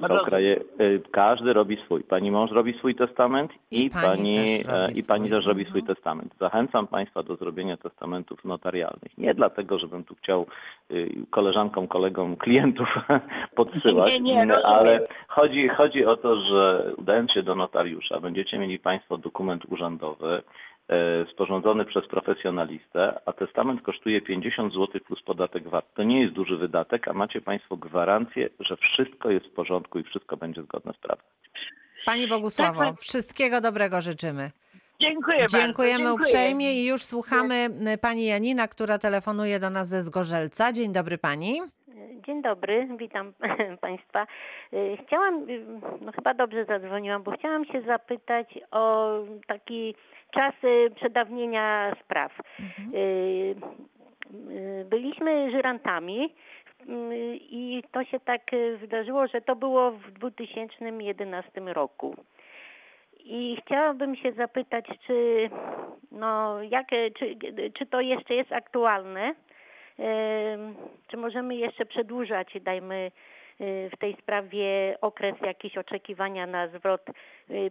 Są 0.09 0.19
kraje, 0.25 0.61
y, 0.81 1.01
każdy 1.11 1.53
robi 1.53 1.77
swój. 1.85 2.03
Pani 2.05 2.31
mąż 2.31 2.51
robi 2.51 2.79
swój 2.79 2.95
testament 2.95 3.53
i, 3.71 3.85
I 3.85 3.91
pani 3.91 4.07
pani, 4.37 4.59
też 4.59 4.67
robi 4.67 4.99
e, 4.99 5.01
i 5.01 5.03
pani 5.05 5.27
swój. 5.27 5.37
też 5.38 5.47
robi 5.47 5.61
Mhm. 5.61 5.69
swój 5.71 5.95
testament. 5.95 6.35
Zachęcam 6.41 6.87
Państwa 6.87 7.23
do 7.23 7.37
zrobienia 7.37 7.77
testamentów 7.77 8.45
notarialnych. 8.45 9.19
Nie 9.19 9.35
dlatego, 9.35 9.79
żebym 9.79 10.05
tu 10.05 10.14
chciał 10.14 10.47
y, 10.91 11.11
koleżankom, 11.31 11.88
kolegom, 11.88 12.37
klientów 12.37 12.88
podsyłać, 13.57 14.12
Nie, 14.12 14.21
nie, 14.21 14.45
rozumiem. 14.45 14.61
ale 14.64 15.09
chodzi, 15.29 15.69
chodzi 15.69 16.05
o 16.07 16.17
to, 16.17 16.41
że 16.41 16.93
udając 16.97 17.33
się 17.33 17.43
do 17.43 17.55
notariusza, 17.55 18.21
będziecie 18.21 18.59
mieli 18.59 18.79
Państwo 18.79 19.19
dokument 19.19 19.62
urzędowy 19.69 20.43
sporządzony 21.33 21.85
przez 21.85 22.07
profesjonalistę, 22.07 23.20
a 23.27 23.33
testament 23.33 23.83
kosztuje 23.83 24.20
50 24.20 24.72
zł 24.72 25.01
plus 25.07 25.22
podatek 25.22 25.68
VAT. 25.68 25.94
To 25.94 26.03
nie 26.03 26.22
jest 26.22 26.35
duży 26.35 26.57
wydatek, 26.57 27.09
a 27.09 27.12
macie 27.12 27.40
Państwo 27.40 27.77
gwarancję, 27.77 28.48
że 28.61 28.77
wszystko 28.77 29.31
jest 29.31 29.46
w 29.46 29.53
porządku 29.53 29.98
i 29.98 30.03
wszystko 30.05 30.37
będzie 30.37 30.62
zgodne 30.62 30.92
z 30.92 30.96
prawem. 30.98 31.24
Pani 32.07 32.29
Bogusławo, 32.29 32.79
Tak, 32.81 32.88
tak. 32.94 33.01
wszystkiego 33.01 33.61
dobrego 33.61 34.01
życzymy. 34.03 34.51
Dziękuję 35.01 35.38
bardzo. 35.38 35.59
Dziękujemy 35.59 36.05
dziękuję. 36.05 36.14
uprzejmie 36.27 36.74
i 36.74 36.87
już 36.87 37.03
słuchamy 37.05 37.55
pani 38.01 38.27
Janina, 38.27 38.68
która 38.68 38.98
telefonuje 38.98 39.59
do 39.59 39.70
nas 39.70 39.88
ze 39.88 40.03
Zgorzelca. 40.03 40.72
Dzień 40.72 40.92
dobry 40.92 41.18
pani. 41.18 41.61
Dzień 42.27 42.42
dobry, 42.42 42.88
witam 42.98 43.33
Państwa. 43.81 44.27
Y, 44.72 44.98
Chciałam, 45.07 45.48
y, 45.51 45.64
no 46.01 46.12
chyba 46.12 46.35
dobrze 46.35 46.64
zadzwoniłam, 46.64 47.22
bo 47.22 47.31
chciałam 47.33 47.64
się 47.64 47.83
zapytać 47.83 48.59
o 48.70 49.11
taki 49.46 49.94
czas 50.31 50.55
przedawnienia 50.95 51.97
spraw. 52.05 52.33
Y, 52.95 52.97
y, 54.51 54.85
Byliśmy 54.91 55.51
żyrantami 55.51 56.25
y, 56.25 57.38
i 57.41 57.83
to 57.93 58.05
się 58.05 58.21
tak 58.21 58.43
wydarzyło, 58.77 59.27
że 59.27 59.41
to 59.41 59.57
było 59.57 59.91
w 59.91 60.11
2011 60.11 61.61
roku. 61.61 62.17
I 63.21 63.59
chciałabym 63.64 64.17
się 64.17 64.33
zapytać, 64.33 64.87
czy, 65.07 65.51
no, 66.12 66.62
jak, 66.62 66.87
czy, 67.19 67.37
czy 67.79 67.87
to 67.87 68.01
jeszcze 68.01 68.35
jest 68.35 68.53
aktualne? 68.53 69.35
Czy 71.09 71.17
możemy 71.17 71.57
jeszcze 71.57 71.87
przedłużać, 71.87 72.49
dajmy 72.61 73.11
w 73.61 73.97
tej 73.99 74.17
sprawie 74.17 74.97
okres 75.01 75.35
jakiś 75.41 75.79
oczekiwania 75.79 76.47
na 76.47 76.69
zwrot 76.69 77.03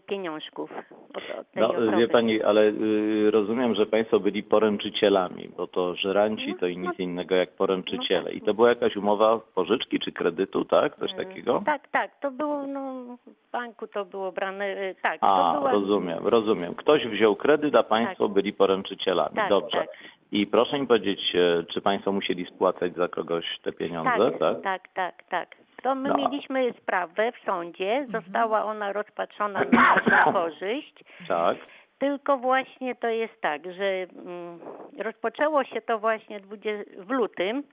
pieniążków 0.08 0.72
od, 1.14 1.40
od 1.40 1.52
tej 1.52 1.62
No, 1.64 1.70
osoby. 1.70 1.98
wie 1.98 2.08
pani, 2.08 2.44
ale 2.44 2.62
y, 2.62 3.32
rozumiem, 3.32 3.76
że 3.76 3.86
państwo 3.86 4.20
byli 4.20 4.44
poręczycielami, 4.44 5.50
bo 5.58 5.68
to 5.68 5.96
żeranci 5.96 6.56
to 6.60 6.68
i 6.68 6.78
nic 6.78 7.00
innego 7.00 7.36
jak 7.36 7.50
poręczyciele. 7.52 8.32
I 8.34 8.42
to 8.42 8.54
była 8.54 8.70
jakaś 8.70 8.96
umowa 8.96 9.40
pożyczki 9.56 10.00
czy 10.00 10.12
kredytu, 10.12 10.66
tak? 10.66 10.96
Coś 11.00 11.14
takiego? 11.14 11.62
Tak, 11.66 11.88
tak, 11.88 12.20
to 12.20 12.32
było, 12.32 12.68
no, 12.68 13.04
w 13.28 13.52
banku 13.52 13.88
to 13.88 14.06
było 14.06 14.32
brane, 14.32 14.66
y, 14.90 14.96
tak. 15.02 15.18
A, 15.22 15.54
była, 15.58 15.72
rozumiem, 15.72 16.28
rozumiem. 16.28 16.76
Ktoś 16.76 17.08
wziął 17.08 17.36
kredyt, 17.36 17.76
a 17.76 17.84
państwo 17.84 18.24
Tak. 18.26 18.34
byli 18.34 18.54
poręczycielami. 18.54 19.36
Tak, 19.36 19.50
Dobrze. 19.50 19.78
tak. 19.78 19.88
I 20.32 20.48
proszę 20.48 20.80
mi 20.80 20.88
powiedzieć, 20.88 21.36
e, 21.36 21.64
czy 21.74 21.82
państwo 21.82 22.12
musieli 22.12 22.46
spłacać 22.46 22.94
za 22.96 23.08
kogoś 23.08 23.46
te 23.64 23.72
pieniądze, 23.72 24.32
Tak, 24.32 24.40
tak? 24.40 24.62
tak, 24.62 24.88
tak, 24.94 25.24
tak. 25.30 25.56
To 25.84 25.96
my 25.96 26.10
No. 26.10 26.16
mieliśmy 26.18 26.74
sprawę 26.74 27.32
w 27.32 27.46
sądzie, 27.46 27.92
Mhm. 27.94 28.24
została 28.24 28.64
ona 28.66 28.94
rozpatrzona 28.94 29.66
na 29.72 29.96
naszą 30.08 30.34
korzyść. 30.34 31.04
Tak. 31.28 31.58
Tylko 32.00 32.38
właśnie 32.38 32.96
to 32.96 33.08
jest 33.08 33.42
tak, 33.42 33.62
że 33.74 33.86
mm, 33.86 34.60
rozpoczęło 35.00 35.64
się 35.64 35.82
to 35.82 36.00
właśnie 36.00 36.40
20, 36.40 36.84
w 36.98 37.10
lutym 37.10 37.64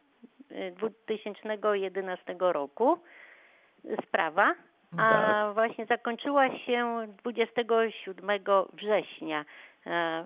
y, 0.53 0.75
2011 0.79 2.37
roku 2.39 2.99
y, 3.85 3.97
sprawa, 4.09 4.55
a 4.93 4.97
Tak. 4.97 5.55
właśnie 5.55 5.87
zakończyła 5.87 6.59
się 6.59 7.07
27 7.23 8.41
września 8.73 9.45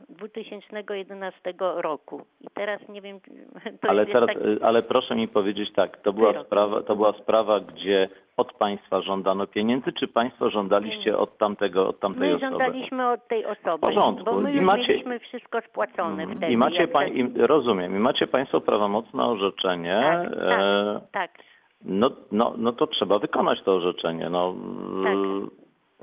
2011 0.08 1.54
roku. 1.76 2.22
I 2.40 2.46
teraz 2.54 2.88
nie 2.88 3.02
wiem, 3.02 3.20
to 3.80 3.88
Ale 3.88 4.06
teraz, 4.06 4.26
taki... 4.26 4.40
ale 4.62 4.82
proszę 4.82 5.14
mi 5.16 5.28
powiedzieć 5.28 5.72
tak, 5.72 5.96
to 6.02 6.12
była 6.12 6.32
Wyrok. 6.32 6.46
sprawa, 6.46 6.82
to 6.82 6.96
była 6.96 7.12
sprawa, 7.12 7.60
gdzie 7.60 8.08
od 8.36 8.52
państwa 8.52 9.00
żądano 9.02 9.46
pieniędzy, 9.46 9.92
czy 9.92 10.08
państwo 10.08 10.50
żądaliście 10.50 11.18
od 11.18 11.38
tamtego, 11.38 11.88
od 11.88 12.00
tamtej 12.00 12.28
My 12.28 12.36
osoby? 12.36 12.50
żądaliśmy 12.50 13.10
od 13.10 13.28
tej 13.28 13.44
osoby, 13.46 13.78
porządku. 13.80 14.24
bo 14.24 14.40
my 14.40 14.52
I 14.52 14.60
macie- 14.60 14.88
mieliśmy 14.88 15.18
wszystko 15.18 15.60
spłacone 15.60 16.26
wtedy. 16.26 16.52
I 16.52 16.56
macie 16.56 16.88
pań, 16.88 17.08
to- 17.08 17.14
i, 17.14 17.46
rozumiem, 17.46 17.96
i 17.96 17.98
macie 17.98 18.26
państwo 18.26 18.60
prawomocne 18.60 19.24
orzeczenie. 19.24 20.00
Tak, 20.02 20.30
tak, 20.30 20.60
e, 20.60 21.00
tak. 21.12 21.30
no, 21.84 22.10
no, 22.32 22.54
no 22.56 22.72
to 22.72 22.86
trzeba 22.86 23.18
wykonać 23.18 23.62
to 23.62 23.74
orzeczenie. 23.74 24.30
No, 24.30 24.54
Tak. 25.04 25.14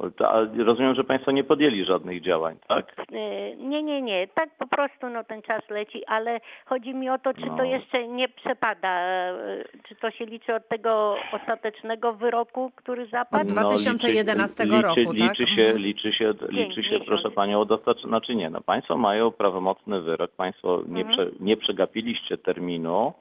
E, 0.03 0.12
to, 0.12 0.31
a 0.31 0.39
rozumiem, 0.58 0.95
że 0.95 1.03
państwo 1.03 1.31
nie 1.31 1.43
podjęli 1.43 1.86
żadnych 1.86 2.21
działań, 2.21 2.58
tak? 2.67 2.99
Y, 3.12 3.55
Nie, 3.58 3.84
nie, 3.84 4.01
nie. 4.01 4.27
Tak 4.27 4.49
po 4.60 4.67
prostu 4.67 5.10
no, 5.10 5.23
ten 5.23 5.41
czas 5.41 5.69
leci, 5.69 6.05
ale 6.05 6.39
chodzi 6.65 6.93
mi 6.93 7.10
o 7.10 7.17
to, 7.19 7.34
czy 7.34 7.45
No. 7.45 7.58
to 7.58 7.63
jeszcze 7.63 8.08
nie 8.08 8.29
przepada, 8.29 8.99
y, 9.31 9.65
czy 9.88 9.95
to 9.95 10.12
się 10.12 10.25
liczy 10.25 10.55
od 10.55 10.67
tego 10.67 11.15
ostatecznego 11.31 12.13
wyroku, 12.13 12.71
który 12.75 13.05
zapadł? 13.08 13.41
Od 13.47 13.53
2011 13.53 14.63
liczy, 14.65 14.81
roku, 14.81 14.95
liczy, 15.12 15.19
tak? 15.27 15.39
liczy 15.39 15.55
się, 15.55 15.62
Mhm. 15.62 15.77
liczy 15.81 16.13
się, 16.13 16.34
liczy 16.49 16.84
się 16.84 16.99
proszę 16.99 17.31
Panią, 17.31 17.60
o 17.62 17.65
dostarcz... 17.65 18.01
znaczy 18.01 18.36
nie, 18.36 18.49
no 18.49 18.62
Państwo 18.62 18.97
mają 18.97 19.31
prawomocny 19.31 20.01
wyrok, 20.01 20.31
Państwo 20.31 20.81
nie, 20.88 21.01
Mhm. 21.01 21.17
prze... 21.29 21.43
nie 21.43 21.58
przegapiliście 21.58 22.38
terminu 22.38 23.13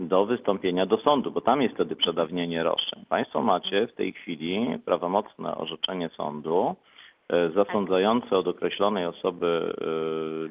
do 0.00 0.26
wystąpienia 0.26 0.86
do 0.86 0.98
sądu, 0.98 1.30
bo 1.30 1.40
tam 1.40 1.62
jest 1.62 1.74
wtedy 1.74 1.96
przedawnienie 1.96 2.62
roszczeń. 2.62 3.04
Państwo 3.08 3.42
macie 3.42 3.86
w 3.86 3.94
tej 3.94 4.12
chwili 4.12 4.78
prawomocne 4.84 5.56
orzeczenie 5.56 6.08
sądu 6.08 6.76
e, 7.28 7.50
zasądzające 7.50 8.38
od 8.38 8.48
określonej 8.48 9.06
osoby 9.06 9.74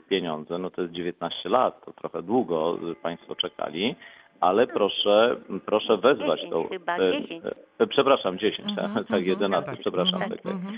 e, 0.05 0.09
pieniądze, 0.09 0.57
no 0.57 0.69
to 0.69 0.81
jest 0.81 0.93
19 0.93 1.49
lat, 1.49 1.85
to 1.85 1.93
trochę 1.93 2.23
długo 2.23 2.77
Państwo 3.01 3.35
czekali, 3.35 3.95
ale 4.41 4.67
proszę, 4.67 5.35
proszę 5.65 5.97
wezwać 5.97 6.39
10 6.39 6.53
tą... 6.53 6.67
chyba, 6.67 6.97
e, 6.97 7.21
10. 7.21 7.45
e, 7.79 7.87
Przepraszam, 7.87 8.37
10, 8.39 8.69
Mhm, 8.69 8.93
tak, 8.93 8.97
mhm, 8.97 9.25
11, 9.25 9.71
tak. 9.71 9.79
przepraszam, 9.79 10.13
Mhm, 10.13 10.31
tak, 10.31 10.41
tak. 10.41 10.53
mhm. 10.53 10.77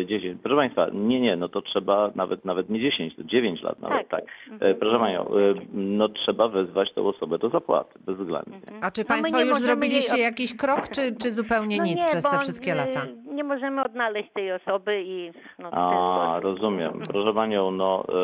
E, 0.00 0.06
10. 0.06 0.40
Proszę 0.42 0.56
Państwa, 0.56 0.86
nie, 0.92 1.20
nie, 1.20 1.36
no 1.36 1.48
to 1.48 1.62
trzeba 1.62 2.10
nawet 2.14 2.44
nawet 2.44 2.70
nie 2.70 2.80
10, 2.80 3.16
to 3.16 3.24
9 3.24 3.62
lat 3.62 3.80
nawet, 3.80 4.08
tak. 4.08 4.20
Tak. 4.24 4.30
E, 4.50 4.52
Mhm. 4.52 4.74
Proszę 4.76 4.98
Panią, 4.98 5.20
e, 5.28 5.54
no 5.72 6.08
trzeba 6.08 6.48
wezwać 6.48 6.92
tą 6.92 7.08
osobę 7.08 7.38
do 7.38 7.48
zapłaty, 7.48 7.98
bezwzględnie. 8.06 8.56
Mhm. 8.56 8.80
A 8.84 8.90
czy 8.90 9.00
No 9.00 9.06
Państwo 9.08 9.38
nie 9.38 9.44
już 9.44 9.58
zrobiliście 9.58 10.14
jej 10.16 10.22
jakiś 10.24 10.56
krok, 10.56 10.88
czy, 10.88 11.16
czy 11.22 11.32
zupełnie 11.32 11.76
no 11.78 11.84
nic 11.84 11.96
nie, 11.96 12.06
przez 12.06 12.22
te 12.24 12.38
wszystkie 12.38 12.74
lata? 12.74 13.00
Nie 13.32 13.44
możemy 13.44 13.82
odnaleźć 13.84 14.28
tej 14.32 14.52
osoby 14.52 15.02
i 15.06 15.30
no, 15.58 15.68
A, 15.72 16.40
rozumiem. 16.40 17.00
Proszę 17.12 17.34
Panią, 17.34 17.70
no, 17.70 18.04
e, 18.08 18.14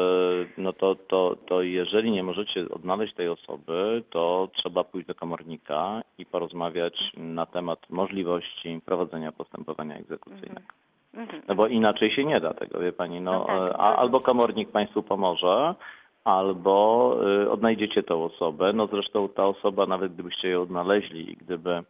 no 0.59 0.73
to, 0.73 0.95
to, 0.95 1.37
to 1.49 1.63
jeżeli 1.63 2.11
nie 2.11 2.23
możecie 2.23 2.69
odnaleźć 2.71 3.15
tej 3.15 3.29
osoby, 3.29 4.03
to 4.11 4.34
trzeba 4.55 4.85
pójść 4.85 5.07
do 5.07 5.15
komornika 5.15 6.03
i 6.19 6.27
porozmawiać 6.27 6.95
na 7.17 7.47
temat 7.47 7.79
możliwości 7.91 8.81
prowadzenia 8.87 9.33
postępowania 9.33 9.97
egzekucyjnego. 9.97 10.69
Mhm. 11.15 11.43
No 11.49 11.55
bo 11.55 11.67
inaczej 11.67 12.11
się 12.11 12.25
nie 12.25 12.41
da 12.41 12.55
tego, 12.55 12.81
wie 12.81 12.93
pani. 12.93 13.21
No, 13.21 13.33
No 13.33 13.45
tak, 13.47 13.57
e, 13.57 13.71
to- 13.71 13.81
a, 13.81 13.97
albo 13.97 14.21
komornik 14.21 14.71
państwu 14.71 15.03
pomoże, 15.03 15.75
albo 16.25 17.17
y, 17.45 17.51
odnajdziecie 17.51 18.03
tą 18.03 18.25
osobę. 18.25 18.73
No 18.73 18.87
zresztą 18.87 19.29
ta 19.29 19.47
osoba, 19.47 19.87
nawet 19.87 20.15
gdybyście 20.15 20.49
ją 20.49 20.63
odnaleźli 20.63 21.33
i 21.33 21.37
gdyby 21.37 21.83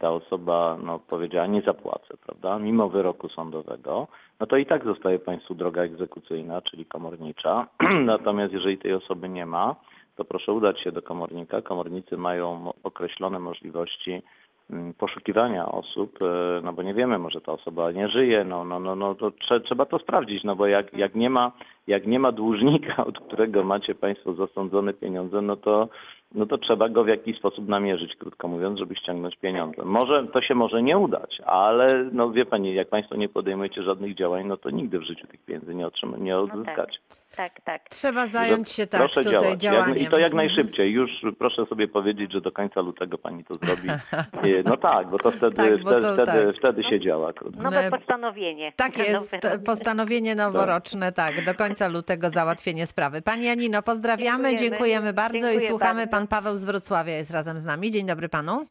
ta 0.00 0.10
osoba 0.10 0.76
no, 0.84 0.98
powiedziała 0.98 1.46
nie 1.46 1.62
zapłacę, 1.62 2.14
prawda, 2.26 2.58
mimo 2.58 2.88
wyroku 2.88 3.28
sądowego, 3.28 4.08
no 4.40 4.46
to 4.46 4.56
i 4.56 4.66
tak 4.66 4.84
zostaje 4.84 5.18
państwu 5.18 5.54
droga 5.54 5.82
egzekucyjna, 5.82 6.62
czyli 6.62 6.86
komornicza. 6.86 7.66
Natomiast 8.12 8.52
jeżeli 8.52 8.78
tej 8.78 8.92
osoby 8.94 9.28
nie 9.28 9.46
ma, 9.46 9.76
to 10.16 10.24
proszę 10.24 10.52
udać 10.52 10.80
się 10.80 10.92
do 10.92 11.02
komornika. 11.02 11.62
Komornicy 11.62 12.16
mają 12.16 12.72
określone 12.82 13.38
możliwości 13.38 14.22
mm, 14.70 14.94
poszukiwania 14.94 15.66
osób, 15.66 16.18
e, 16.22 16.60
no 16.62 16.72
bo 16.72 16.82
nie 16.82 16.94
wiemy, 16.94 17.18
może 17.18 17.40
ta 17.40 17.52
osoba 17.52 17.92
nie 17.92 18.08
żyje, 18.08 18.44
no, 18.44 18.64
no, 18.64 18.80
no, 18.80 18.96
no 18.96 19.14
to 19.14 19.30
trze, 19.30 19.60
trzeba 19.60 19.86
to 19.86 19.98
sprawdzić, 19.98 20.44
no 20.44 20.56
bo 20.56 20.66
jak, 20.66 20.92
jak, 20.94 21.14
nie 21.14 21.30
ma, 21.30 21.52
jak 21.86 22.06
nie 22.06 22.18
ma 22.18 22.32
dłużnika, 22.32 23.04
od 23.06 23.20
którego 23.20 23.64
macie 23.64 23.94
Państwo 23.94 24.34
zasądzone 24.34 24.94
pieniądze, 24.94 25.42
no 25.42 25.56
to, 25.56 25.88
no 26.34 26.46
to 26.46 26.58
trzeba 26.58 26.88
go 26.88 27.04
w 27.04 27.08
jakiś 27.08 27.38
sposób 27.38 27.68
namierzyć, 27.68 28.16
krótko 28.16 28.48
mówiąc, 28.48 28.78
żeby 28.78 28.96
ściągnąć 28.96 29.36
pieniądze. 29.36 29.84
Może 29.84 30.26
to 30.32 30.42
się 30.42 30.54
może 30.54 30.82
nie 30.82 30.98
udać, 30.98 31.40
ale 31.46 32.10
no 32.12 32.30
wie 32.30 32.46
Pani, 32.46 32.74
jak 32.74 32.88
Państwo 32.88 33.16
nie 33.16 33.28
podejmujecie 33.28 33.82
żadnych 33.82 34.14
działań, 34.14 34.46
no 34.46 34.56
to 34.56 34.70
nigdy 34.70 34.98
w 34.98 35.02
życiu 35.02 35.26
tych 35.26 35.44
pieniędzy 35.44 35.74
nie 35.74 35.86
otrzyma, 35.86 36.16
nie 36.16 36.34
No 36.34 36.64
tak. 36.64 36.90
Tak, 37.36 37.60
tak. 37.64 37.88
Trzeba 37.88 38.26
zająć 38.26 38.70
się 38.70 38.86
tak 38.86 39.00
proszę 39.00 39.14
tutaj 39.22 39.32
działać. 39.40 39.60
działaniem. 39.60 39.98
I 39.98 40.06
to 40.06 40.18
jak 40.18 40.32
najszybciej. 40.34 40.92
Już 40.92 41.10
proszę 41.38 41.66
sobie 41.66 41.88
powiedzieć, 41.88 42.32
że 42.32 42.40
do 42.40 42.52
końca 42.52 42.80
lutego 42.80 43.18
pani 43.18 43.44
to 43.44 43.54
zrobi. 43.54 43.88
No 44.64 44.76
tak, 44.76 45.08
bo 45.10 45.18
to 45.18 45.30
wtedy, 45.30 45.56
Tak, 45.56 45.82
bo 45.82 45.90
wtedy, 45.90 46.06
to 46.06 46.14
wtedy, 46.14 46.46
tak. 46.46 46.56
wtedy 46.58 46.82
się 46.84 47.00
działa. 47.00 47.32
Nowe 47.56 47.90
postanowienie. 47.90 48.72
Tak 48.76 48.98
jest, 48.98 49.36
postanowienie 49.66 50.34
noworoczne, 50.34 51.12
tak, 51.12 51.44
do 51.44 51.54
końca 51.54 51.88
lutego 51.88 52.30
załatwienie 52.30 52.86
sprawy. 52.86 53.22
Pani 53.22 53.44
Janino, 53.44 53.82
pozdrawiamy, 53.82 54.42
dziękujemy, 54.50 54.68
Dziękujemy. 54.70 55.12
bardzo 55.12 55.36
i 55.38 55.40
Dziękuję 55.40 55.68
słuchamy. 55.68 55.94
bardzo. 56.00 56.10
Pan 56.10 56.26
Paweł 56.26 56.56
z 56.56 56.64
Wrocławia 56.64 57.12
jest 57.12 57.30
razem 57.30 57.58
z 57.58 57.64
nami. 57.64 57.90
Dzień 57.90 58.06
dobry 58.06 58.28
panu. 58.28 58.66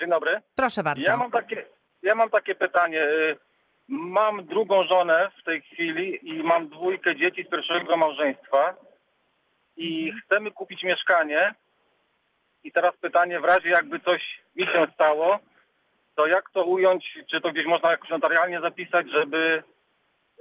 Dzień 0.00 0.10
dobry. 0.10 0.40
Proszę 0.54 0.82
bardzo. 0.82 1.02
Ja 1.02 1.16
mam 1.16 1.30
takie, 1.30 1.64
ja 2.02 2.14
mam 2.14 2.30
takie 2.30 2.54
pytanie. 2.54 3.06
Y, 3.90 3.92
Mam 3.94 4.44
drugą 4.46 4.84
żonę 4.84 5.30
w 5.40 5.44
tej 5.44 5.60
chwili 5.62 6.18
i 6.28 6.42
mam 6.42 6.68
dwójkę 6.68 7.16
dzieci 7.16 7.44
z 7.44 7.48
pierwszego 7.50 7.96
małżeństwa 7.96 8.74
i 9.76 10.12
chcemy 10.12 10.50
kupić 10.50 10.82
mieszkanie. 10.82 11.54
I 12.64 12.72
teraz 12.72 12.96
pytanie, 12.96 13.40
w 13.40 13.44
razie 13.44 13.68
jakby 13.68 14.00
coś 14.00 14.40
mi 14.56 14.66
się 14.66 14.86
stało, 14.94 15.38
to 16.14 16.26
jak 16.26 16.50
to 16.50 16.64
ująć, 16.64 17.18
czy 17.30 17.40
to 17.40 17.52
gdzieś 17.52 17.66
można 17.66 17.90
jakoś 17.90 18.10
notarialnie 18.10 18.60
zapisać, 18.60 19.06
żeby 19.10 19.62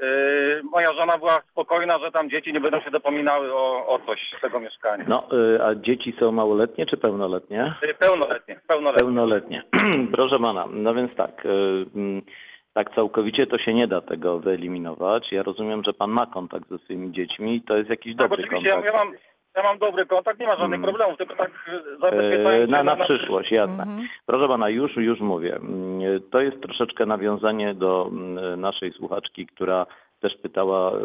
y, 0.03 0.61
moja 0.71 0.93
żona 0.93 1.17
była 1.17 1.41
spokojna, 1.51 1.99
że 1.99 2.11
tam 2.11 2.29
dzieci 2.29 2.53
nie 2.53 2.59
będą 2.59 2.81
się 2.81 2.91
dopominały 2.91 3.53
o, 3.53 3.87
o 3.87 3.99
coś 3.99 4.33
z 4.37 4.41
tego 4.41 4.59
mieszkania. 4.59 5.05
No, 5.07 5.27
e, 5.55 5.65
a 5.65 5.75
dzieci 5.75 6.13
są 6.19 6.31
małoletnie 6.31 6.85
czy 6.85 6.97
pełnoletnie? 6.97 7.73
Y, 7.83 7.93
Pełnoletnie, 7.93 8.59
pełnoletnie. 8.67 9.05
Pełnoletnie. 9.05 9.63
Proszę 10.15 10.39
pana, 10.39 10.67
no 10.71 10.93
więc 10.93 11.15
tak, 11.15 11.45
e, 11.45 11.49
mm, 11.95 12.21
tak 12.73 12.95
całkowicie 12.95 13.47
to 13.47 13.57
się 13.57 13.73
nie 13.73 13.87
da 13.87 14.01
tego 14.01 14.39
wyeliminować. 14.39 15.31
Ja 15.31 15.43
rozumiem, 15.43 15.83
że 15.83 15.93
pan 15.93 16.09
ma 16.11 16.25
kontakt 16.25 16.69
ze 16.69 16.77
swoimi 16.77 17.11
dziećmi 17.11 17.55
i 17.55 17.61
to 17.61 17.77
jest 17.77 17.89
jakiś 17.89 18.15
Tak, 18.15 18.29
dobry 18.29 18.43
oczywiście 18.43 18.71
kontakt. 18.71 18.93
ja 18.95 19.03
mam 19.05 19.13
ja 19.55 19.63
mam 19.63 19.77
dobry 19.77 20.05
kontakt, 20.05 20.39
nie 20.39 20.45
ma 20.47 20.55
żadnych 20.55 20.79
Mm. 20.79 20.89
problemów, 20.89 21.17
tylko 21.17 21.35
tak 21.35 21.51
zabezpieczając 22.01 22.65
się 22.69 22.71
na, 22.71 22.83
na 22.83 22.95
przyszłość, 23.05 23.51
jasne. 23.51 23.83
Mhm. 23.83 24.07
Proszę 24.25 24.47
pana, 24.47 24.69
już, 24.69 24.95
już 24.95 25.19
mówię. 25.19 25.55
Mm, 25.55 26.21
To 26.31 26.41
jest 26.41 26.61
troszeczkę 26.61 27.05
nawiązanie 27.05 27.73
do 27.73 28.09
mm, 28.11 28.61
naszej 28.61 28.91
słuchaczki, 28.93 29.47
która 29.47 29.85
też 30.21 30.37
pytała 30.37 30.91
e, 30.91 30.95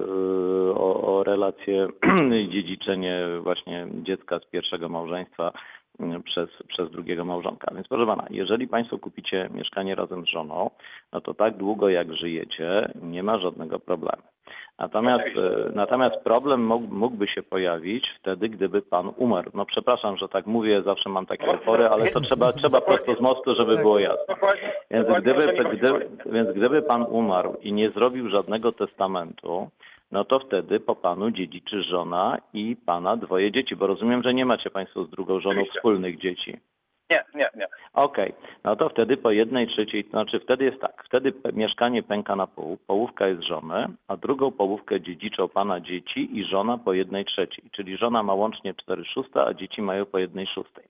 o, 0.74 1.16
o 1.18 1.24
relacje 1.24 1.88
i 2.42 2.48
dziedziczenie 2.48 3.26
właśnie 3.40 3.86
dziecka 4.02 4.38
z 4.38 4.44
pierwszego 4.46 4.88
małżeństwa 4.88 5.52
przez, 6.24 6.48
przez 6.68 6.90
drugiego 6.90 7.24
małżonka. 7.24 7.74
Więc 7.74 7.88
proszę 7.88 8.06
pana, 8.06 8.26
jeżeli 8.30 8.68
państwo 8.68 8.98
kupicie 8.98 9.48
mieszkanie 9.54 9.94
razem 9.94 10.26
z 10.26 10.28
żoną, 10.28 10.70
no 11.12 11.20
to 11.20 11.34
tak 11.34 11.56
długo 11.56 11.88
jak 11.88 12.14
żyjecie, 12.14 12.92
nie 13.02 13.22
ma 13.22 13.38
żadnego 13.38 13.78
problemu. 13.78 14.22
Natomiast, 14.78 15.24
e, 15.24 15.70
natomiast 15.74 16.16
problem 16.24 16.66
mógł, 16.66 16.94
mógłby 16.94 17.28
się 17.28 17.42
pojawić 17.42 18.04
wtedy, 18.20 18.48
gdyby 18.48 18.82
pan 18.82 19.12
umarł. 19.16 19.50
No 19.54 19.66
przepraszam, 19.66 20.16
że 20.16 20.28
tak 20.28 20.46
mówię, 20.46 20.82
zawsze 20.82 21.10
mam 21.10 21.26
takie 21.26 21.46
opory, 21.46 21.88
ale 21.88 22.10
to 22.10 22.20
trzeba, 22.20 22.52
trzeba 22.52 22.80
prosto 22.80 23.14
z 23.14 23.20
mostu, 23.20 23.54
żeby 23.54 23.76
było 23.76 23.98
jasne. 23.98 24.34
Więc 24.90 25.08
gdyby, 25.20 25.46
mi 25.46 25.78
gdy, 25.78 25.88
chodzi. 25.88 26.04
więc 26.26 26.50
gdyby 26.50 26.82
pan 26.82 27.06
umarł 27.08 27.56
i 27.62 27.72
nie 27.72 27.90
zrobił 27.90 28.28
żadnego 28.28 28.72
testamentu, 28.72 29.70
no 30.10 30.24
to 30.24 30.38
wtedy 30.38 30.80
po 30.80 30.96
panu 30.96 31.30
dziedziczy 31.30 31.82
żona 31.82 32.38
i 32.52 32.76
pana 32.86 33.16
dwoje 33.16 33.52
dzieci, 33.52 33.76
bo 33.76 33.86
rozumiem, 33.86 34.22
że 34.22 34.34
nie 34.34 34.44
macie 34.44 34.70
państwo 34.70 35.04
z 35.04 35.10
drugą 35.10 35.40
żoną 35.40 35.60
Oczywiście. 35.60 35.78
wspólnych 35.78 36.18
dzieci. 36.18 36.56
Nie, 37.10 37.24
nie, 37.34 37.50
nie. 37.56 37.66
Okej, 37.92 38.34
no 38.64 38.76
to 38.76 38.88
wtedy 38.88 39.16
po 39.16 39.30
jednej 39.30 39.66
trzeciej, 39.66 40.04
to 40.04 40.10
znaczy 40.10 40.40
wtedy 40.40 40.64
jest 40.64 40.80
tak, 40.80 41.02
wtedy 41.06 41.32
mieszkanie 41.52 42.02
pęka 42.02 42.36
na 42.36 42.46
pół, 42.46 42.76
połówka 42.86 43.28
jest 43.28 43.42
żony, 43.42 43.86
a 44.08 44.16
drugą 44.16 44.52
połówkę 44.52 45.00
dziedziczą 45.00 45.48
pana 45.48 45.80
dzieci 45.80 46.38
i 46.38 46.44
żona 46.44 46.78
po 46.78 46.92
jednej 46.92 47.24
trzeciej, 47.24 47.64
czyli 47.72 47.96
żona 47.96 48.22
ma 48.22 48.34
łącznie 48.34 48.74
cztery 48.74 49.04
szóste, 49.04 49.44
a 49.44 49.54
dzieci 49.54 49.82
mają 49.82 50.06
po 50.06 50.18
jednej 50.18 50.46
szóstej. 50.46 50.84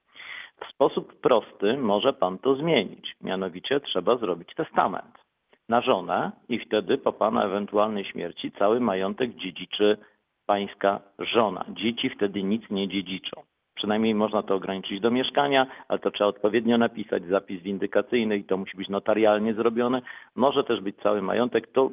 W 0.64 0.72
sposób 0.74 1.20
prosty 1.20 1.76
może 1.76 2.12
pan 2.12 2.38
to 2.38 2.54
zmienić, 2.54 3.16
mianowicie 3.20 3.80
trzeba 3.80 4.16
zrobić 4.16 4.54
testament 4.54 5.25
na 5.68 5.80
żonę 5.80 6.30
i 6.48 6.58
wtedy 6.58 6.98
po 6.98 7.12
pana 7.12 7.44
ewentualnej 7.44 8.04
śmierci 8.04 8.52
cały 8.52 8.80
majątek 8.80 9.34
dziedziczy 9.34 9.96
pańska 10.46 11.00
żona. 11.18 11.64
Dzieci 11.68 12.10
wtedy 12.10 12.42
nic 12.42 12.70
nie 12.70 12.88
dziedziczą. 12.88 13.42
Przynajmniej 13.74 14.14
można 14.14 14.42
to 14.42 14.54
ograniczyć 14.54 15.00
do 15.00 15.10
mieszkania, 15.10 15.66
ale 15.88 15.98
to 15.98 16.10
trzeba 16.10 16.28
odpowiednio 16.28 16.78
napisać, 16.78 17.24
zapis 17.24 17.62
windykacyjny 17.62 18.36
i 18.36 18.44
to 18.44 18.56
musi 18.56 18.76
być 18.76 18.88
notarialnie 18.88 19.54
zrobione. 19.54 20.02
Może 20.34 20.64
też 20.64 20.80
być 20.80 20.96
cały 20.96 21.22
majątek. 21.22 21.72
To 21.72 21.90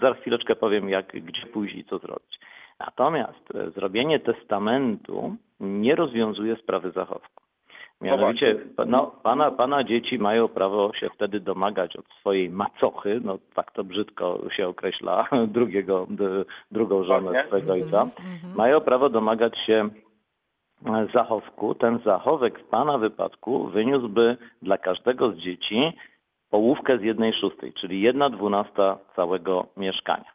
za 0.00 0.14
chwileczkę 0.14 0.56
powiem, 0.56 0.88
jak, 0.88 1.06
gdzie 1.06 1.42
i 1.74 1.84
co 1.84 1.98
zrobić. 1.98 2.40
Natomiast 2.78 3.54
e, 3.54 3.70
zrobienie 3.70 4.20
testamentu 4.20 5.36
nie 5.60 5.94
rozwiązuje 5.94 6.56
sprawy 6.56 6.90
zachowku. 6.90 7.43
Mianowicie, 8.04 8.56
no, 8.86 9.12
pana, 9.22 9.50
pana 9.50 9.84
dzieci 9.84 10.18
mają 10.18 10.48
prawo 10.48 10.92
się 10.94 11.10
wtedy 11.14 11.40
domagać 11.40 11.96
od 11.96 12.04
swojej 12.20 12.50
macochy, 12.50 13.20
no 13.24 13.38
tak 13.54 13.72
to 13.72 13.84
brzydko 13.84 14.40
się 14.56 14.68
określa, 14.68 15.28
drugiego, 15.56 16.06
d, 16.10 16.44
drugą 16.70 17.04
żonę 17.04 17.44
swojego 17.46 17.72
ojca. 17.72 18.02
Mhm. 18.02 18.54
Mają 18.56 18.80
prawo 18.80 19.08
domagać 19.08 19.58
się 19.66 19.88
e, 20.86 21.06
zachowku. 21.14 21.74
Ten 21.74 21.98
zachowek 22.04 22.60
w 22.60 22.64
pana 22.64 22.98
wypadku 22.98 23.66
wyniósłby 23.66 24.36
dla 24.62 24.78
każdego 24.78 25.32
z 25.32 25.36
dzieci 25.36 25.92
połówkę 26.50 26.98
z 26.98 27.02
jednej 27.02 27.32
szóstej, 27.32 27.72
czyli 27.72 28.00
jedna 28.00 28.30
dwunasta 28.30 28.98
całego 29.16 29.66
mieszkania. 29.76 30.34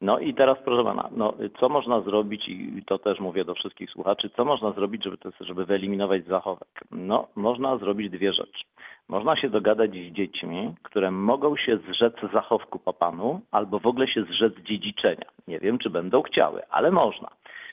No 0.00 0.18
i 0.18 0.34
teraz 0.34 0.58
proszę 0.64 0.84
pana, 0.84 1.08
no, 1.16 1.34
co 1.60 1.68
można 1.68 2.00
zrobić, 2.00 2.48
i 2.48 2.82
to 2.86 2.98
też 2.98 3.20
mówię 3.20 3.44
do 3.44 3.54
wszystkich 3.54 3.90
słuchaczy, 3.90 4.30
co 4.36 4.44
można 4.44 4.72
zrobić, 4.72 5.04
żeby, 5.04 5.18
to, 5.18 5.30
żeby 5.40 5.66
wyeliminować 5.66 6.24
zachowek? 6.24 6.68
No, 6.90 7.28
można 7.36 7.78
zrobić 7.78 8.10
dwie 8.10 8.32
rzeczy. 8.32 8.64
Można 9.08 9.36
się 9.36 9.50
dogadać 9.50 9.90
z 9.90 10.12
dziećmi, 10.12 10.74
które 10.82 11.10
mogą 11.10 11.56
się 11.56 11.76
zrzec 11.76 12.14
zachowku 12.32 12.78
po 12.78 12.92
panu, 12.92 13.40
albo 13.50 13.78
w 13.78 13.86
ogóle 13.86 14.08
się 14.08 14.22
zrzec 14.22 14.54
dziedziczenia. 14.58 15.26
Nie 15.48 15.58
wiem, 15.58 15.78
czy 15.78 15.90
będą 15.90 16.22
chciały, 16.22 16.62
ale 16.70 16.90
można. 16.90 17.28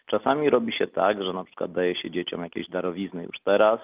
Czasami 0.07 0.49
robi 0.49 0.73
się 0.73 0.87
tak, 0.87 1.23
że 1.23 1.33
na 1.33 1.43
przykład 1.43 1.71
daje 1.71 1.95
się 1.95 2.11
dzieciom 2.11 2.43
jakieś 2.43 2.69
darowizny 2.69 3.23
już 3.23 3.39
teraz, 3.45 3.79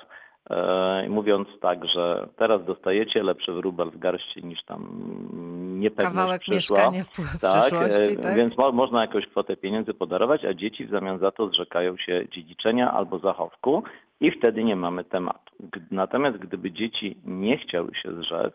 mówiąc 1.10 1.48
tak, 1.62 1.86
że 1.86 2.28
teraz 2.36 2.66
dostajecie 2.66 3.24
lepszy 3.24 3.54
wróbel 3.54 3.92
w 3.92 4.00
garści 4.00 4.46
niż 4.46 4.64
tam 4.64 4.90
niepewność 5.80 6.16
Kawałek 6.16 6.42
przyszła. 6.42 6.78
mieszkania 6.78 7.04
w, 7.04 7.40
Tak, 7.42 7.74
e, 7.74 8.16
tak? 8.16 8.36
więc 8.36 8.58
mo, 8.58 8.72
można 8.72 9.02
jakąś 9.02 9.28
kwotę 9.28 9.58
pieniędzy 9.58 9.94
podarować, 9.94 10.46
a 10.46 10.54
dzieci 10.54 10.86
w 10.86 10.90
zamian 10.90 11.20
za 11.20 11.32
to 11.32 11.50
zrzekają 11.50 11.98
się 11.98 12.28
dziedziczenia 12.32 12.92
albo 12.92 13.20
zachowku 13.20 13.84
i 14.22 14.32
wtedy 14.32 14.64
nie 14.64 14.76
mamy 14.76 15.04
tematu. 15.04 15.56
Natomiast 15.92 16.38
gdyby 16.38 16.72
dzieci 16.72 17.18
nie 17.26 17.58
chciały 17.58 17.96
się 17.96 18.16
zrzec, 18.16 18.54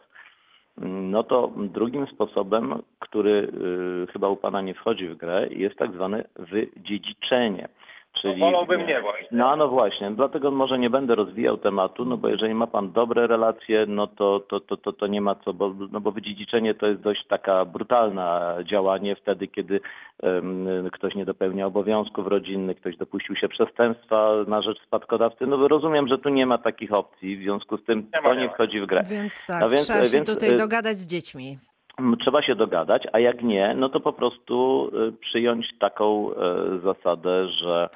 no 0.86 1.22
to 1.22 1.52
drugim 1.56 2.06
sposobem, 2.06 2.82
który 2.98 3.52
y, 4.08 4.12
chyba 4.12 4.28
u 4.28 4.36
Pana 4.36 4.60
nie 4.60 4.74
wchodzi 4.74 5.08
w 5.08 5.16
grę, 5.16 5.48
jest 5.50 5.76
tak 5.76 5.92
zwane 5.92 6.24
wydziedziczenie. 6.36 7.68
Czyli, 8.20 8.40
Wolałbym 8.40 8.86
nie 8.86 9.00
właśnie. 9.00 9.28
no, 9.30 9.56
no 9.56 9.68
właśnie, 9.68 10.10
dlatego 10.10 10.50
może 10.50 10.78
nie 10.78 10.90
będę 10.90 11.14
rozwijał 11.14 11.56
tematu, 11.56 12.04
no 12.04 12.16
bo 12.16 12.28
jeżeli 12.28 12.54
ma 12.54 12.66
pan 12.66 12.92
dobre 12.92 13.26
relacje, 13.26 13.84
no 13.88 14.06
to, 14.06 14.40
to, 14.48 14.60
to, 14.60 14.76
to, 14.76 14.92
to 14.92 15.06
nie 15.06 15.20
ma 15.20 15.34
co, 15.34 15.52
bo, 15.52 15.74
no 15.92 16.00
bo 16.00 16.10
wydziedziczenie 16.12 16.74
to 16.74 16.86
jest 16.86 17.00
dość 17.00 17.26
taka 17.26 17.64
brutalna 17.64 18.56
działanie 18.64 19.16
wtedy, 19.16 19.48
kiedy 19.48 19.80
em, 20.22 20.66
ktoś 20.92 21.14
nie 21.14 21.24
dopełnia 21.24 21.66
obowiązków 21.66 22.26
rodzinnych, 22.26 22.80
ktoś 22.80 22.96
dopuścił 22.96 23.36
się 23.36 23.48
przestępstwa 23.48 24.30
na 24.46 24.62
rzecz 24.62 24.78
spadkodawcy. 24.86 25.46
No 25.46 25.68
rozumiem, 25.68 26.08
że 26.08 26.18
tu 26.18 26.28
nie 26.28 26.46
ma 26.46 26.58
takich 26.58 26.92
opcji, 26.92 27.36
w 27.36 27.42
związku 27.42 27.76
z 27.76 27.84
tym 27.84 27.98
Nie 28.14 28.22
to 28.22 28.34
nie 28.34 28.44
nie 28.44 28.50
wchodzi 28.50 28.80
w 28.80 28.86
grę. 28.86 29.04
Więc 29.10 29.46
tak, 29.46 29.60
No 29.60 29.68
więc- 29.70 29.84
trzeba 29.84 30.04
się 30.04 30.10
więc, 30.10 30.34
tutaj 30.34 30.50
y, 30.50 30.56
dogadać 30.56 30.96
z 30.96 31.06
dziećmi. 31.06 31.58
Trzeba 32.20 32.42
się 32.42 32.54
dogadać, 32.54 33.02
a 33.12 33.18
jak 33.18 33.42
nie, 33.42 33.74
no 33.76 33.88
to 33.88 34.00
po 34.00 34.12
prostu 34.12 34.90
y, 35.08 35.12
przyjąć 35.12 35.78
taką 35.78 36.30
y, 36.30 36.34
zasadę, 36.80 37.48
że 37.48 37.88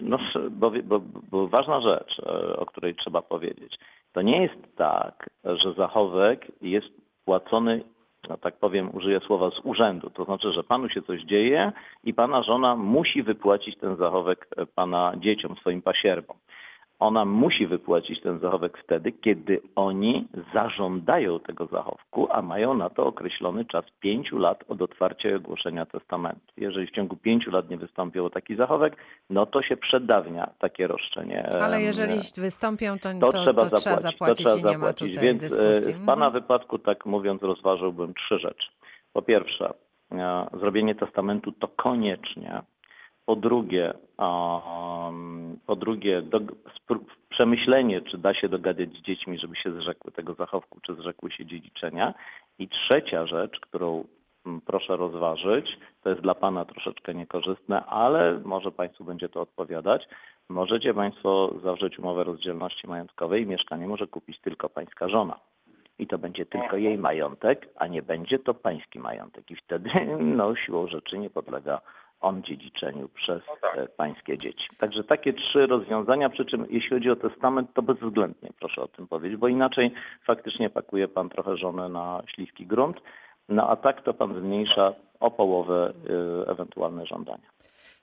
no, 0.00 0.18
bo, 0.50 0.72
bo, 0.84 1.00
bo 1.30 1.48
ważna 1.48 1.80
rzecz, 1.80 2.18
y, 2.18 2.56
o 2.56 2.66
której 2.66 2.94
trzeba 2.94 3.22
powiedzieć, 3.22 3.78
to 4.12 4.22
nie 4.22 4.42
jest 4.42 4.76
tak, 4.76 5.30
że 5.44 5.72
zachowek 5.72 6.46
jest 6.62 6.88
płacony, 7.24 7.84
no 8.28 8.36
tak 8.36 8.56
powiem, 8.56 8.90
użyję 8.96 9.20
słowa 9.20 9.50
z 9.50 9.60
urzędu. 9.64 10.10
To 10.10 10.24
znaczy, 10.24 10.52
że 10.52 10.64
panu 10.64 10.88
się 10.88 11.02
coś 11.02 11.22
dzieje 11.22 11.72
i 12.04 12.14
pana 12.14 12.42
żona 12.42 12.76
musi 12.76 13.22
wypłacić 13.22 13.78
ten 13.78 13.96
zachowek 13.96 14.48
y, 14.62 14.66
pana 14.66 15.12
dzieciom, 15.16 15.56
swoim 15.56 15.82
pasierbom 15.82 16.36
ona 17.04 17.24
musi 17.24 17.66
wypłacić 17.66 18.20
ten 18.22 18.38
zachowek 18.38 18.78
wtedy, 18.78 19.12
kiedy 19.12 19.60
oni 19.76 20.28
zażądają 20.54 21.40
tego 21.40 21.66
zachowku, 21.66 22.28
a 22.30 22.42
mają 22.42 22.74
na 22.74 22.90
to 22.90 23.06
określony 23.06 23.64
czas 23.64 23.84
pięciu 24.00 24.38
lat 24.38 24.64
od 24.68 24.82
otwarcia 24.82 25.30
i 25.30 25.34
ogłoszenia 25.34 25.86
testamentu. 25.86 26.40
Jeżeli 26.56 26.86
w 26.86 26.90
ciągu 26.90 27.16
pięciu 27.16 27.50
lat 27.50 27.70
nie 27.70 27.76
wystąpił 27.76 28.26
o 28.26 28.30
taki 28.30 28.56
zachowek, 28.56 28.96
no 29.30 29.46
to 29.46 29.62
się 29.62 29.76
przedawnia 29.76 30.50
takie 30.58 30.86
roszczenie. 30.86 31.48
Ale 31.62 31.82
jeżeli 31.82 32.14
wystąpią, 32.36 32.98
to, 32.98 33.08
to, 33.20 33.32
to, 33.32 33.42
trzeba 33.42 33.70
to 33.70 33.76
trzeba 33.76 33.96
zapłacić. 33.96 34.12
zapłacić 34.12 34.44
to 34.46 34.56
trzeba 34.56 34.68
i 34.68 34.72
nie 34.72 34.78
ma 34.78 34.86
zapłacić. 34.86 35.18
Więc 35.18 35.42
e, 35.42 35.48
dyskusji. 35.48 35.92
w 35.94 36.06
Pana 36.06 36.26
Mhm. 36.26 36.42
wypadku, 36.42 36.78
tak 36.78 37.06
mówiąc, 37.06 37.42
rozważyłbym 37.42 38.14
trzy 38.14 38.38
rzeczy. 38.38 38.68
Po 39.12 39.22
pierwsze, 39.22 39.74
e, 40.12 40.46
zrobienie 40.60 40.94
testamentu 40.94 41.52
to 41.52 41.68
koniecznie. 41.68 42.62
Po 43.26 43.36
drugie, 43.36 43.94
um, 44.18 45.58
po 45.66 45.76
drugie 45.76 46.22
do, 46.22 46.40
przemyślenie, 47.30 48.00
czy 48.00 48.18
da 48.18 48.34
się 48.34 48.48
dogadać 48.48 48.88
z 48.90 49.02
dziećmi, 49.02 49.38
żeby 49.38 49.56
się 49.56 49.72
zrzekły 49.72 50.12
tego 50.12 50.34
zachowku, 50.34 50.80
czy 50.80 50.94
zrzekły 50.94 51.30
się 51.30 51.46
dziedziczenia. 51.46 52.14
I 52.58 52.68
trzecia 52.68 53.26
rzecz, 53.26 53.60
którą 53.60 54.04
proszę 54.66 54.96
rozważyć, 54.96 55.78
to 56.02 56.10
jest 56.10 56.22
dla 56.22 56.34
Pana 56.34 56.64
troszeczkę 56.64 57.14
niekorzystne, 57.14 57.84
ale 57.86 58.40
może 58.44 58.72
Państwu 58.72 59.04
będzie 59.04 59.28
to 59.28 59.40
odpowiadać. 59.40 60.08
Możecie 60.48 60.94
Państwo 60.94 61.54
zawrzeć 61.62 61.98
umowę 61.98 62.24
rozdzielności 62.24 62.88
majątkowej 62.88 63.42
i 63.42 63.46
mieszkanie 63.46 63.88
może 63.88 64.06
kupić 64.06 64.40
tylko 64.40 64.68
Pańska 64.68 65.08
żona. 65.08 65.40
I 65.98 66.06
to 66.06 66.18
będzie 66.18 66.46
tylko 66.46 66.76
jej 66.76 66.98
majątek, 66.98 67.68
a 67.76 67.86
nie 67.86 68.02
będzie 68.02 68.38
to 68.38 68.54
Pański 68.54 68.98
majątek. 68.98 69.50
I 69.50 69.56
wtedy 69.56 69.90
no, 70.18 70.56
siłą 70.56 70.86
rzeczy 70.86 71.18
nie 71.18 71.30
podlega 71.30 71.80
dziedziczeniu 72.48 73.08
przez 73.08 73.42
No 73.48 73.56
tak. 73.60 73.78
e, 73.78 73.88
Pańskie 73.88 74.38
dzieci. 74.38 74.68
Także 74.78 75.04
takie 75.04 75.32
trzy 75.32 75.66
rozwiązania, 75.66 76.30
przy 76.30 76.44
czym 76.44 76.66
jeśli 76.70 76.90
chodzi 76.90 77.10
o 77.10 77.16
testament, 77.16 77.70
to 77.74 77.82
bezwzględnie 77.82 78.50
proszę 78.60 78.82
o 78.82 78.88
tym 78.88 79.06
powiedzieć, 79.08 79.38
bo 79.38 79.48
inaczej 79.48 79.94
faktycznie 80.26 80.70
pakuje 80.70 81.08
Pan 81.08 81.28
trochę 81.28 81.56
żonę 81.56 81.88
na 81.88 82.22
śliski 82.34 82.66
grunt, 82.66 82.96
no 83.48 83.68
a 83.70 83.76
tak 83.76 84.02
to 84.02 84.14
Pan 84.14 84.34
zmniejsza 84.40 84.92
o 85.20 85.30
połowę 85.30 85.92
y, 86.46 86.50
ewentualne 86.50 87.06
żądania. 87.06 87.48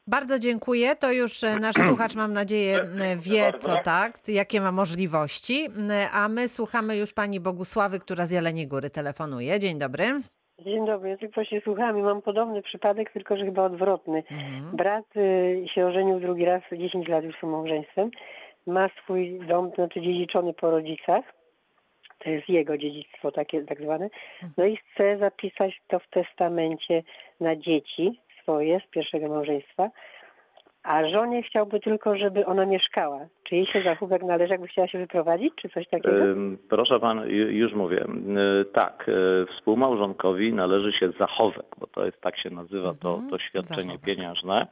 Bardzo 0.08 0.40
dziękuję. 0.40 0.96
To 0.96 1.12
już 1.12 1.44
e, 1.44 1.60
nasz 1.60 1.76
słuchacz, 1.88 2.16
mam 2.16 2.34
nadzieję, 2.34 2.80
e, 2.80 3.18
wie, 3.18 3.54
co 3.60 3.76
tak, 3.84 4.20
jakie 4.28 4.62
ma 4.62 4.72
możliwości. 4.72 5.68
E, 5.90 6.10
A 6.12 6.30
my 6.30 6.50
słuchamy 6.50 6.98
już 6.98 7.14
pani 7.14 7.40
Bogusławy, 7.40 8.00
która 8.00 8.26
z 8.26 8.32
Jeleniej 8.32 8.68
Góry 8.68 8.90
telefonuje. 8.90 9.60
Dzień 9.60 9.80
dobry. 9.80 10.22
Dzień 10.66 10.86
dobry, 10.86 11.10
ja 11.10 11.18
tylko 11.18 11.46
się 11.46 11.62
słucham 11.62 12.00
i 12.00 12.02
mam 12.02 12.22
podobny 12.22 12.62
przypadek, 12.62 13.12
tylko 13.12 13.38
że 13.38 13.46
chyba 13.46 13.64
odwrotny. 13.64 14.24
Mhm. 14.32 14.76
Brat 14.76 15.18
y, 15.18 15.66
się 15.76 15.86
ożenił 15.86 16.20
drugi 16.20 16.46
raz, 16.46 16.62
10 16.72 17.08
lat 17.08 17.24
już 17.24 17.40
są 17.40 17.48
małżeństwem. 17.48 18.12
Ma 18.68 18.90
swój 18.90 19.40
dom, 19.40 19.72
znaczy 19.76 20.02
dziedziczony 20.02 20.54
po 20.54 20.72
rodzicach. 20.72 21.26
To 22.20 22.30
jest 22.30 22.50
jego 22.50 22.78
dziedzictwo 22.78 23.32
takie 23.32 23.64
tak 23.64 23.82
zwane. 23.82 24.10
No 24.58 24.66
i 24.66 24.78
chce 24.78 25.18
zapisać 25.18 25.82
to 25.88 26.00
w 26.00 26.08
testamencie 26.10 27.04
na 27.40 27.56
dzieci 27.56 28.20
swoje 28.42 28.80
z 28.80 28.92
pierwszego 28.92 29.28
małżeństwa. 29.28 29.90
A 30.84 31.10
żonie 31.10 31.44
chciałby 31.44 31.80
tylko, 31.80 32.18
żeby 32.18 32.46
ona 32.46 32.66
mieszkała. 32.66 33.20
Czy 33.44 33.56
jej 33.56 33.66
się 33.66 33.82
zachówek 33.84 34.24
należy, 34.24 34.52
jakby 34.52 34.68
chciała 34.68 34.88
się 34.88 34.98
wyprowadzić, 35.00 35.54
czy 35.56 35.70
coś 35.70 35.88
takiego? 35.88 36.16
Proszę 36.70 37.00
pan, 37.00 37.20
ju- 37.20 37.50
już 37.52 37.74
mówię. 37.74 38.06
Tak, 38.74 39.10
y, 39.10 39.46
współmałżonkowi 39.56 40.54
należy 40.54 40.92
się 40.94 41.12
zachowek, 41.20 41.66
bo 41.78 41.88
to 41.88 42.06
jest 42.06 42.22
tak 42.22 42.38
się 42.38 42.50
nazywa 42.50 42.94
to, 42.94 43.10
Mhm, 43.14 43.30
to 43.30 43.40
świadczenie 43.40 43.94
zachowek. 43.94 44.02
pieniężne. 44.02 44.68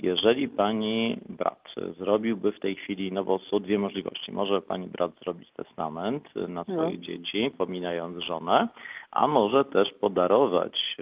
Jeżeli 0.00 0.48
pani 0.48 1.18
brat 1.28 1.74
zrobiłby 1.98 2.52
w 2.52 2.60
tej 2.60 2.76
chwili, 2.76 3.12
no 3.12 3.24
bo 3.24 3.38
są 3.38 3.60
dwie 3.60 3.78
możliwości. 3.78 4.32
Może 4.32 4.62
pani 4.62 4.86
brat 4.88 5.10
zrobić 5.22 5.50
testament 5.50 6.36
na 6.36 6.64
No. 6.68 6.74
swoje 6.74 6.98
dzieci, 6.98 7.50
pominając 7.58 8.18
żonę, 8.18 8.68
a 9.10 9.26
może 9.28 9.64
też 9.64 9.92
podarować 10.00 10.96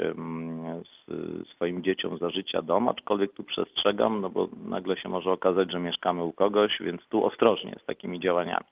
swoim 1.55 1.83
dzieciom 1.83 2.19
za 2.19 2.31
życia 2.31 2.63
dom, 2.63 2.89
aczkolwiek 2.89 3.33
tu 3.33 3.45
przestrzegam, 3.45 4.21
no 4.21 4.31
bo 4.31 4.49
nagle 4.65 4.97
się 4.97 5.09
może 5.09 5.33
okazać, 5.33 5.73
że 5.73 5.81
mieszkamy 5.81 6.23
u 6.25 6.33
kogoś, 6.33 6.79
więc 6.81 7.07
tu 7.09 7.25
ostrożnie 7.25 7.77
z 7.83 7.87
takimi 7.87 8.21
działaniami. 8.21 8.67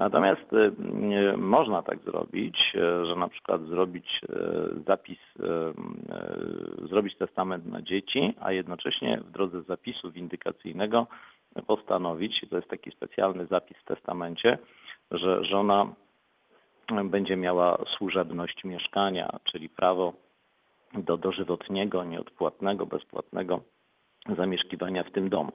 Natomiast 0.00 0.52
y, 0.52 0.56
y, 0.56 1.36
można 1.36 1.82
tak 1.82 1.98
zrobić, 1.98 2.56
y, 2.74 3.06
że 3.06 3.16
na 3.16 3.28
przykład 3.28 3.62
zrobić 3.62 4.20
zapis, 4.86 5.18
zrobić 6.88 7.16
testament 7.16 7.66
na 7.66 7.82
dzieci, 7.82 8.34
a 8.40 8.52
jednocześnie 8.52 9.20
w 9.24 9.30
drodze 9.30 9.62
zapisu 9.62 10.12
windykacyjnego 10.12 11.06
postanowić, 11.66 12.44
to 12.50 12.56
jest 12.56 12.68
taki 12.68 12.90
specjalny 12.90 13.46
zapis 13.46 13.76
w 13.78 13.84
testamencie, 13.84 14.58
że 15.10 15.44
żona 15.44 15.86
będzie 17.04 17.36
miała 17.36 17.78
służebność 17.96 18.64
mieszkania, 18.64 19.38
czyli 19.44 19.68
prawo 19.68 20.12
do 20.94 21.16
dożywotniego, 21.16 22.04
nieodpłatnego, 22.04 22.86
bezpłatnego 22.86 23.60
zamieszkiwania 24.36 25.04
w 25.04 25.10
tym 25.10 25.28
domu. 25.28 25.52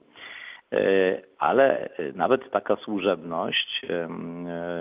E, 0.72 1.22
Ale 1.38 1.88
e, 1.98 2.12
nawet 2.12 2.50
taka 2.50 2.76
służebność 2.76 3.82
e, 3.88 4.08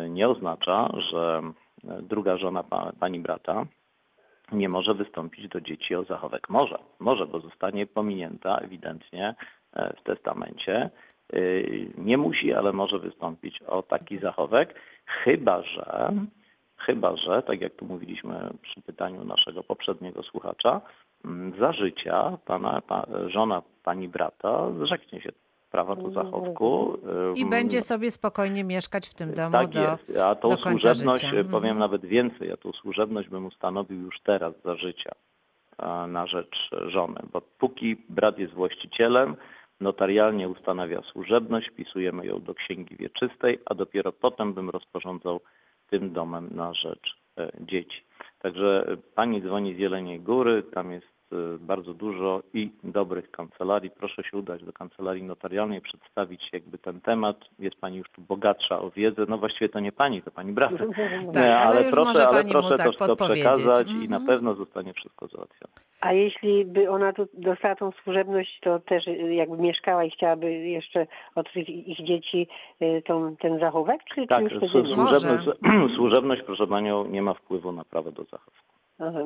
nie 0.10 0.30
oznacza, 0.30 0.90
że 1.12 1.42
druga 1.84 2.38
żona 2.38 2.64
pa, 2.64 2.92
pani 3.00 3.20
brata 3.20 3.66
nie 4.52 4.70
może 4.70 4.94
wystąpić 4.94 5.48
do 5.48 5.62
dzieci 5.62 5.96
o 5.96 6.04
zachowek. 6.04 6.50
Może, 6.50 6.80
może, 7.00 7.28
bo 7.28 7.40
zostanie 7.40 7.88
pominięta 7.88 8.58
ewidentnie 8.58 9.36
w 9.98 10.04
testamencie. 10.04 10.90
Nie 11.98 12.18
musi, 12.18 12.54
ale 12.54 12.74
może 12.74 13.00
wystąpić 13.00 13.62
o 13.62 13.84
taki 13.84 14.18
zachowek, 14.20 14.76
chyba 15.06 15.62
że, 15.62 16.12
chyba 16.78 17.16
że, 17.16 17.44
tak 17.44 17.62
jak 17.62 17.76
tu 17.76 17.86
mówiliśmy 17.86 18.50
przy 18.62 18.82
pytaniu 18.82 19.24
naszego 19.24 19.64
poprzedniego 19.64 20.24
słuchacza, 20.24 20.82
za 21.60 21.74
życia 21.74 22.38
pana, 22.46 22.82
pa, 22.82 23.06
żona 23.28 23.62
pani 23.84 24.08
brata 24.08 24.72
zrzeknie 24.72 25.22
się 25.22 25.32
prawa 25.76 25.96
do 25.96 26.12
zachowku. 26.12 26.98
I 27.36 27.46
będzie 27.46 27.82
sobie 27.82 28.12
spokojnie 28.12 28.64
mieszkać 28.64 29.10
w 29.10 29.14
tym 29.14 29.34
domu 29.34 29.52
tak 29.52 29.68
do... 29.68 29.82
jest. 29.82 30.18
A 30.24 30.36
tą 30.36 30.50
do 30.50 30.58
służebność, 30.58 31.24
życia. 31.24 31.36
e, 31.36 31.40
Mhm. 31.40 31.62
powiem 31.62 31.78
nawet 31.80 32.06
więcej, 32.06 32.50
ja 32.50 32.58
tą 32.58 32.72
służebność 32.72 33.30
bym 33.30 33.46
ustanowił 33.46 34.02
już 34.02 34.20
teraz 34.24 34.54
za 34.66 34.76
życia 34.76 35.12
e, 35.80 36.08
na 36.08 36.28
rzecz 36.28 36.70
żony, 36.88 37.20
bo 37.34 37.42
póki 37.42 37.96
brat 38.10 38.40
jest 38.40 38.54
właścicielem, 38.54 39.36
notarialnie 39.82 40.50
ustanawia 40.50 41.02
służebność, 41.02 41.70
wpisujemy 41.70 42.26
ją 42.26 42.42
do 42.42 42.54
księgi 42.56 42.96
wieczystej, 42.96 43.60
a 43.66 43.76
dopiero 43.76 44.12
potem 44.12 44.54
bym 44.54 44.70
rozporządzał 44.70 45.40
tym 45.90 46.14
domem 46.14 46.50
na 46.52 46.74
rzecz 46.74 47.16
e, 47.38 47.52
dzieci. 47.60 48.04
Także 48.40 48.86
e, 48.88 48.98
pani 49.16 49.42
dzwoni 49.42 49.76
z 49.76 49.78
Jeleniej 49.78 50.20
Góry, 50.20 50.64
tam 50.64 50.92
jest 50.92 51.08
e, 51.08 51.15
bardzo 51.60 51.94
dużo 51.94 52.42
i 52.54 52.70
dobrych 52.84 53.32
kancelarii. 53.32 53.90
Proszę 53.90 54.24
się 54.24 54.38
udać 54.38 54.64
do 54.64 54.74
kancelarii 54.74 55.24
notarialnej, 55.24 55.82
przedstawić 55.82 56.50
jakby 56.54 56.78
ten 56.78 57.02
temat. 57.02 57.38
Jest 57.60 57.76
pani 57.76 57.98
już 57.98 58.10
tu 58.10 58.22
bogatsza 58.22 58.80
o 58.80 58.92
wiedzę. 58.92 59.26
No 59.30 59.38
właściwie 59.38 59.70
to 59.70 59.80
nie 59.80 59.92
pani, 59.92 60.22
to 60.22 60.32
pani 60.32 60.52
brat. 60.52 60.72
Tak, 60.78 60.98
Nie, 61.36 61.56
ale 61.58 61.66
ale 61.66 61.82
już 61.82 61.92
proszę, 61.92 62.28
ale 62.28 62.44
proszę 62.44 62.78
tak 62.78 62.86
to, 62.86 62.92
to 62.94 63.08
podpowiedzieć. 63.08 63.44
przekazać 63.44 63.88
i 63.92 64.10
na 64.10 64.18
Mhm. 64.18 64.26
pewno 64.26 64.56
zostanie 64.56 64.94
wszystko 64.94 65.28
załatwione. 65.28 65.74
A 66.02 66.14
jeśli 66.14 66.66
by 66.66 66.90
ona 66.90 67.14
tu 67.14 67.28
dostała 67.34 67.76
tą 67.76 67.92
służebność, 67.92 68.60
to 68.64 68.80
też 68.80 69.08
y, 69.08 69.12
jakby 69.34 69.58
mieszkała 69.58 70.04
i 70.04 70.10
chciałaby 70.12 70.52
jeszcze 70.54 71.08
od 71.36 71.56
ich 71.56 71.98
dzieci 72.06 72.48
y, 72.82 73.02
tą, 73.06 73.36
ten 73.36 73.60
zachowek, 73.60 74.02
czy, 74.16 74.28
Tak, 74.28 74.44
służebność, 74.72 75.46
służebność, 75.96 76.42
proszę 76.46 76.68
panią, 76.68 77.06
nie 77.08 77.22
ma 77.22 77.34
wpływu 77.34 77.72
na 77.72 77.84
prawo 77.84 78.12
do 78.12 78.24
zachowku. 78.24 78.75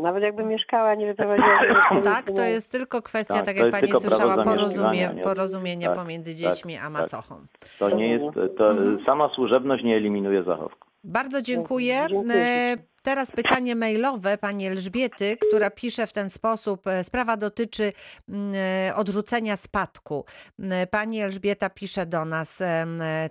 Nawet 0.01 0.23
jakby 0.23 0.43
mieszkała, 0.45 0.95
nie 0.95 1.05
wyprowadziła 1.07 1.59
się 1.89 1.95
do 1.95 2.01
Tak, 2.01 2.31
to 2.31 2.41
jest 2.41 2.71
tylko 2.71 3.01
kwestia, 3.01 3.33
Tak, 3.33 3.45
tak, 3.45 3.57
jak 3.57 3.71
pani 3.71 3.87
słyszała, 3.87 4.43
porozumie, 4.43 5.09
porozumienia 5.23 5.87
Tak, 5.89 5.97
pomiędzy 5.99 6.31
tak, 6.31 6.37
dziećmi 6.39 6.77
a 6.77 6.81
tak. 6.81 6.91
macochą. 6.91 7.35
To 7.79 7.89
nie 7.95 8.07
jest, 8.09 8.23
to 8.57 8.67
Mhm. 8.71 9.05
sama 9.05 9.29
służebność 9.35 9.83
nie 9.83 9.95
eliminuje 9.95 10.43
zachowku. 10.43 10.87
Bardzo 11.03 11.41
dziękuję. 11.41 12.05
Dziękuję. 12.09 12.77
E, 13.03 13.09
Teraz 13.09 13.31
pytanie 13.31 13.75
mailowe 13.75 14.37
pani 14.37 14.67
Elżbiety, 14.67 15.37
która 15.47 15.69
pisze 15.69 16.07
w 16.07 16.13
ten 16.13 16.29
sposób. 16.29 16.87
e, 16.87 17.03
Sprawa 17.03 17.37
dotyczy 17.37 17.93
mm, 18.29 18.53
e, 18.89 18.95
odrzucenia 18.95 19.57
spadku. 19.57 20.25
Mm, 20.59 20.87
Pani 20.87 21.21
Elżbieta 21.21 21.69
pisze 21.69 22.05
do 22.05 22.25
nas 22.25 22.61
e, 22.61 22.85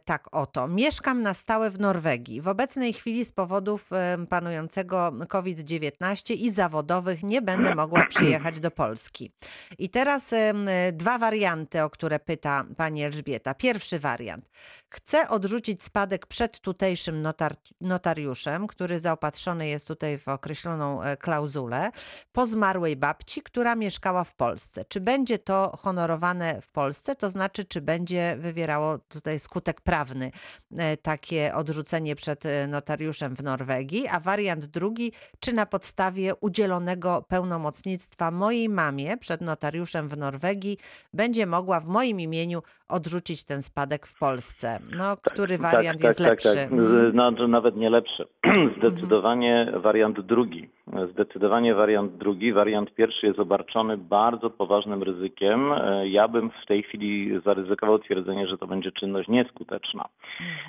tak 0.05 0.29
oto. 0.33 0.69
Mieszkam 0.69 1.23
na 1.23 1.35
stałe 1.35 1.71
w 1.71 1.81
Norwegii. 1.81 2.41
W 2.41 2.49
obecnej 2.49 2.93
chwili 2.93 3.25
z 3.25 3.33
powodów 3.33 3.91
panującego 4.29 5.13
COVID-19 5.29 6.35
i 6.35 6.51
zawodowych 6.51 7.23
nie 7.23 7.43
będę 7.43 7.75
mogła 7.75 8.07
przyjechać 8.07 8.61
do 8.61 8.71
Polski. 8.71 9.33
I 9.79 9.89
teraz 9.91 10.33
e, 10.33 10.53
dwa 10.93 11.19
warianty, 11.19 11.83
o 11.83 11.91
które 11.91 12.19
pyta 12.19 12.65
pani 12.77 13.05
Elżbieta. 13.05 13.55
Pierwszy 13.55 13.99
wariant. 13.99 14.45
Chcę 14.91 15.29
odrzucić 15.29 15.83
spadek 15.83 16.27
przed 16.27 16.61
tutejszym 16.61 17.23
notar, 17.23 17.57
notariuszem, 17.81 18.67
który 18.67 19.01
zaopatrzony 19.01 19.69
jest 19.69 19.87
tutaj 19.87 20.19
w 20.19 20.29
określoną 20.29 21.03
e, 21.03 21.17
klauzulę, 21.17 21.91
po 22.33 22.47
zmarłej 22.47 22.97
babci, 22.97 23.43
która 23.43 23.75
mieszkała 23.75 24.25
w 24.25 24.35
Polsce. 24.35 24.85
Czy 24.85 25.01
będzie 25.01 25.39
to 25.39 25.79
honorowane 25.79 26.61
w 26.63 26.71
Polsce? 26.71 27.17
To 27.17 27.31
znaczy, 27.31 27.65
czy 27.65 27.81
będzie 27.81 28.37
wywierało 28.39 28.99
tutaj 28.99 29.39
skutek 29.39 29.81
prawny 29.81 30.33
e, 30.77 30.97
takie 30.97 31.55
odrzucenie 31.55 32.17
przed 32.17 32.47
e, 32.47 32.67
notariuszem 32.67 33.37
w 33.37 33.43
Norwegii? 33.43 34.09
A 34.09 34.21
wariant 34.21 34.67
drugi, 34.67 35.13
czy 35.41 35.53
na 35.53 35.67
podstawie 35.67 36.35
udzielonego 36.35 37.25
pełnomocnictwa 37.29 38.31
mojej 38.31 38.69
mamie 38.69 39.17
przed 39.17 39.41
notariuszem 39.41 40.09
w 40.09 40.17
Norwegii 40.17 40.79
będzie 41.13 41.47
mogła 41.47 41.81
w 41.81 41.87
moim 41.87 42.21
imieniu 42.21 42.63
odrzucić 42.89 43.45
ten 43.45 43.63
spadek 43.63 44.07
w 44.07 44.19
Polsce? 44.19 44.79
No, 44.97 45.17
który 45.23 45.59
wariant 45.59 46.01
jest 46.05 46.21
lepszy? 46.21 46.49
Mhm. 46.71 47.13
Znaczy 47.13 47.49
nawet 47.49 47.77
nie 47.77 47.91
lepszy. 47.91 48.27
Zdecydowanie 48.79 49.73
wariant 49.77 50.21
drugi. 50.21 50.69
Zdecydowanie 51.13 51.75
wariant 51.75 52.17
drugi. 52.17 52.53
Wariant 52.53 52.95
pierwszy 52.95 53.27
jest 53.27 53.39
obarczony 53.39 53.97
bardzo 53.97 54.51
poważnym 54.51 55.03
ryzykiem. 55.03 55.73
E, 55.73 56.09
Ja 56.09 56.29
bym 56.29 56.51
w 56.63 56.67
tej 56.67 56.83
chwili 56.83 57.41
zaryzykował 57.45 57.99
twierdzenie, 57.99 58.47
że 58.49 58.59
to 58.59 58.67
będzie 58.67 58.93
czynność 58.93 59.29
nieskuteczna. 59.29 60.05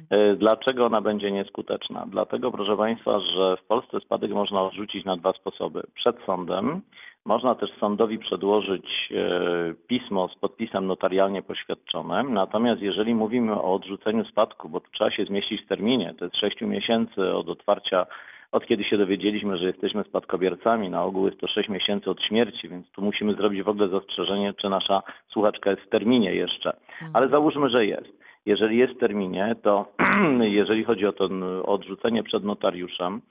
E, 0.10 0.36
Dlaczego 0.36 0.86
ona 0.86 1.02
będzie 1.02 1.32
nieskuteczna? 1.32 2.06
Dlatego, 2.08 2.52
proszę 2.52 2.78
Państwa, 2.78 3.20
że 3.20 3.58
w 3.58 3.68
Polsce 3.68 4.00
spadek 4.00 4.32
można 4.32 4.62
odrzucić 4.62 5.06
na 5.06 5.18
dwa 5.18 5.34
sposoby. 5.34 5.84
Przed 5.96 6.16
sądem. 6.26 6.82
Można 7.30 7.56
też 7.56 7.70
sądowi 7.80 8.20
przedłożyć 8.20 9.10
e, 9.12 9.74
pismo 9.88 10.28
z 10.28 10.36
podpisem 10.36 10.88
notarialnie 10.88 11.42
poświadczonym. 11.42 12.34
Natomiast 12.34 12.82
jeżeli 12.82 13.16
mówimy 13.16 13.54
o 13.54 13.74
odrzuceniu 13.74 14.26
spadku, 14.26 14.70
bo 14.70 14.80
tu 14.80 14.92
trzeba 14.92 15.12
się 15.12 15.26
zmieścić 15.26 15.62
w 15.62 15.68
terminie, 15.68 16.14
to 16.18 16.26
jest 16.26 16.38
6 16.38 16.62
miesięcy 16.62 17.34
od 17.34 17.50
otwarcia, 17.50 18.06
od 18.52 18.66
kiedy 18.66 18.84
się 18.84 18.98
dowiedzieliśmy, 18.98 19.58
że 19.58 19.68
jesteśmy 19.68 20.04
spadkobiercami, 20.04 20.90
na 20.90 21.04
ogół 21.04 21.26
jest 21.26 21.40
to 21.40 21.48
6 21.48 21.70
miesięcy 21.70 22.10
od 22.10 22.22
śmierci, 22.22 22.70
więc 22.70 22.92
tu 22.92 23.02
musimy 23.02 23.34
zrobić 23.34 23.64
w 23.64 23.70
ogóle 23.70 23.88
zastrzeżenie, 23.90 24.54
czy 24.54 24.70
nasza 24.70 25.04
słuchaczka 25.28 25.70
jest 25.70 25.82
w 25.82 25.90
terminie 25.90 26.36
jeszcze. 26.36 26.78
Ale 27.14 27.30
załóżmy, 27.30 27.70
że 27.70 27.86
jest. 27.86 28.20
Jeżeli 28.46 28.78
jest 28.78 28.94
w 28.94 29.00
terminie, 29.00 29.56
to 29.64 29.86
jeżeli 30.62 30.84
chodzi 30.84 31.06
o 31.06 31.14
to 31.14 31.30
odrzucenie 31.66 32.24
przed 32.24 32.44
notariuszem, 32.44 33.22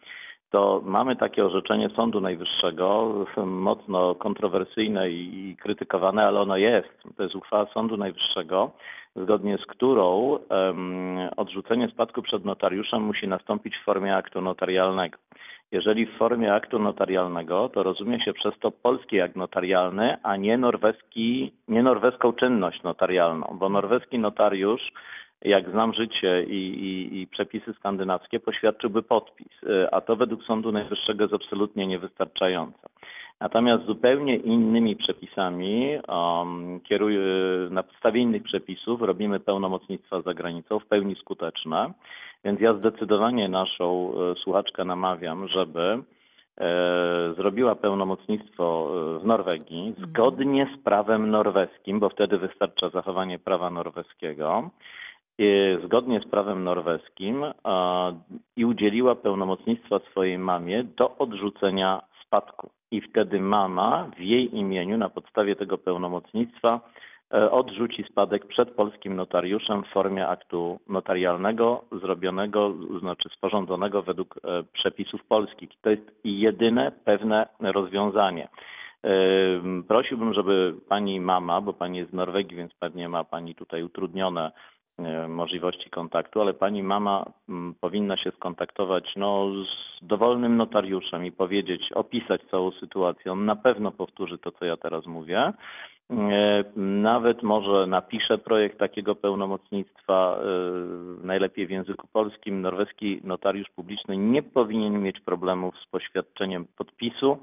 to 0.50 0.82
mamy 0.84 1.16
takie 1.16 1.44
orzeczenie 1.44 1.90
Sądu 1.96 2.20
Najwyższego, 2.20 3.14
mocno 3.46 4.14
kontrowersyjne 4.14 5.10
i 5.10 5.56
krytykowane, 5.60 6.26
ale 6.26 6.40
ono 6.40 6.56
jest. 6.56 7.02
To 7.16 7.22
jest 7.22 7.34
uchwała 7.34 7.66
Sądu 7.66 7.96
Najwyższego, 7.96 8.70
zgodnie 9.16 9.58
z 9.58 9.66
którą 9.66 10.38
um, 10.50 11.18
odrzucenie 11.36 11.88
spadku 11.88 12.22
przed 12.22 12.44
notariuszem 12.44 13.02
musi 13.02 13.28
nastąpić 13.28 13.76
w 13.76 13.84
formie 13.84 14.16
aktu 14.16 14.40
notarialnego. 14.40 15.18
Jeżeli 15.72 16.06
w 16.06 16.16
formie 16.16 16.54
aktu 16.54 16.78
notarialnego, 16.78 17.68
to 17.68 17.82
rozumie 17.82 18.20
się 18.20 18.32
przez 18.32 18.58
to 18.60 18.70
polski 18.70 19.20
akt 19.20 19.36
notarialny, 19.36 20.16
a 20.22 20.36
nie, 20.36 20.58
norweski, 20.58 21.52
nie 21.68 21.82
norweską 21.82 22.32
czynność 22.32 22.82
notarialną, 22.82 23.56
bo 23.58 23.68
norweski 23.68 24.18
notariusz 24.18 24.92
jak 25.42 25.70
znam 25.70 25.94
życie 25.94 26.42
i, 26.42 26.56
i, 26.56 27.20
i, 27.20 27.26
przepisy 27.26 27.72
skandynawskie, 27.72 28.40
poświadczyłby 28.40 29.02
podpis, 29.02 29.52
a 29.92 30.00
to 30.00 30.16
według 30.16 30.44
Sądu 30.44 30.72
Najwyższego 30.72 31.24
jest 31.24 31.34
absolutnie 31.34 31.86
niewystarczające. 31.86 32.88
Natomiast 33.40 33.84
zupełnie 33.84 34.36
innymi 34.36 34.96
przepisami, 34.96 35.98
um, 36.08 36.80
kieruj, 36.80 37.18
na 37.70 37.82
podstawie 37.82 38.20
innych 38.20 38.42
przepisów 38.42 39.02
robimy 39.02 39.40
pełnomocnictwa 39.40 40.22
za 40.22 40.34
granicą 40.34 40.78
w 40.78 40.86
pełni 40.86 41.16
skuteczne. 41.16 41.92
Więc 42.44 42.60
ja 42.60 42.74
zdecydowanie 42.74 43.48
naszą 43.48 44.12
e, 44.12 44.34
słuchaczkę 44.34 44.84
namawiam, 44.84 45.48
żeby 45.48 46.02
e, 46.58 47.34
zrobiła 47.36 47.74
pełnomocnictwo 47.74 48.90
e, 48.90 49.18
w 49.18 49.24
Norwegii 49.24 49.94
zgodnie 49.98 50.68
z 50.76 50.82
prawem 50.84 51.30
norweskim, 51.30 52.00
bo 52.00 52.08
wtedy 52.08 52.38
wystarcza 52.38 52.88
zachowanie 52.88 53.38
prawa 53.38 53.70
norweskiego 53.70 54.70
zgodnie 55.84 56.20
z 56.20 56.30
prawem 56.30 56.64
norweskim 56.64 57.44
i 58.56 58.64
udzieliła 58.64 59.14
pełnomocnictwa 59.14 59.98
swojej 59.98 60.38
mamie 60.38 60.84
do 60.84 61.18
odrzucenia 61.18 62.02
spadku. 62.28 62.70
I 62.90 63.00
wtedy 63.00 63.40
mama 63.40 64.10
w 64.16 64.20
jej 64.20 64.56
imieniu 64.56 64.98
na 64.98 65.08
podstawie 65.08 65.56
tego 65.56 65.78
pełnomocnictwa 65.78 66.80
e, 67.34 67.50
odrzuci 67.50 68.04
spadek 68.10 68.46
przed 68.46 68.70
polskim 68.70 69.16
notariuszem 69.16 69.84
w 69.84 69.88
formie 69.88 70.28
aktu 70.28 70.80
notarialnego 70.88 71.84
zrobionego, 71.92 72.74
znaczy 73.00 73.28
sporządzonego 73.28 74.02
według 74.02 74.36
e, 74.36 74.62
przepisów 74.72 75.24
polskich. 75.24 75.70
To 75.82 75.90
jest 75.90 76.20
jedyne 76.24 76.92
pewne 77.04 77.46
rozwiązanie. 77.60 78.48
E, 79.04 79.10
prosiłbym, 79.88 80.34
żeby 80.34 80.74
pani 80.88 81.20
mama, 81.20 81.60
bo 81.60 81.72
pani 81.72 81.98
jest 81.98 82.10
z 82.10 82.14
Norwegii, 82.14 82.56
więc 82.56 82.74
pewnie 82.74 83.08
ma 83.08 83.24
pani 83.24 83.54
tutaj 83.54 83.82
utrudnione 83.82 84.52
E, 84.52 84.77
możliwości 85.28 85.90
kontaktu, 85.90 86.40
ale 86.40 86.54
pani 86.54 86.82
mama 86.82 87.24
mm, 87.48 87.74
powinna 87.80 88.16
się 88.16 88.30
skontaktować 88.30 89.12
no, 89.16 89.48
z 89.64 90.06
dowolnym 90.06 90.56
notariuszem 90.56 91.26
i 91.26 91.32
powiedzieć, 91.32 91.92
opisać 91.94 92.42
całą 92.50 92.70
sytuację. 92.70 93.32
On 93.32 93.44
na 93.44 93.56
pewno 93.56 93.92
powtórzy 93.92 94.38
to, 94.38 94.52
co 94.52 94.64
ja 94.64 94.76
teraz 94.76 95.06
mówię. 95.06 95.52
E, 96.10 96.64
nawet 96.76 97.42
może 97.42 97.86
napisze 97.86 98.38
projekt 98.38 98.78
takiego 98.78 99.14
pełnomocnictwa, 99.14 100.38
e, 100.38 101.26
najlepiej 101.26 101.66
w 101.66 101.70
języku 101.70 102.06
polskim. 102.12 102.60
Norweski 102.60 103.20
notariusz 103.24 103.68
publiczny 103.76 104.16
nie 104.16 104.42
powinien 104.42 105.02
mieć 105.02 105.20
problemów 105.20 105.74
z 105.78 105.86
poświadczeniem 105.86 106.66
podpisu 106.76 107.38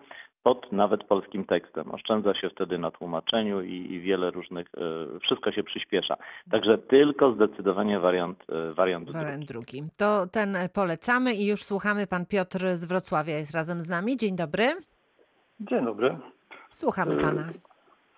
pod 0.46 0.72
nawet 0.72 1.04
polskim 1.04 1.46
tekstem. 1.46 1.92
Oszczędza 1.92 2.34
się 2.34 2.50
wtedy 2.50 2.78
na 2.78 2.92
tłumaczeniu 2.92 3.62
i, 3.62 3.74
i 3.74 4.00
wiele 4.00 4.32
różnych, 4.32 4.68
y, 5.16 5.20
wszystko 5.20 5.52
się 5.52 5.64
przyspiesza. 5.64 6.18
Także 6.52 6.78
tylko 6.78 7.32
zdecydowanie 7.32 8.00
wariant, 8.00 8.44
y, 8.50 8.74
wariant, 8.74 9.12
wariant 9.12 9.46
drugi. 9.46 9.78
drugi. 9.78 9.92
To 9.98 10.28
ten 10.28 10.58
polecamy 10.74 11.34
i 11.34 11.48
już 11.48 11.64
słuchamy. 11.64 12.08
Pan 12.08 12.26
Piotr 12.26 12.68
z 12.68 12.86
Wrocławia 12.86 13.38
jest 13.38 13.56
razem 13.56 13.82
z 13.82 13.90
nami. 13.90 14.18
Dzień 14.18 14.36
dobry. 14.36 14.64
Dzień 15.60 15.86
dobry. 15.86 16.18
Słuchamy 16.70 17.18
pana. 17.18 17.50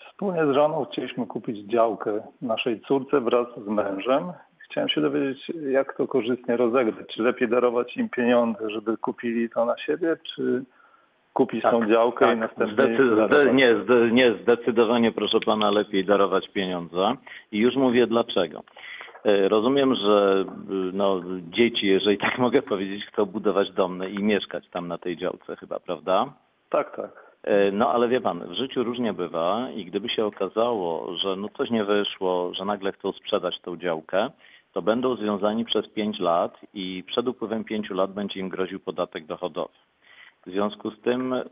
Wspólnie 0.09 0.45
z 0.45 0.55
żoną 0.55 0.85
chcieliśmy 0.85 1.25
kupić 1.25 1.71
działkę 1.71 2.21
naszej 2.41 2.81
córce 2.81 3.21
wraz 3.21 3.47
z 3.65 3.67
mężem. 3.67 4.33
Chciałem 4.57 4.89
się 4.89 5.01
dowiedzieć, 5.01 5.51
jak 5.69 5.97
to 5.97 6.07
korzystnie 6.07 6.57
rozegrać. 6.57 7.07
Czy 7.15 7.23
lepiej 7.23 7.49
darować 7.49 7.97
im 7.97 8.09
pieniądze, 8.09 8.69
żeby 8.69 8.97
kupili 8.97 9.49
to 9.49 9.65
na 9.65 9.77
siebie, 9.77 10.17
czy 10.35 10.65
kupić 11.37 11.61
Tak, 11.61 11.71
tą 11.71 11.87
działkę 11.89 12.25
tak. 12.25 12.37
i 12.37 12.39
następnie... 12.39 12.73
Zdecy- 12.75 13.09
darować? 13.15 13.31
zde- 13.41 13.53
nie, 13.53 13.75
zde- 13.75 14.11
nie, 14.11 14.33
zdecydowanie 14.43 15.11
proszę 15.11 15.39
pana 15.45 15.71
lepiej 15.71 16.05
darować 16.05 16.49
pieniądze. 16.49 17.15
I 17.51 17.57
już 17.57 17.75
mówię 17.75 18.07
dlaczego. 18.07 18.63
E, 19.25 19.49
Rozumiem, 19.49 19.95
że 19.95 20.45
y, 20.71 20.73
no, 20.93 21.21
dzieci, 21.49 21.87
jeżeli 21.87 22.17
tak 22.17 22.37
mogę 22.45 22.61
powiedzieć, 22.61 23.05
chcą 23.05 23.25
budować 23.25 23.71
dom 23.71 24.09
i 24.09 24.23
mieszkać 24.23 24.69
tam 24.69 24.87
na 24.87 24.97
tej 24.97 25.17
działce 25.17 25.55
chyba, 25.55 25.79
prawda? 25.79 26.33
Tak, 26.69 26.95
tak. 26.95 27.11
E, 27.43 27.71
No 27.71 27.89
ale 27.89 28.07
wie 28.07 28.21
pan, 28.21 28.39
w 28.47 28.53
życiu 28.53 28.83
różnie 28.83 29.13
bywa 29.13 29.67
i 29.75 29.85
gdyby 29.85 30.09
się 30.09 30.25
okazało, 30.25 31.15
że 31.17 31.35
no 31.35 31.47
coś 31.57 31.69
nie 31.69 31.83
wyszło, 31.83 32.51
że 32.53 32.65
nagle 32.65 32.91
chcą 32.91 33.11
sprzedać 33.11 33.59
tą 33.61 33.77
działkę, 33.77 34.29
to 34.73 34.81
będą 34.81 35.15
związani 35.15 35.65
przez 35.65 35.87
5 35.87 36.19
lat 36.19 36.57
i 36.73 37.03
przed 37.07 37.27
upływem 37.27 37.63
5 37.63 37.89
lat 37.89 38.11
będzie 38.13 38.39
im 38.39 38.49
groził 38.49 38.79
podatek 38.79 39.25
dochodowy. 39.25 39.73
W 40.47 40.51
związku 40.51 40.91
z 40.91 41.01
tym 41.01 41.33
e, 41.33 41.43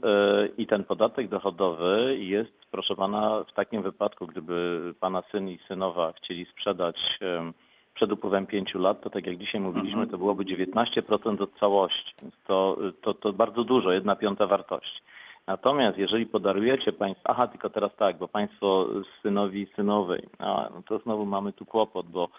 i 0.58 0.68
ten 0.68 0.84
podatek 0.84 1.28
dochodowy 1.28 2.18
jest, 2.20 2.66
proszę 2.72 2.96
pana, 2.96 3.44
w 3.44 3.54
takim 3.54 3.82
wypadku, 3.82 4.28
gdyby 4.28 4.94
pana 5.00 5.24
syn 5.32 5.50
i 5.50 5.60
synowa 5.68 6.14
chcieli 6.14 6.46
sprzedać 6.46 6.96
e, 7.22 7.52
przed 7.94 8.12
upływem 8.12 8.48
pięciu 8.48 8.80
lat, 8.80 9.02
to 9.02 9.10
tak 9.10 9.28
jak 9.28 9.38
dzisiaj 9.38 9.62
mówiliśmy, 9.62 10.08
to 10.08 10.18
byłoby 10.18 10.44
19% 10.44 11.42
od 11.42 11.60
całości. 11.60 12.14
Więc 12.22 12.34
to, 12.48 12.78
to, 13.02 13.14
to 13.14 13.34
bardzo 13.34 13.64
dużo, 13.64 13.92
jedna 13.92 14.16
piąta 14.16 14.48
wartości. 14.48 15.02
Natomiast 15.48 15.98
jeżeli 15.98 16.26
podarujecie 16.26 16.92
państwo, 16.92 17.30
aha, 17.30 17.48
tylko 17.48 17.70
teraz 17.70 17.96
tak, 17.96 18.18
bo 18.18 18.28
państwo 18.28 18.88
synowi 19.22 19.62
i 19.62 19.74
synowej, 19.76 20.28
a, 20.40 20.70
no 20.76 20.82
to 20.88 21.00
znowu 21.00 21.26
mamy 21.26 21.54
tu 21.54 21.66
kłopot, 21.66 22.06
bo 22.08 22.30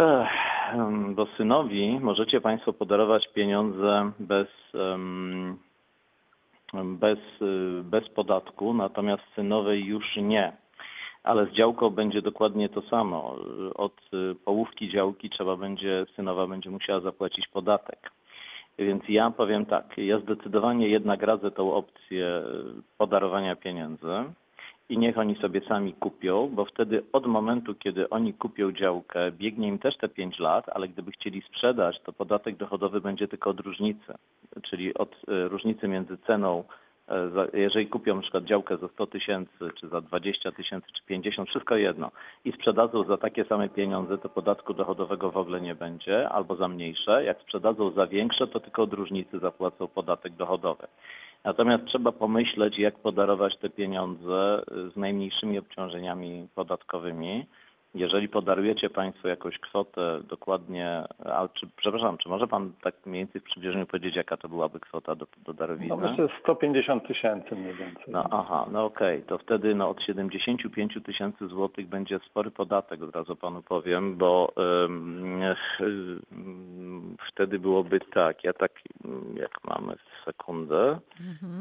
Ech, 0.00 0.28
bo 1.14 1.26
synowi 1.36 2.00
możecie 2.00 2.40
Państwo 2.40 2.72
podarować 2.72 3.28
pieniądze 3.28 4.10
bez, 4.18 4.48
bez, 6.84 7.18
y, 7.42 7.82
bez 7.84 8.08
podatku, 8.08 8.74
natomiast 8.74 9.22
synowej 9.34 9.84
już 9.84 10.16
nie. 10.16 10.52
Ale 11.22 11.46
z 11.46 11.50
działką 11.50 11.90
będzie 11.90 12.22
dokładnie 12.22 12.68
to 12.68 12.82
samo. 12.82 13.36
Od 13.74 14.00
y, 14.14 14.34
połówki 14.44 14.90
działki 14.90 15.30
trzeba 15.30 15.56
będzie, 15.56 16.06
synowa 16.16 16.46
będzie 16.46 16.70
musiała 16.70 17.00
zapłacić 17.00 17.48
podatek. 17.48 18.10
Więc 18.78 19.02
ja 19.08 19.30
powiem 19.30 19.66
tak, 19.66 19.98
ja 19.98 20.18
zdecydowanie 20.18 20.88
jednak 20.88 21.22
radzę 21.22 21.50
tą 21.50 21.72
opcję 21.72 22.26
y, 22.26 22.96
podarowania 22.98 23.56
pieniędzy 23.56 24.24
i 24.90 24.98
niech 24.98 25.18
oni 25.18 25.36
sobie 25.36 25.60
sami 25.60 25.92
kupią, 25.92 26.50
bo 26.52 26.64
wtedy 26.64 27.02
od 27.12 27.26
momentu, 27.26 27.74
kiedy 27.74 28.10
oni 28.10 28.34
kupią 28.34 28.72
działkę, 28.72 29.32
biegnie 29.32 29.68
im 29.68 29.78
też 29.78 29.96
te 29.96 30.08
5 30.08 30.38
lat, 30.38 30.68
ale 30.68 30.88
gdyby 30.88 31.12
chcieli 31.12 31.42
sprzedać, 31.42 32.00
to 32.04 32.12
podatek 32.12 32.56
dochodowy 32.56 33.00
będzie 33.00 33.28
tylko 33.28 33.50
od 33.50 33.60
różnicy, 33.60 34.14
czyli 34.62 34.94
od 34.94 35.16
e, 35.28 35.48
różnicy 35.48 35.88
między 35.88 36.16
ceną, 36.26 36.64
e, 37.08 37.48
jeżeli 37.52 37.86
kupią 37.86 38.14
na 38.14 38.22
przykład 38.22 38.44
działkę 38.44 38.76
za 38.76 38.88
100 38.88 39.06
tysięcy, 39.06 39.70
czy 39.80 39.88
za 39.88 40.00
20 40.00 40.52
tysięcy, 40.52 40.86
czy 40.92 41.04
50, 41.06 41.48
wszystko 41.48 41.76
jedno, 41.76 42.10
i 42.44 42.52
sprzedadzą 42.52 43.04
za 43.04 43.16
takie 43.16 43.44
same 43.44 43.68
pieniądze, 43.68 44.18
to 44.18 44.28
podatku 44.28 44.74
dochodowego 44.74 45.30
w 45.30 45.36
ogóle 45.36 45.60
nie 45.60 45.74
będzie, 45.74 46.28
albo 46.28 46.56
za 46.56 46.68
mniejsze. 46.68 47.24
Jak 47.24 47.40
sprzedadzą 47.40 47.90
za 47.90 48.06
większe, 48.06 48.46
to 48.46 48.60
tylko 48.60 48.82
od 48.82 48.92
różnicy 48.92 49.38
zapłacą 49.38 49.88
podatek 49.88 50.32
dochodowy. 50.32 50.86
Natomiast 51.44 51.84
trzeba 51.84 52.12
pomyśleć, 52.12 52.78
jak 52.78 52.98
podarować 52.98 53.58
te 53.58 53.70
pieniądze 53.70 54.62
y, 54.72 54.90
z 54.90 54.96
najmniejszymi 54.96 55.58
obciążeniami 55.58 56.48
podatkowymi. 56.54 57.46
Jeżeli 57.94 58.28
podarujecie 58.28 58.90
Państwo 58.90 59.28
jakąś 59.28 59.58
kwotę 59.58 60.20
dokładnie, 60.28 61.02
a 61.24 61.48
czy, 61.48 61.66
przepraszam, 61.76 62.18
czy 62.18 62.28
może 62.28 62.46
Pan 62.46 62.72
tak 62.82 62.94
mniej 63.06 63.20
więcej 63.20 63.40
w 63.40 63.44
przybliżeniu 63.44 63.86
powiedzieć, 63.86 64.16
jaka 64.16 64.36
to 64.36 64.48
byłaby 64.48 64.80
kwota 64.80 65.14
do, 65.14 65.26
do 65.46 65.52
darowizny? 65.52 65.96
No 65.96 65.96
myślę 65.96 66.28
150 66.40 67.06
tysięcy 67.06 67.56
mniej 67.56 67.74
więcej. 67.74 68.04
No 68.08 68.24
aha, 68.30 68.66
no 68.72 68.84
okej, 68.84 69.22
to 69.22 69.38
wtedy 69.38 69.74
no, 69.74 69.88
od 69.88 70.02
75 70.02 70.98
tysięcy 71.04 71.48
złotych 71.48 71.88
będzie 71.88 72.18
spory 72.18 72.50
podatek, 72.50 73.02
od 73.02 73.16
razu 73.16 73.36
panu 73.36 73.62
powiem, 73.62 74.16
bo 74.16 74.52
wtedy 77.32 77.58
byłoby 77.58 78.00
tak, 78.00 78.44
ja 78.44 78.52
tak, 78.52 78.69
jak 79.34 79.50
mamy 79.64 79.96
sekundę, 80.24 80.98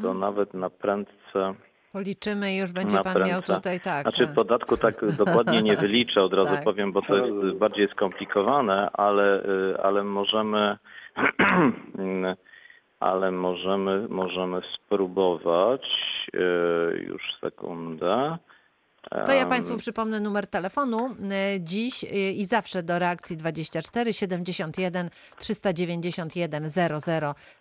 to 0.02 0.14
nawet 0.14 0.54
na 0.54 0.70
prędce, 0.70 1.56
Policzymy 1.92 2.54
i 2.54 2.58
już 2.58 2.72
będzie 2.72 2.98
pan 2.98 3.14
prędce, 3.14 3.32
miał 3.32 3.42
tutaj 3.42 3.80
tak. 3.80 4.02
znaczy 4.02 4.26
tak. 4.26 4.36
podatku 4.36 4.78
tak 4.78 4.96
dokładnie 5.26 5.62
nie 5.62 5.78
wyliczę, 5.78 6.22
od 6.22 6.34
razu 6.34 6.52
Tak. 6.52 6.64
powiem, 6.64 6.92
bo 6.92 7.02
to 7.02 7.16
jest 7.18 7.58
bardziej 7.58 7.88
skomplikowane, 7.88 8.90
ale, 8.94 9.46
y, 9.46 9.78
ale 9.84 10.04
możemy, 10.04 10.78
ale 13.00 13.32
możemy, 13.32 14.08
możemy 14.10 14.62
spróbować, 14.76 15.82
y, 16.36 16.40
już 17.08 17.22
sekundę. 17.42 18.38
To 19.02 19.34
ja 19.34 19.46
Państwu 19.46 19.78
przypomnę 19.78 20.20
numer 20.20 20.48
telefonu. 20.48 21.16
E, 21.32 21.60
Dziś 21.60 22.04
e, 22.04 22.08
i 22.32 22.46
zawsze 22.46 22.84
do 22.84 23.00
reakcji 23.00 23.38
24 23.38 24.14
71 24.14 25.10
391 25.38 26.70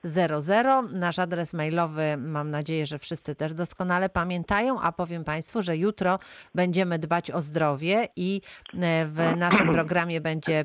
0000. 0.05 0.83
Nasz 0.93 1.19
adres 1.19 1.53
mailowy, 1.53 2.17
mam 2.17 2.51
nadzieję, 2.51 2.87
że 2.87 2.99
wszyscy 2.99 3.35
też 3.35 3.55
doskonale 3.55 4.09
pamiętają, 4.09 4.81
a 4.81 4.93
powiem 4.93 5.25
Państwu, 5.25 5.63
że 5.63 5.77
jutro 5.77 6.19
będziemy 6.55 6.99
dbać 6.99 7.31
o 7.31 7.43
zdrowie 7.43 8.09
i 8.17 8.41
e, 8.75 9.07
w 9.07 9.37
naszym 9.37 9.73
programie 9.79 10.21
będzie 10.21 10.65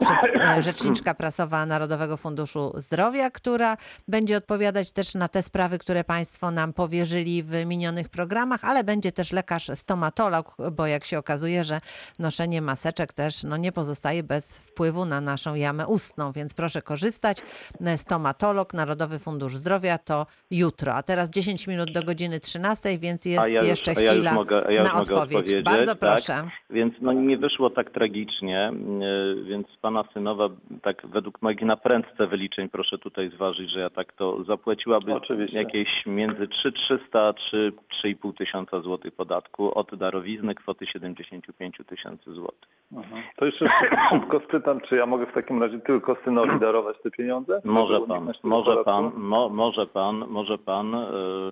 rzeczniczka 0.59 1.13
prasowa 1.13 1.65
Narodowego 1.65 2.17
Funduszu 2.17 2.74
Zdrowia, 2.78 3.30
która 3.30 3.78
będzie 4.07 4.38
odpowiadać 4.38 4.91
też 4.91 5.13
na 5.13 5.28
te 5.28 5.43
sprawy, 5.43 5.80
które 5.80 6.03
Państwo 6.03 6.51
nam 6.51 6.74
powierzyli 6.74 7.43
w 7.43 7.65
minionych 7.65 8.09
programach, 8.09 8.63
ale 8.63 8.84
będzie 8.84 9.11
też 9.11 9.32
lekarz 9.32 9.71
stomatolog, 9.76 10.55
bo 10.72 10.88
jak 10.88 11.05
się 11.05 11.20
okazuje, 11.20 11.64
że 11.64 11.80
noszenie 12.20 12.61
maseczek 12.61 13.14
też 13.14 13.43
no, 13.43 13.57
nie 13.57 13.72
pozostaje 13.72 14.24
bez 14.24 14.57
wpływu 14.57 15.05
na 15.05 15.22
naszą 15.22 15.55
jamę 15.55 15.88
ustną, 15.88 16.32
więc 16.32 16.53
proszę 16.53 16.82
korzystać. 16.82 17.38
Stomatolog, 17.95 18.74
Narodowy 18.74 19.20
Fundusz 19.20 19.55
Zdrowia 19.55 19.97
to 19.97 20.26
jutro, 20.51 20.93
a 20.93 21.03
teraz 21.03 21.30
10 21.30 21.68
minut 21.68 21.91
do 21.91 22.03
godziny 22.03 22.39
13, 22.39 22.97
więc 22.99 23.26
jest 23.26 23.39
a 23.39 23.47
ja 23.47 23.59
już, 23.59 23.70
jeszcze 23.70 23.91
a 23.97 24.01
ja 24.01 24.01
już 24.01 24.16
chwila 24.16 24.34
mogę, 24.34 24.68
a 24.68 24.72
ja 24.72 24.82
już 24.82 24.93
na 24.93 24.99
mogę 24.99 25.16
odpowiedź. 25.16 25.64
Bardzo 25.64 25.95
tak? 25.95 25.99
proszę. 25.99 26.49
Więc 26.70 26.93
no 27.01 27.14
nie 27.14 27.38
wyszło 27.38 27.70
tak 27.70 27.91
tragicznie, 27.91 28.72
yy, 28.99 29.43
więc 29.43 29.68
pana 29.82 30.03
synowa, 30.14 30.49
tak 30.82 31.07
według 31.07 31.41
moich 31.41 31.61
naprędce 31.61 32.28
wyliczeń, 32.28 32.70
proszę 32.70 32.97
tutaj 32.97 33.30
zważyć, 33.30 33.72
że 33.72 33.80
ja 33.80 33.89
tak 33.89 34.14
to 34.14 34.43
zapłaciłaby 34.43 35.14
Oczywiście. 35.14 35.57
jakieś 35.57 35.89
między 36.05 36.47
3300 36.47 37.28
a 37.28 37.34
3 37.34 37.72
3,5 38.03 38.38
tysiąca 38.38 38.82
złotych 38.82 39.14
podatku 39.14 39.80
od 39.80 39.95
darowizny 39.95 40.53
kwoty 40.56 40.86
75 40.88 41.78
tysięcy 41.88 42.32
złotych. 42.34 42.70
Mhm. 42.91 43.24
To 43.36 43.45
jeszcze 43.45 43.68
szybko 44.10 44.39
spytam, 44.39 44.82
czy 44.82 44.95
ja 44.95 45.06
mogę 45.06 45.26
w 45.26 45.34
takim 45.34 45.64
razie 45.64 45.80
tylko 45.80 46.16
synowi 46.24 46.60
darować 46.60 46.97
te 47.04 47.12
pieniądze? 47.12 47.62
Może 47.64 48.01
pan, 48.01 48.32
może 48.43 48.84
pan, 48.84 49.12
mo, 49.16 49.49
może 49.49 49.88
pan, 49.88 50.26
może 50.28 50.58
pan, 50.58 50.91
yy, 50.91 51.51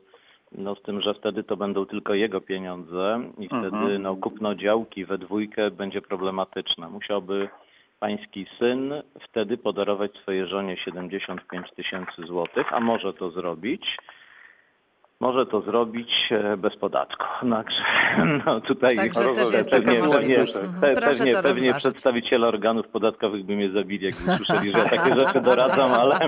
no 0.52 0.76
z 0.76 0.82
tym, 0.82 1.02
że 1.02 1.14
wtedy 1.14 1.44
to 1.44 1.58
będą 1.58 1.86
tylko 1.86 2.14
jego 2.14 2.42
pieniądze 2.42 3.22
i 3.40 3.44
Mhm. 3.44 3.72
wtedy 3.72 4.00
no, 4.00 4.16
kupno 4.16 4.56
działki 4.56 5.06
we 5.06 5.18
dwójkę 5.18 5.72
będzie 5.72 6.02
problematyczne. 6.02 6.90
Musiałby 6.90 7.50
pański 8.00 8.46
syn 8.60 8.94
wtedy 9.30 9.58
podarować 9.58 10.12
swojej 10.18 10.48
żonie 10.48 10.78
75 10.78 11.72
tysięcy 11.76 12.22
złotych, 12.28 12.74
a 12.74 12.80
może 12.80 13.14
to 13.14 13.32
zrobić. 13.32 13.98
Może 15.22 15.46
to 15.46 15.62
zrobić 15.62 16.10
e, 16.32 16.58
bez 16.58 16.76
podatku. 16.76 17.26
Także 17.52 17.76
no 18.46 18.62
tutaj 18.62 18.96
Także 18.96 19.20
też 19.20 19.36
pewnie, 19.36 19.70
pewnie, 19.70 20.00
możliwość. 20.04 20.54
pe- 20.56 20.60
Mhm. 20.60 20.96
Pewnie, 20.96 21.34
pewnie 21.44 21.74
przedstawiciele 21.74 22.48
organów 22.48 22.88
podatkowych 22.88 23.46
by 23.46 23.56
mnie 23.56 23.70
zabili, 23.72 24.06
jakby 24.06 24.32
usłyszeli, 24.34 24.72
że 24.72 24.78
ja 24.80 24.90
takie 24.90 25.16
rzeczy 25.20 25.42
doradzam, 25.42 25.92
ale, 26.02 26.20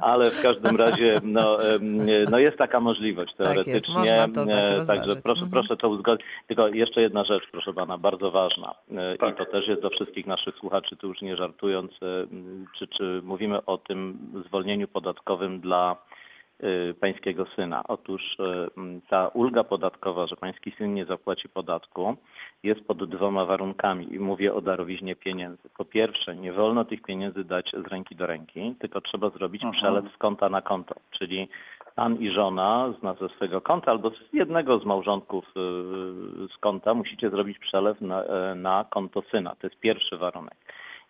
ale 0.00 0.30
w 0.30 0.42
każdym 0.42 0.76
razie 0.76 1.14
no, 1.24 1.56
no 2.30 2.38
jest 2.38 2.58
taka 2.58 2.80
możliwość 2.80 3.34
Tak 3.36 3.46
jest, 3.56 3.64
teoretycznie. 3.86 4.18
tak 4.18 4.46
rozważyć. 4.46 4.86
Także 4.86 5.16
proszę, 5.16 5.42
Mhm. 5.42 5.50
proszę 5.50 5.76
to 5.76 5.88
uzgodnić. 5.88 6.26
Tylko 6.46 6.68
jeszcze 6.68 7.00
jedna 7.00 7.24
rzecz, 7.24 7.42
proszę 7.52 7.72
pana, 7.72 7.98
bardzo 7.98 8.30
ważna 8.30 8.74
e, 8.96 9.14
i 9.14 9.18
Tak. 9.18 9.36
to 9.38 9.44
też 9.46 9.68
jest 9.68 9.82
do 9.82 9.90
wszystkich 9.90 10.26
naszych 10.26 10.54
słuchaczy, 10.56 10.96
tu 10.96 11.08
już 11.08 11.20
nie 11.22 11.36
żartując, 11.36 11.92
czy, 12.78 12.86
czy 12.88 13.20
mówimy 13.24 13.64
o 13.66 13.78
tym 13.78 14.18
zwolnieniu 14.46 14.88
podatkowym 14.88 15.60
dla 15.60 15.96
pańskiego 17.00 17.46
syna. 17.56 17.82
Otóż 17.88 18.22
y, 18.40 19.00
ta 19.08 19.28
ulga 19.28 19.64
podatkowa, 19.64 20.26
że 20.26 20.36
pański 20.36 20.70
syn 20.70 20.94
nie 20.94 21.04
zapłaci 21.04 21.48
podatku, 21.48 22.16
jest 22.62 22.80
pod 22.86 23.04
dwoma 23.10 23.44
warunkami 23.44 24.14
i 24.14 24.18
mówię 24.18 24.54
o 24.54 24.60
darowiźnie 24.60 25.16
pieniędzy. 25.16 25.68
Po 25.78 25.84
pierwsze, 25.84 26.36
nie 26.36 26.52
wolno 26.52 26.84
tych 26.84 27.02
pieniędzy 27.02 27.44
dać 27.44 27.72
z 27.84 27.86
ręki 27.86 28.16
do 28.16 28.26
ręki, 28.26 28.74
tylko 28.78 29.00
trzeba 29.00 29.30
zrobić 29.30 29.64
Mhm. 29.64 29.80
przelew 29.82 30.14
z 30.14 30.16
konta 30.18 30.48
na 30.48 30.62
konto, 30.62 30.94
czyli 31.10 31.48
pan 31.94 32.16
i 32.16 32.30
żona 32.30 32.94
zna 33.00 33.14
ze 33.14 33.28
swojego 33.28 33.60
konta 33.60 33.90
albo 33.90 34.10
z 34.10 34.32
jednego 34.32 34.78
z 34.78 34.84
małżonków 34.84 35.44
y, 35.44 35.50
z 36.54 36.56
konta 36.60 36.94
musicie 36.94 37.30
zrobić 37.30 37.58
przelew 37.58 38.00
na, 38.00 38.24
e, 38.24 38.54
na 38.54 38.84
konto 38.90 39.22
syna. 39.30 39.54
To 39.60 39.66
jest 39.66 39.80
pierwszy 39.80 40.16
warunek. 40.16 40.54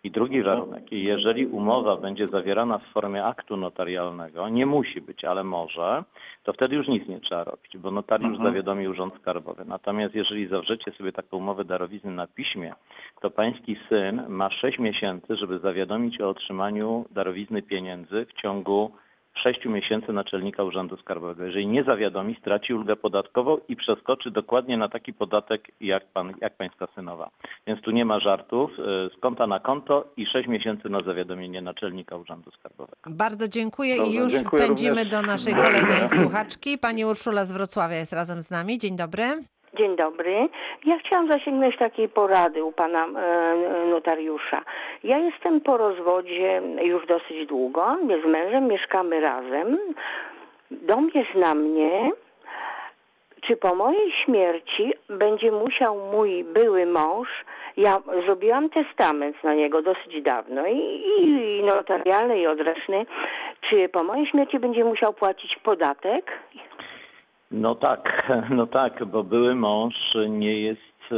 I 0.05 0.11
drugi 0.11 0.43
warunek, 0.43 0.93
jeżeli 0.93 1.47
umowa 1.47 1.97
będzie 1.97 2.29
zawierana 2.29 2.79
w 2.79 2.85
formie 2.93 3.25
aktu 3.25 3.57
notarialnego, 3.57 4.49
nie 4.49 4.67
musi 4.67 5.01
być, 5.01 5.25
ale 5.25 5.45
może, 5.45 6.05
to 6.45 6.53
wtedy 6.53 6.77
już 6.77 6.89
nic 6.89 7.09
nie 7.09 7.21
trzeba 7.21 7.45
robić, 7.45 7.79
bo 7.79 7.91
notariusz 7.91 8.31
Mhm. 8.33 8.49
zawiadomi 8.51 8.89
Urząd 8.89 9.15
Skarbowy. 9.15 9.65
Natomiast 9.65 10.15
jeżeli 10.15 10.47
zawrzecie 10.47 10.93
sobie 10.93 11.13
taką 11.13 11.37
umowę 11.37 11.65
darowizny 11.65 12.11
na 12.11 12.27
piśmie, 12.27 12.73
to 13.21 13.31
pański 13.31 13.77
syn 13.89 14.23
ma 14.29 14.51
6 14.51 14.79
miesięcy, 14.79 15.37
żeby 15.37 15.59
zawiadomić 15.59 16.21
o 16.21 16.29
otrzymaniu 16.29 17.05
darowizny 17.11 17.63
pieniędzy 17.63 18.27
w 18.27 18.33
ciągu 18.33 18.91
6 19.35 19.65
miesięcy 19.67 20.13
naczelnika 20.13 20.63
Urzędu 20.65 20.97
Skarbowego. 20.97 21.45
Jeżeli 21.45 21.67
nie 21.67 21.85
zawiadomi, 21.85 22.37
straci 22.41 22.75
ulgę 22.75 22.97
podatkową 22.97 23.59
i 23.69 23.77
przeskoczy 23.77 24.31
dokładnie 24.31 24.77
na 24.77 24.89
taki 24.89 25.13
podatek 25.13 25.69
jak, 25.81 26.05
pan, 26.13 26.33
jak 26.41 26.57
pańska 26.57 26.87
synowa. 26.95 27.31
Więc 27.67 27.81
tu 27.81 27.91
nie 27.91 28.05
ma 28.05 28.21
żartów. 28.21 28.71
y, 28.79 28.83
Z 29.17 29.21
konta 29.21 29.47
na 29.47 29.61
konto 29.61 30.05
i 30.17 30.27
6 30.27 30.49
miesięcy 30.49 30.89
na 30.89 31.03
zawiadomienie 31.03 31.63
naczelnika 31.63 32.17
Urzędu 32.17 32.51
Skarbowego. 32.51 32.97
Bardzo 33.07 33.49
dziękuję 33.49 33.95
i 33.95 33.99
Dobra, 33.99 34.13
już 34.21 34.33
dziękuję 34.33 34.67
pędzimy 34.67 34.91
również. 34.91 35.09
do 35.11 35.23
naszej 35.23 35.55
kolejnej 35.55 36.09
słuchaczki. 36.09 36.79
Pani 36.79 37.05
Urszula 37.05 37.45
z 37.45 37.53
Wrocławia 37.53 37.97
jest 37.97 38.13
razem 38.13 38.41
z 38.41 38.51
nami. 38.51 38.79
Dzień 38.79 38.97
dobry. 38.97 39.23
Dzień 39.75 39.97
dobry. 39.97 40.49
Ja 40.85 40.99
chciałam 40.99 41.29
zasięgnąć 41.29 41.77
takiej 41.77 42.09
porady 42.09 42.65
u 42.65 42.73
pana 42.73 43.07
e, 43.07 43.87
notariusza. 43.87 44.63
Ja 45.05 45.19
jestem 45.19 45.61
po 45.61 45.77
rozwodzie 45.77 46.63
już 46.83 47.07
dosyć 47.07 47.47
długo. 47.47 47.97
My 48.03 48.23
z 48.23 48.27
mężem 48.27 48.67
mieszkamy 48.67 49.21
razem. 49.21 49.79
Dom 50.71 51.11
jest 51.15 51.35
na 51.35 51.55
mnie. 51.55 52.11
Czy 53.41 53.57
po 53.57 53.75
mojej 53.75 54.13
śmierci 54.13 54.93
będzie 55.09 55.53
musiał 55.53 55.97
mój 56.13 56.45
były 56.45 56.87
mąż, 56.87 57.29
ja 57.77 58.03
zrobiłam 58.27 58.71
testament 58.71 59.45
na 59.45 59.55
niego 59.55 59.83
dosyć 59.83 60.23
dawno 60.23 60.67
i, 60.67 61.03
i, 61.19 61.63
notarialny 61.63 62.39
i 62.39 62.47
odręczny, 62.47 63.07
czy 63.61 63.89
po 63.89 64.05
mojej 64.05 64.27
śmierci 64.27 64.59
będzie 64.59 64.85
musiał 64.85 65.13
płacić 65.13 65.57
podatek? 65.57 66.33
No 67.51 67.75
tak, 67.75 68.31
no 68.51 68.67
tak, 68.67 69.05
bo 69.05 69.25
były 69.25 69.55
mąż 69.55 69.95
nie 70.29 70.61
jest, 70.61 71.13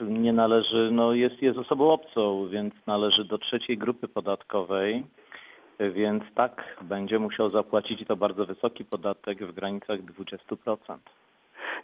e, 0.00 0.04
nie 0.04 0.32
należy, 0.32 0.88
no 0.92 1.12
jest, 1.12 1.42
jest 1.42 1.58
osobą 1.58 1.90
obcą, 1.90 2.48
więc 2.48 2.74
należy 2.86 3.24
do 3.24 3.38
trzeciej 3.38 3.78
grupy 3.78 4.08
podatkowej, 4.08 5.04
więc 5.80 6.22
tak, 6.34 6.76
będzie 6.82 7.18
musiał 7.18 7.50
zapłacić 7.50 8.00
i 8.00 8.06
to 8.06 8.16
bardzo 8.16 8.46
wysoki 8.46 8.84
podatek 8.84 9.44
w 9.44 9.54
granicach 9.54 10.00
20%. 10.00 10.76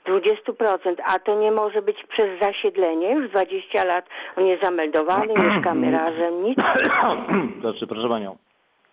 20%, 0.06 0.96
a 1.04 1.18
to 1.18 1.40
nie 1.40 1.52
może 1.52 1.82
być 1.82 2.04
przez 2.08 2.40
zasiedlenie. 2.40 3.10
Już 3.10 3.30
20 3.30 3.84
lat 3.84 4.08
on 4.36 4.44
jest 4.44 4.62
zameldowany, 4.62 5.34
mieszkamy 5.34 5.90
razem, 6.00 6.44
nic, 6.44 6.58
Znaczy, 7.60 7.86
proszę 7.86 8.08
Panią, 8.08 8.36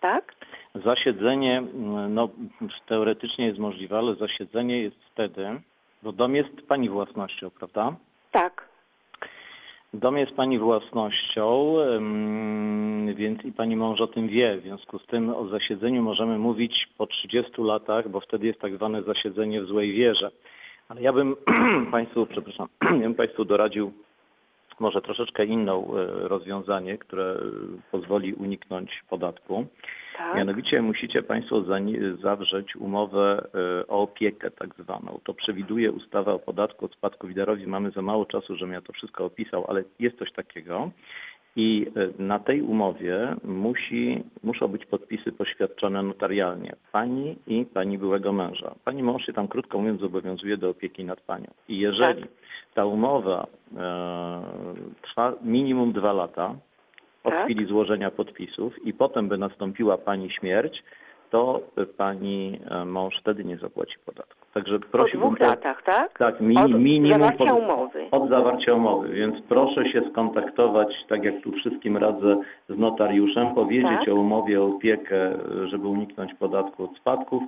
tak? 0.00 0.34
Zasiedzenie, 0.74 1.58
mm, 1.58 2.14
no 2.14 2.28
teoretycznie 2.86 3.46
jest 3.46 3.58
możliwe, 3.58 3.98
ale 3.98 4.14
zasiedzenie 4.14 4.82
jest 4.82 4.96
wtedy, 5.12 5.60
bo 6.02 6.12
dom 6.12 6.34
jest 6.34 6.66
Pani 6.68 6.88
własnością, 6.88 7.50
prawda? 7.50 7.96
Tak. 8.32 8.70
Dom 9.94 10.18
jest 10.18 10.32
Pani 10.32 10.58
własnością, 10.58 11.76
ym, 11.78 13.14
więc 13.14 13.44
i 13.44 13.52
Pani 13.52 13.76
mąż 13.76 14.00
o 14.00 14.06
tym 14.06 14.28
wie. 14.28 14.56
W 14.56 14.62
związku 14.62 14.98
z 14.98 15.06
tym 15.06 15.34
o 15.34 15.48
zasiedzeniu 15.48 16.02
możemy 16.02 16.38
mówić 16.38 16.88
po 16.98 17.06
30 17.06 17.52
latach, 17.58 18.08
bo 18.08 18.20
wtedy 18.20 18.46
jest 18.46 18.60
tak 18.60 18.74
zwane 18.76 19.02
zasiedzenie 19.02 19.62
w 19.62 19.66
złej 19.66 19.92
wierze. 19.92 20.30
Ale 20.88 21.02
ja 21.02 21.12
bym 21.12 21.36
Państwu, 21.92 22.26
przepraszam, 22.26 22.68
ja 22.82 22.90
bym 22.90 23.14
Państwu 23.14 23.44
doradził 23.44 23.92
może 24.80 25.02
troszeczkę 25.02 25.44
inną 25.44 25.94
e, 25.96 26.06
rozwiązanie, 26.28 26.98
które 26.98 27.36
pozwoli 27.90 28.34
uniknąć 28.34 29.02
podatku. 29.10 29.66
Tak. 30.16 30.36
Mianowicie 30.36 30.82
musicie 30.82 31.22
Państwo 31.22 31.64
zawrzeć 32.22 32.76
umowę 32.76 33.46
e, 33.54 33.86
o 33.86 34.02
opiekę 34.02 34.50
tak 34.50 34.74
zwaną. 34.78 35.20
To 35.24 35.34
przewiduje 35.34 35.92
ustawa 35.92 36.32
o 36.32 36.38
podatku 36.38 36.84
od 36.84 36.92
spadków 36.92 37.30
i 37.30 37.34
darowizn. 37.34 37.70
Mamy 37.70 37.90
za 37.90 38.02
mało 38.02 38.26
czasu, 38.26 38.56
żebym 38.56 38.74
ja 38.74 38.80
to 38.80 38.92
wszystko 38.92 39.24
opisał, 39.24 39.64
ale 39.68 39.84
jest 39.98 40.18
coś 40.18 40.32
takiego. 40.32 40.90
I 41.56 41.86
e, 41.96 42.22
na 42.22 42.38
tej 42.38 42.62
umowie 42.62 43.36
musi, 43.44 44.24
muszą 44.42 44.68
być 44.68 44.86
podpisy 44.86 45.32
poświadczone 45.32 46.02
notarialnie. 46.02 46.76
Pani 46.92 47.36
i 47.46 47.64
pani 47.64 47.98
byłego 47.98 48.32
męża. 48.32 48.74
Pani 48.84 49.02
mąż 49.02 49.26
się 49.26 49.32
tam 49.32 49.48
krótko 49.48 49.78
mówiąc 49.78 50.00
zobowiązuje 50.00 50.56
do 50.56 50.70
opieki 50.70 51.04
nad 51.04 51.20
panią. 51.20 51.50
I 51.68 51.78
jeżeli 51.78 52.24
ta 52.74 52.84
umowa 52.86 53.46
e, 53.76 54.42
trwa 55.02 55.32
minimum 55.42 55.92
dwa 55.92 56.12
lata, 56.12 56.54
od 57.24 57.32
Tak. 57.32 57.44
chwili 57.44 57.66
złożenia 57.66 58.10
podpisów 58.10 58.86
i 58.86 58.92
potem 58.92 59.28
by 59.28 59.38
nastąpiła 59.38 59.98
pani 59.98 60.30
śmierć, 60.30 60.82
to 61.30 61.60
pani 61.96 62.58
e, 62.70 62.84
mąż 62.84 63.14
wtedy 63.20 63.44
nie 63.44 63.56
zapłaci 63.56 63.94
podatku. 64.06 64.46
Także 64.54 64.78
Po 64.78 64.86
prosiłbym... 64.88 65.28
dwóch 65.28 65.38
te- 65.38 65.46
latach, 65.46 65.82
tak? 65.82 66.18
Tak, 66.18 66.40
mi, 66.40 66.56
Od 66.58 66.70
minimum 66.72 67.20
zawarcia 67.20 67.54
umowy. 67.54 68.06
od 68.10 68.28
zawarcia 68.28 68.74
umowy, 68.74 69.08
więc 69.08 69.36
proszę 69.48 69.88
się 69.92 70.02
skontaktować, 70.10 70.88
tak 71.08 71.24
jak 71.24 71.42
tu 71.42 71.52
wszystkim 71.52 71.96
radzę, 71.96 72.40
z 72.68 72.78
notariuszem, 72.78 73.54
powiedzieć 73.54 73.98
Tak. 74.00 74.08
o 74.08 74.14
umowie 74.14 74.62
o 74.62 74.66
opiekę, 74.66 75.38
żeby 75.66 75.88
uniknąć 75.88 76.34
podatku 76.34 76.84
od 76.84 76.96
spadków 76.96 77.42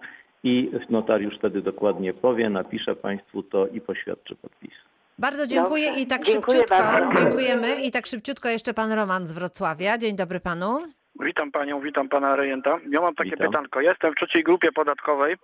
i 0.45 0.70
notariusz 0.91 1.35
wtedy 1.39 1.62
dokładnie 1.62 2.14
powie, 2.14 2.51
napisze 2.51 2.97
Państwu 2.97 3.43
to 3.43 3.66
i 3.66 3.81
poświadczy 3.81 4.37
podpis. 4.37 4.75
Bardzo 5.23 5.47
dziękuję 5.47 5.87
Dobrze. 5.87 6.01
i 6.01 6.07
tak 6.07 6.23
Dziękuję 6.23 6.59
szybciutko. 6.59 6.83
bardzo. 6.85 7.14
Dziękujemy 7.23 7.81
i 7.83 7.91
tak 7.93 8.07
szybciutko 8.07 8.49
jeszcze 8.49 8.75
pan 8.75 8.93
Roman 8.93 9.27
z 9.27 9.33
Wrocławia. 9.33 9.99
Dzień 9.99 10.16
dobry 10.16 10.41
panu. 10.41 10.83
Witam 11.20 11.53
panią, 11.53 11.81
witam 11.81 12.09
pana 12.09 12.37
rejenta. 12.37 12.79
Ja 12.91 13.01
mam 13.01 13.14
takie 13.14 13.31
Witam. 13.31 13.47
pytanko. 13.47 13.81
Jestem 13.81 14.12
w 14.12 14.16
trzeciej 14.16 14.43
grupie 14.45 14.73
podatkowej 14.73 15.37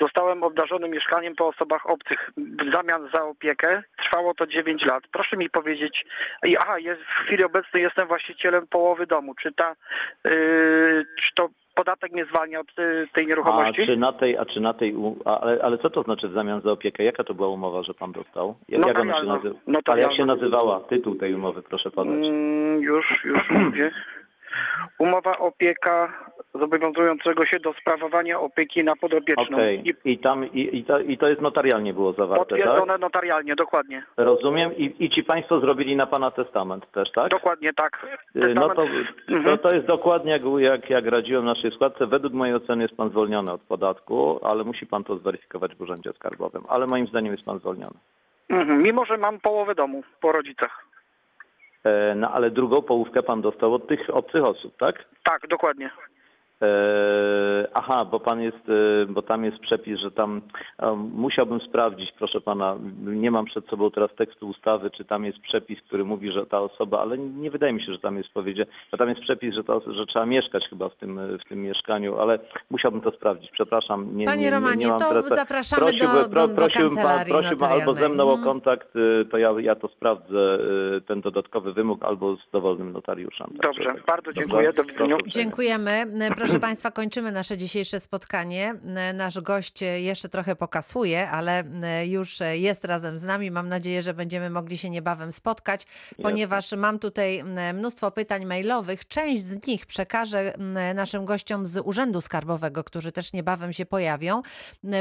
zostałem 0.00 0.42
obdarzony 0.42 0.88
mieszkaniem 0.88 1.34
po 1.36 1.48
osobach 1.48 1.90
obcych 1.90 2.30
w 2.36 2.72
zamian 2.74 3.08
za 3.14 3.24
opiekę. 3.24 3.82
Trwało 4.02 4.34
to 4.34 4.46
9 4.46 4.84
lat. 4.84 5.02
Proszę 5.12 5.36
mi 5.36 5.50
powiedzieć, 5.50 6.06
i 6.44 6.56
aha, 6.56 6.78
jest, 6.78 7.00
w 7.02 7.26
chwili 7.26 7.44
obecnej 7.44 7.82
jestem 7.82 8.08
właścicielem 8.08 8.66
połowy 8.66 9.06
domu. 9.06 9.34
Czy 9.42 9.52
ta, 9.52 9.76
yy, 10.24 11.06
czy 11.22 11.34
to 11.34 11.48
podatek 11.74 12.12
mnie 12.12 12.24
zwalnia 12.24 12.60
od 12.60 12.78
y, 12.78 13.08
tej 13.12 13.24
A 13.24 13.28
nieruchomości? 13.28 13.86
czy 13.86 13.96
na 13.96 14.12
tej, 14.12 14.36
a 14.36 14.44
czy 14.44 14.60
na 14.60 14.74
tej, 14.74 14.94
a, 15.24 15.40
ale, 15.40 15.62
ale 15.62 15.78
co 15.78 15.90
to 15.90 16.02
znaczy 16.02 16.28
w 16.28 16.32
zamian 16.32 16.60
za 16.60 16.72
opiekę? 16.72 17.04
Jaka 17.04 17.24
to 17.24 17.34
była 17.34 17.48
umowa, 17.48 17.82
że 17.82 17.94
pan 17.94 18.12
dostał? 18.12 18.54
Jak, 18.68 18.86
jak 18.86 18.98
ona 18.98 19.20
się 19.20 19.26
nazywa? 19.26 19.54
Ale 19.86 20.02
jak 20.02 20.16
się 20.16 20.24
nazywała? 20.24 20.80
Tytuł 20.80 21.14
tej 21.14 21.34
umowy, 21.34 21.62
proszę 21.62 21.90
podać. 21.90 22.14
Mm, 22.14 22.82
już, 22.82 23.24
już 23.24 23.50
mówię. 23.64 23.90
Umowa 24.98 25.38
opieka 25.38 26.12
zobowiązującego 26.54 27.46
się 27.46 27.60
do 27.60 27.72
sprawowania 27.72 28.40
opieki 28.40 28.84
na 28.84 28.96
podopieczną. 28.96 29.56
Okej. 29.56 29.82
I 30.04 30.12
I 30.12 30.18
tam, 30.18 30.44
i, 30.44 30.78
i, 30.78 30.84
to, 30.84 30.98
i 31.00 31.18
to 31.18 31.28
jest 31.28 31.40
notarialnie 31.40 31.92
było 31.94 32.12
zawarte, 32.12 32.44
tak? 32.44 32.58
potwierdzone 32.58 32.98
notarialnie, 32.98 33.54
dokładnie. 33.56 34.02
Rozumiem. 34.16 34.76
I, 34.76 34.96
I 35.04 35.10
ci 35.10 35.24
państwo 35.24 35.60
zrobili 35.60 35.96
na 35.96 36.06
pana 36.06 36.30
testament 36.30 36.92
też, 36.92 37.12
tak? 37.12 37.28
Dokładnie 37.30 37.72
tak. 37.72 38.06
Y, 38.36 38.54
No 38.54 38.68
to, 38.74 38.82
Mhm. 39.28 39.44
to, 39.58 39.68
to 39.68 39.74
jest 39.74 39.86
dokładnie 39.86 40.32
jak, 40.32 40.42
jak, 40.58 40.90
jak 40.90 41.06
radziłem 41.06 41.44
naszej 41.44 41.70
składce. 41.72 42.06
Według 42.06 42.32
mojej 42.34 42.54
oceny 42.54 42.82
jest 42.82 42.96
pan 42.96 43.10
zwolniony 43.10 43.52
od 43.52 43.60
podatku, 43.60 44.40
ale 44.42 44.64
musi 44.64 44.86
pan 44.86 45.04
to 45.04 45.16
zweryfikować 45.16 45.74
w 45.74 45.80
urzędzie 45.80 46.12
skarbowym. 46.12 46.62
Ale 46.68 46.86
moim 46.86 47.06
zdaniem 47.06 47.32
jest 47.32 47.44
pan 47.44 47.58
zwolniony. 47.58 47.94
Mhm. 48.48 48.82
Mimo, 48.82 49.04
że 49.04 49.16
mam 49.18 49.40
połowę 49.40 49.74
domu 49.74 50.02
po 50.20 50.32
rodzicach. 50.32 50.84
E, 51.84 52.14
no 52.14 52.30
ale 52.30 52.50
drugą 52.50 52.82
połówkę 52.82 53.22
pan 53.22 53.40
dostał 53.42 53.74
od 53.74 53.88
tych 53.88 54.10
obcych 54.10 54.44
osób, 54.44 54.76
tak? 54.76 55.04
Tak, 55.24 55.48
dokładnie. 55.48 55.90
E, 56.62 57.68
aha, 57.74 58.04
bo 58.04 58.20
pan 58.20 58.40
jest, 58.40 58.68
e, 58.68 59.06
bo 59.06 59.22
tam 59.22 59.44
jest 59.44 59.58
przepis, 59.58 59.98
że 60.00 60.10
tam 60.10 60.40
e, 60.78 60.92
musiałbym 61.14 61.60
sprawdzić, 61.60 62.12
proszę 62.18 62.40
pana, 62.40 62.76
nie 63.02 63.30
mam 63.30 63.44
przed 63.44 63.66
sobą 63.66 63.90
teraz 63.90 64.10
tekstu 64.18 64.48
ustawy, 64.48 64.90
czy 64.90 65.04
tam 65.04 65.24
jest 65.24 65.38
przepis, 65.38 65.78
który 65.82 66.04
mówi, 66.04 66.32
że 66.32 66.46
ta 66.46 66.60
osoba, 66.60 67.00
ale 67.00 67.18
nie 67.18 67.50
wydaje 67.50 67.72
mi 67.72 67.82
się, 67.84 67.92
że 67.92 67.98
tam 67.98 68.16
jest 68.16 68.28
powiedzie, 68.28 68.66
bo 68.92 68.98
tam 68.98 69.08
jest 69.08 69.20
przepis, 69.20 69.54
że, 69.54 69.64
to, 69.64 69.92
że 69.94 70.06
trzeba 70.06 70.26
mieszkać 70.26 70.64
chyba 70.70 70.88
w 70.88 70.96
tym, 70.96 71.20
w 71.44 71.48
tym 71.48 71.62
mieszkaniu, 71.62 72.18
ale 72.18 72.38
musiałbym 72.70 73.00
to 73.00 73.10
sprawdzić, 73.10 73.50
przepraszam. 73.50 74.16
Nie, 74.16 74.24
Panie 74.26 74.38
nie, 74.38 74.44
nie, 74.44 74.50
Romanie, 74.50 74.76
nie 74.84 74.88
mam 74.90 75.00
to 75.00 75.08
teraz, 75.08 75.28
zapraszamy 75.28 75.82
prosiłbym, 75.82 76.22
do- 76.22 76.28
do- 76.28 76.48
do 76.48 76.54
prosiłbym 76.54 76.96
pan, 77.04 77.24
prosiłbym 77.28 77.68
albo 77.68 77.94
ze 77.94 78.08
mną 78.08 78.24
o 78.24 78.34
Mhm. 78.34 78.44
kontakt, 78.44 78.88
e, 78.96 79.24
to 79.24 79.38
ja, 79.38 79.50
ja 79.60 79.74
to 79.74 79.88
sprawdzę, 79.88 80.58
ten 81.06 81.20
dodatkowy 81.20 81.72
wymóg, 81.72 82.04
albo 82.04 82.36
z 82.36 82.50
dowolnym 82.52 82.92
notariuszem. 82.92 83.46
Także- 83.62 83.84
Dobrze, 83.84 84.02
bardzo 84.06 84.32
Dobrze? 84.32 84.40
dziękuję. 84.40 84.72
Do 84.72 84.84
widzenia. 84.84 85.16
Proszę. 85.16 85.30
Dziękujemy. 85.30 85.90
E, 85.90 86.30
Proszę 86.50 86.60
Państwa, 86.60 86.90
kończymy 86.90 87.32
nasze 87.32 87.58
dzisiejsze 87.58 88.00
spotkanie. 88.00 88.74
Nasz 89.14 89.40
gość 89.40 89.80
jeszcze 89.96 90.28
trochę 90.28 90.56
pokasuje, 90.56 91.30
ale 91.30 91.64
już 92.06 92.38
jest 92.52 92.84
razem 92.84 93.18
z 93.18 93.24
nami. 93.24 93.50
Mam 93.50 93.68
nadzieję, 93.68 94.02
że 94.02 94.14
będziemy 94.14 94.50
mogli 94.50 94.78
się 94.78 94.90
niebawem 94.90 95.32
spotkać, 95.32 95.86
ponieważ 96.22 96.72
mam 96.72 96.98
tutaj 96.98 97.44
mnóstwo 97.74 98.10
pytań 98.10 98.44
mailowych. 98.44 99.08
Część 99.08 99.42
z 99.42 99.66
nich 99.66 99.86
przekażę 99.86 100.54
naszym 100.94 101.24
gościom 101.24 101.66
z 101.66 101.76
Urzędu 101.84 102.20
Skarbowego, 102.20 102.84
którzy 102.84 103.12
też 103.12 103.32
niebawem 103.32 103.72
się 103.72 103.86
pojawią, 103.86 104.42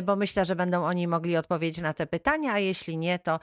bo 0.03 0.15
myślę, 0.15 0.45
że 0.45 0.55
będą 0.55 0.85
oni 0.85 1.07
mogli 1.07 1.37
odpowiedzieć 1.37 1.83
na 1.83 1.93
te 1.93 2.07
pytania, 2.07 2.53
a 2.53 2.59
jeśli 2.59 2.97
nie, 2.97 3.19
to 3.19 3.39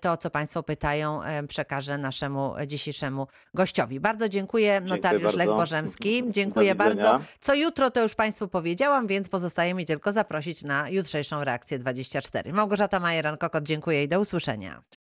to, 0.00 0.16
co 0.16 0.30
Państwo 0.30 0.62
pytają, 0.62 1.20
przekażę 1.48 1.98
naszemu 1.98 2.54
dzisiejszemu 2.66 3.26
gościowi. 3.54 4.00
Bardzo 4.00 4.28
dziękuję, 4.28 4.80
notariusz 4.80 5.34
Lech 5.34 5.48
bardzo. 5.48 5.54
Bożemski. 5.54 6.22
Do 6.22 6.32
Dziękuję 6.32 6.74
bardzo. 6.74 7.20
Co 7.44 7.54
jutro, 7.54 7.90
to 7.90 8.02
już 8.02 8.14
Państwu 8.14 8.48
powiedziałam, 8.48 9.06
więc 9.06 9.28
pozostaje 9.28 9.74
mi 9.74 9.86
tylko 9.86 10.12
zaprosić 10.12 10.62
na 10.62 10.90
jutrzejszą 10.90 11.44
reakcję 11.44 11.78
24. 11.78 12.52
Małgorzata 12.52 13.00
Majeran-Kokot, 13.00 13.62
dziękuję 13.62 14.04
i 14.04 14.08
do 14.08 14.20
usłyszenia. 14.20 14.82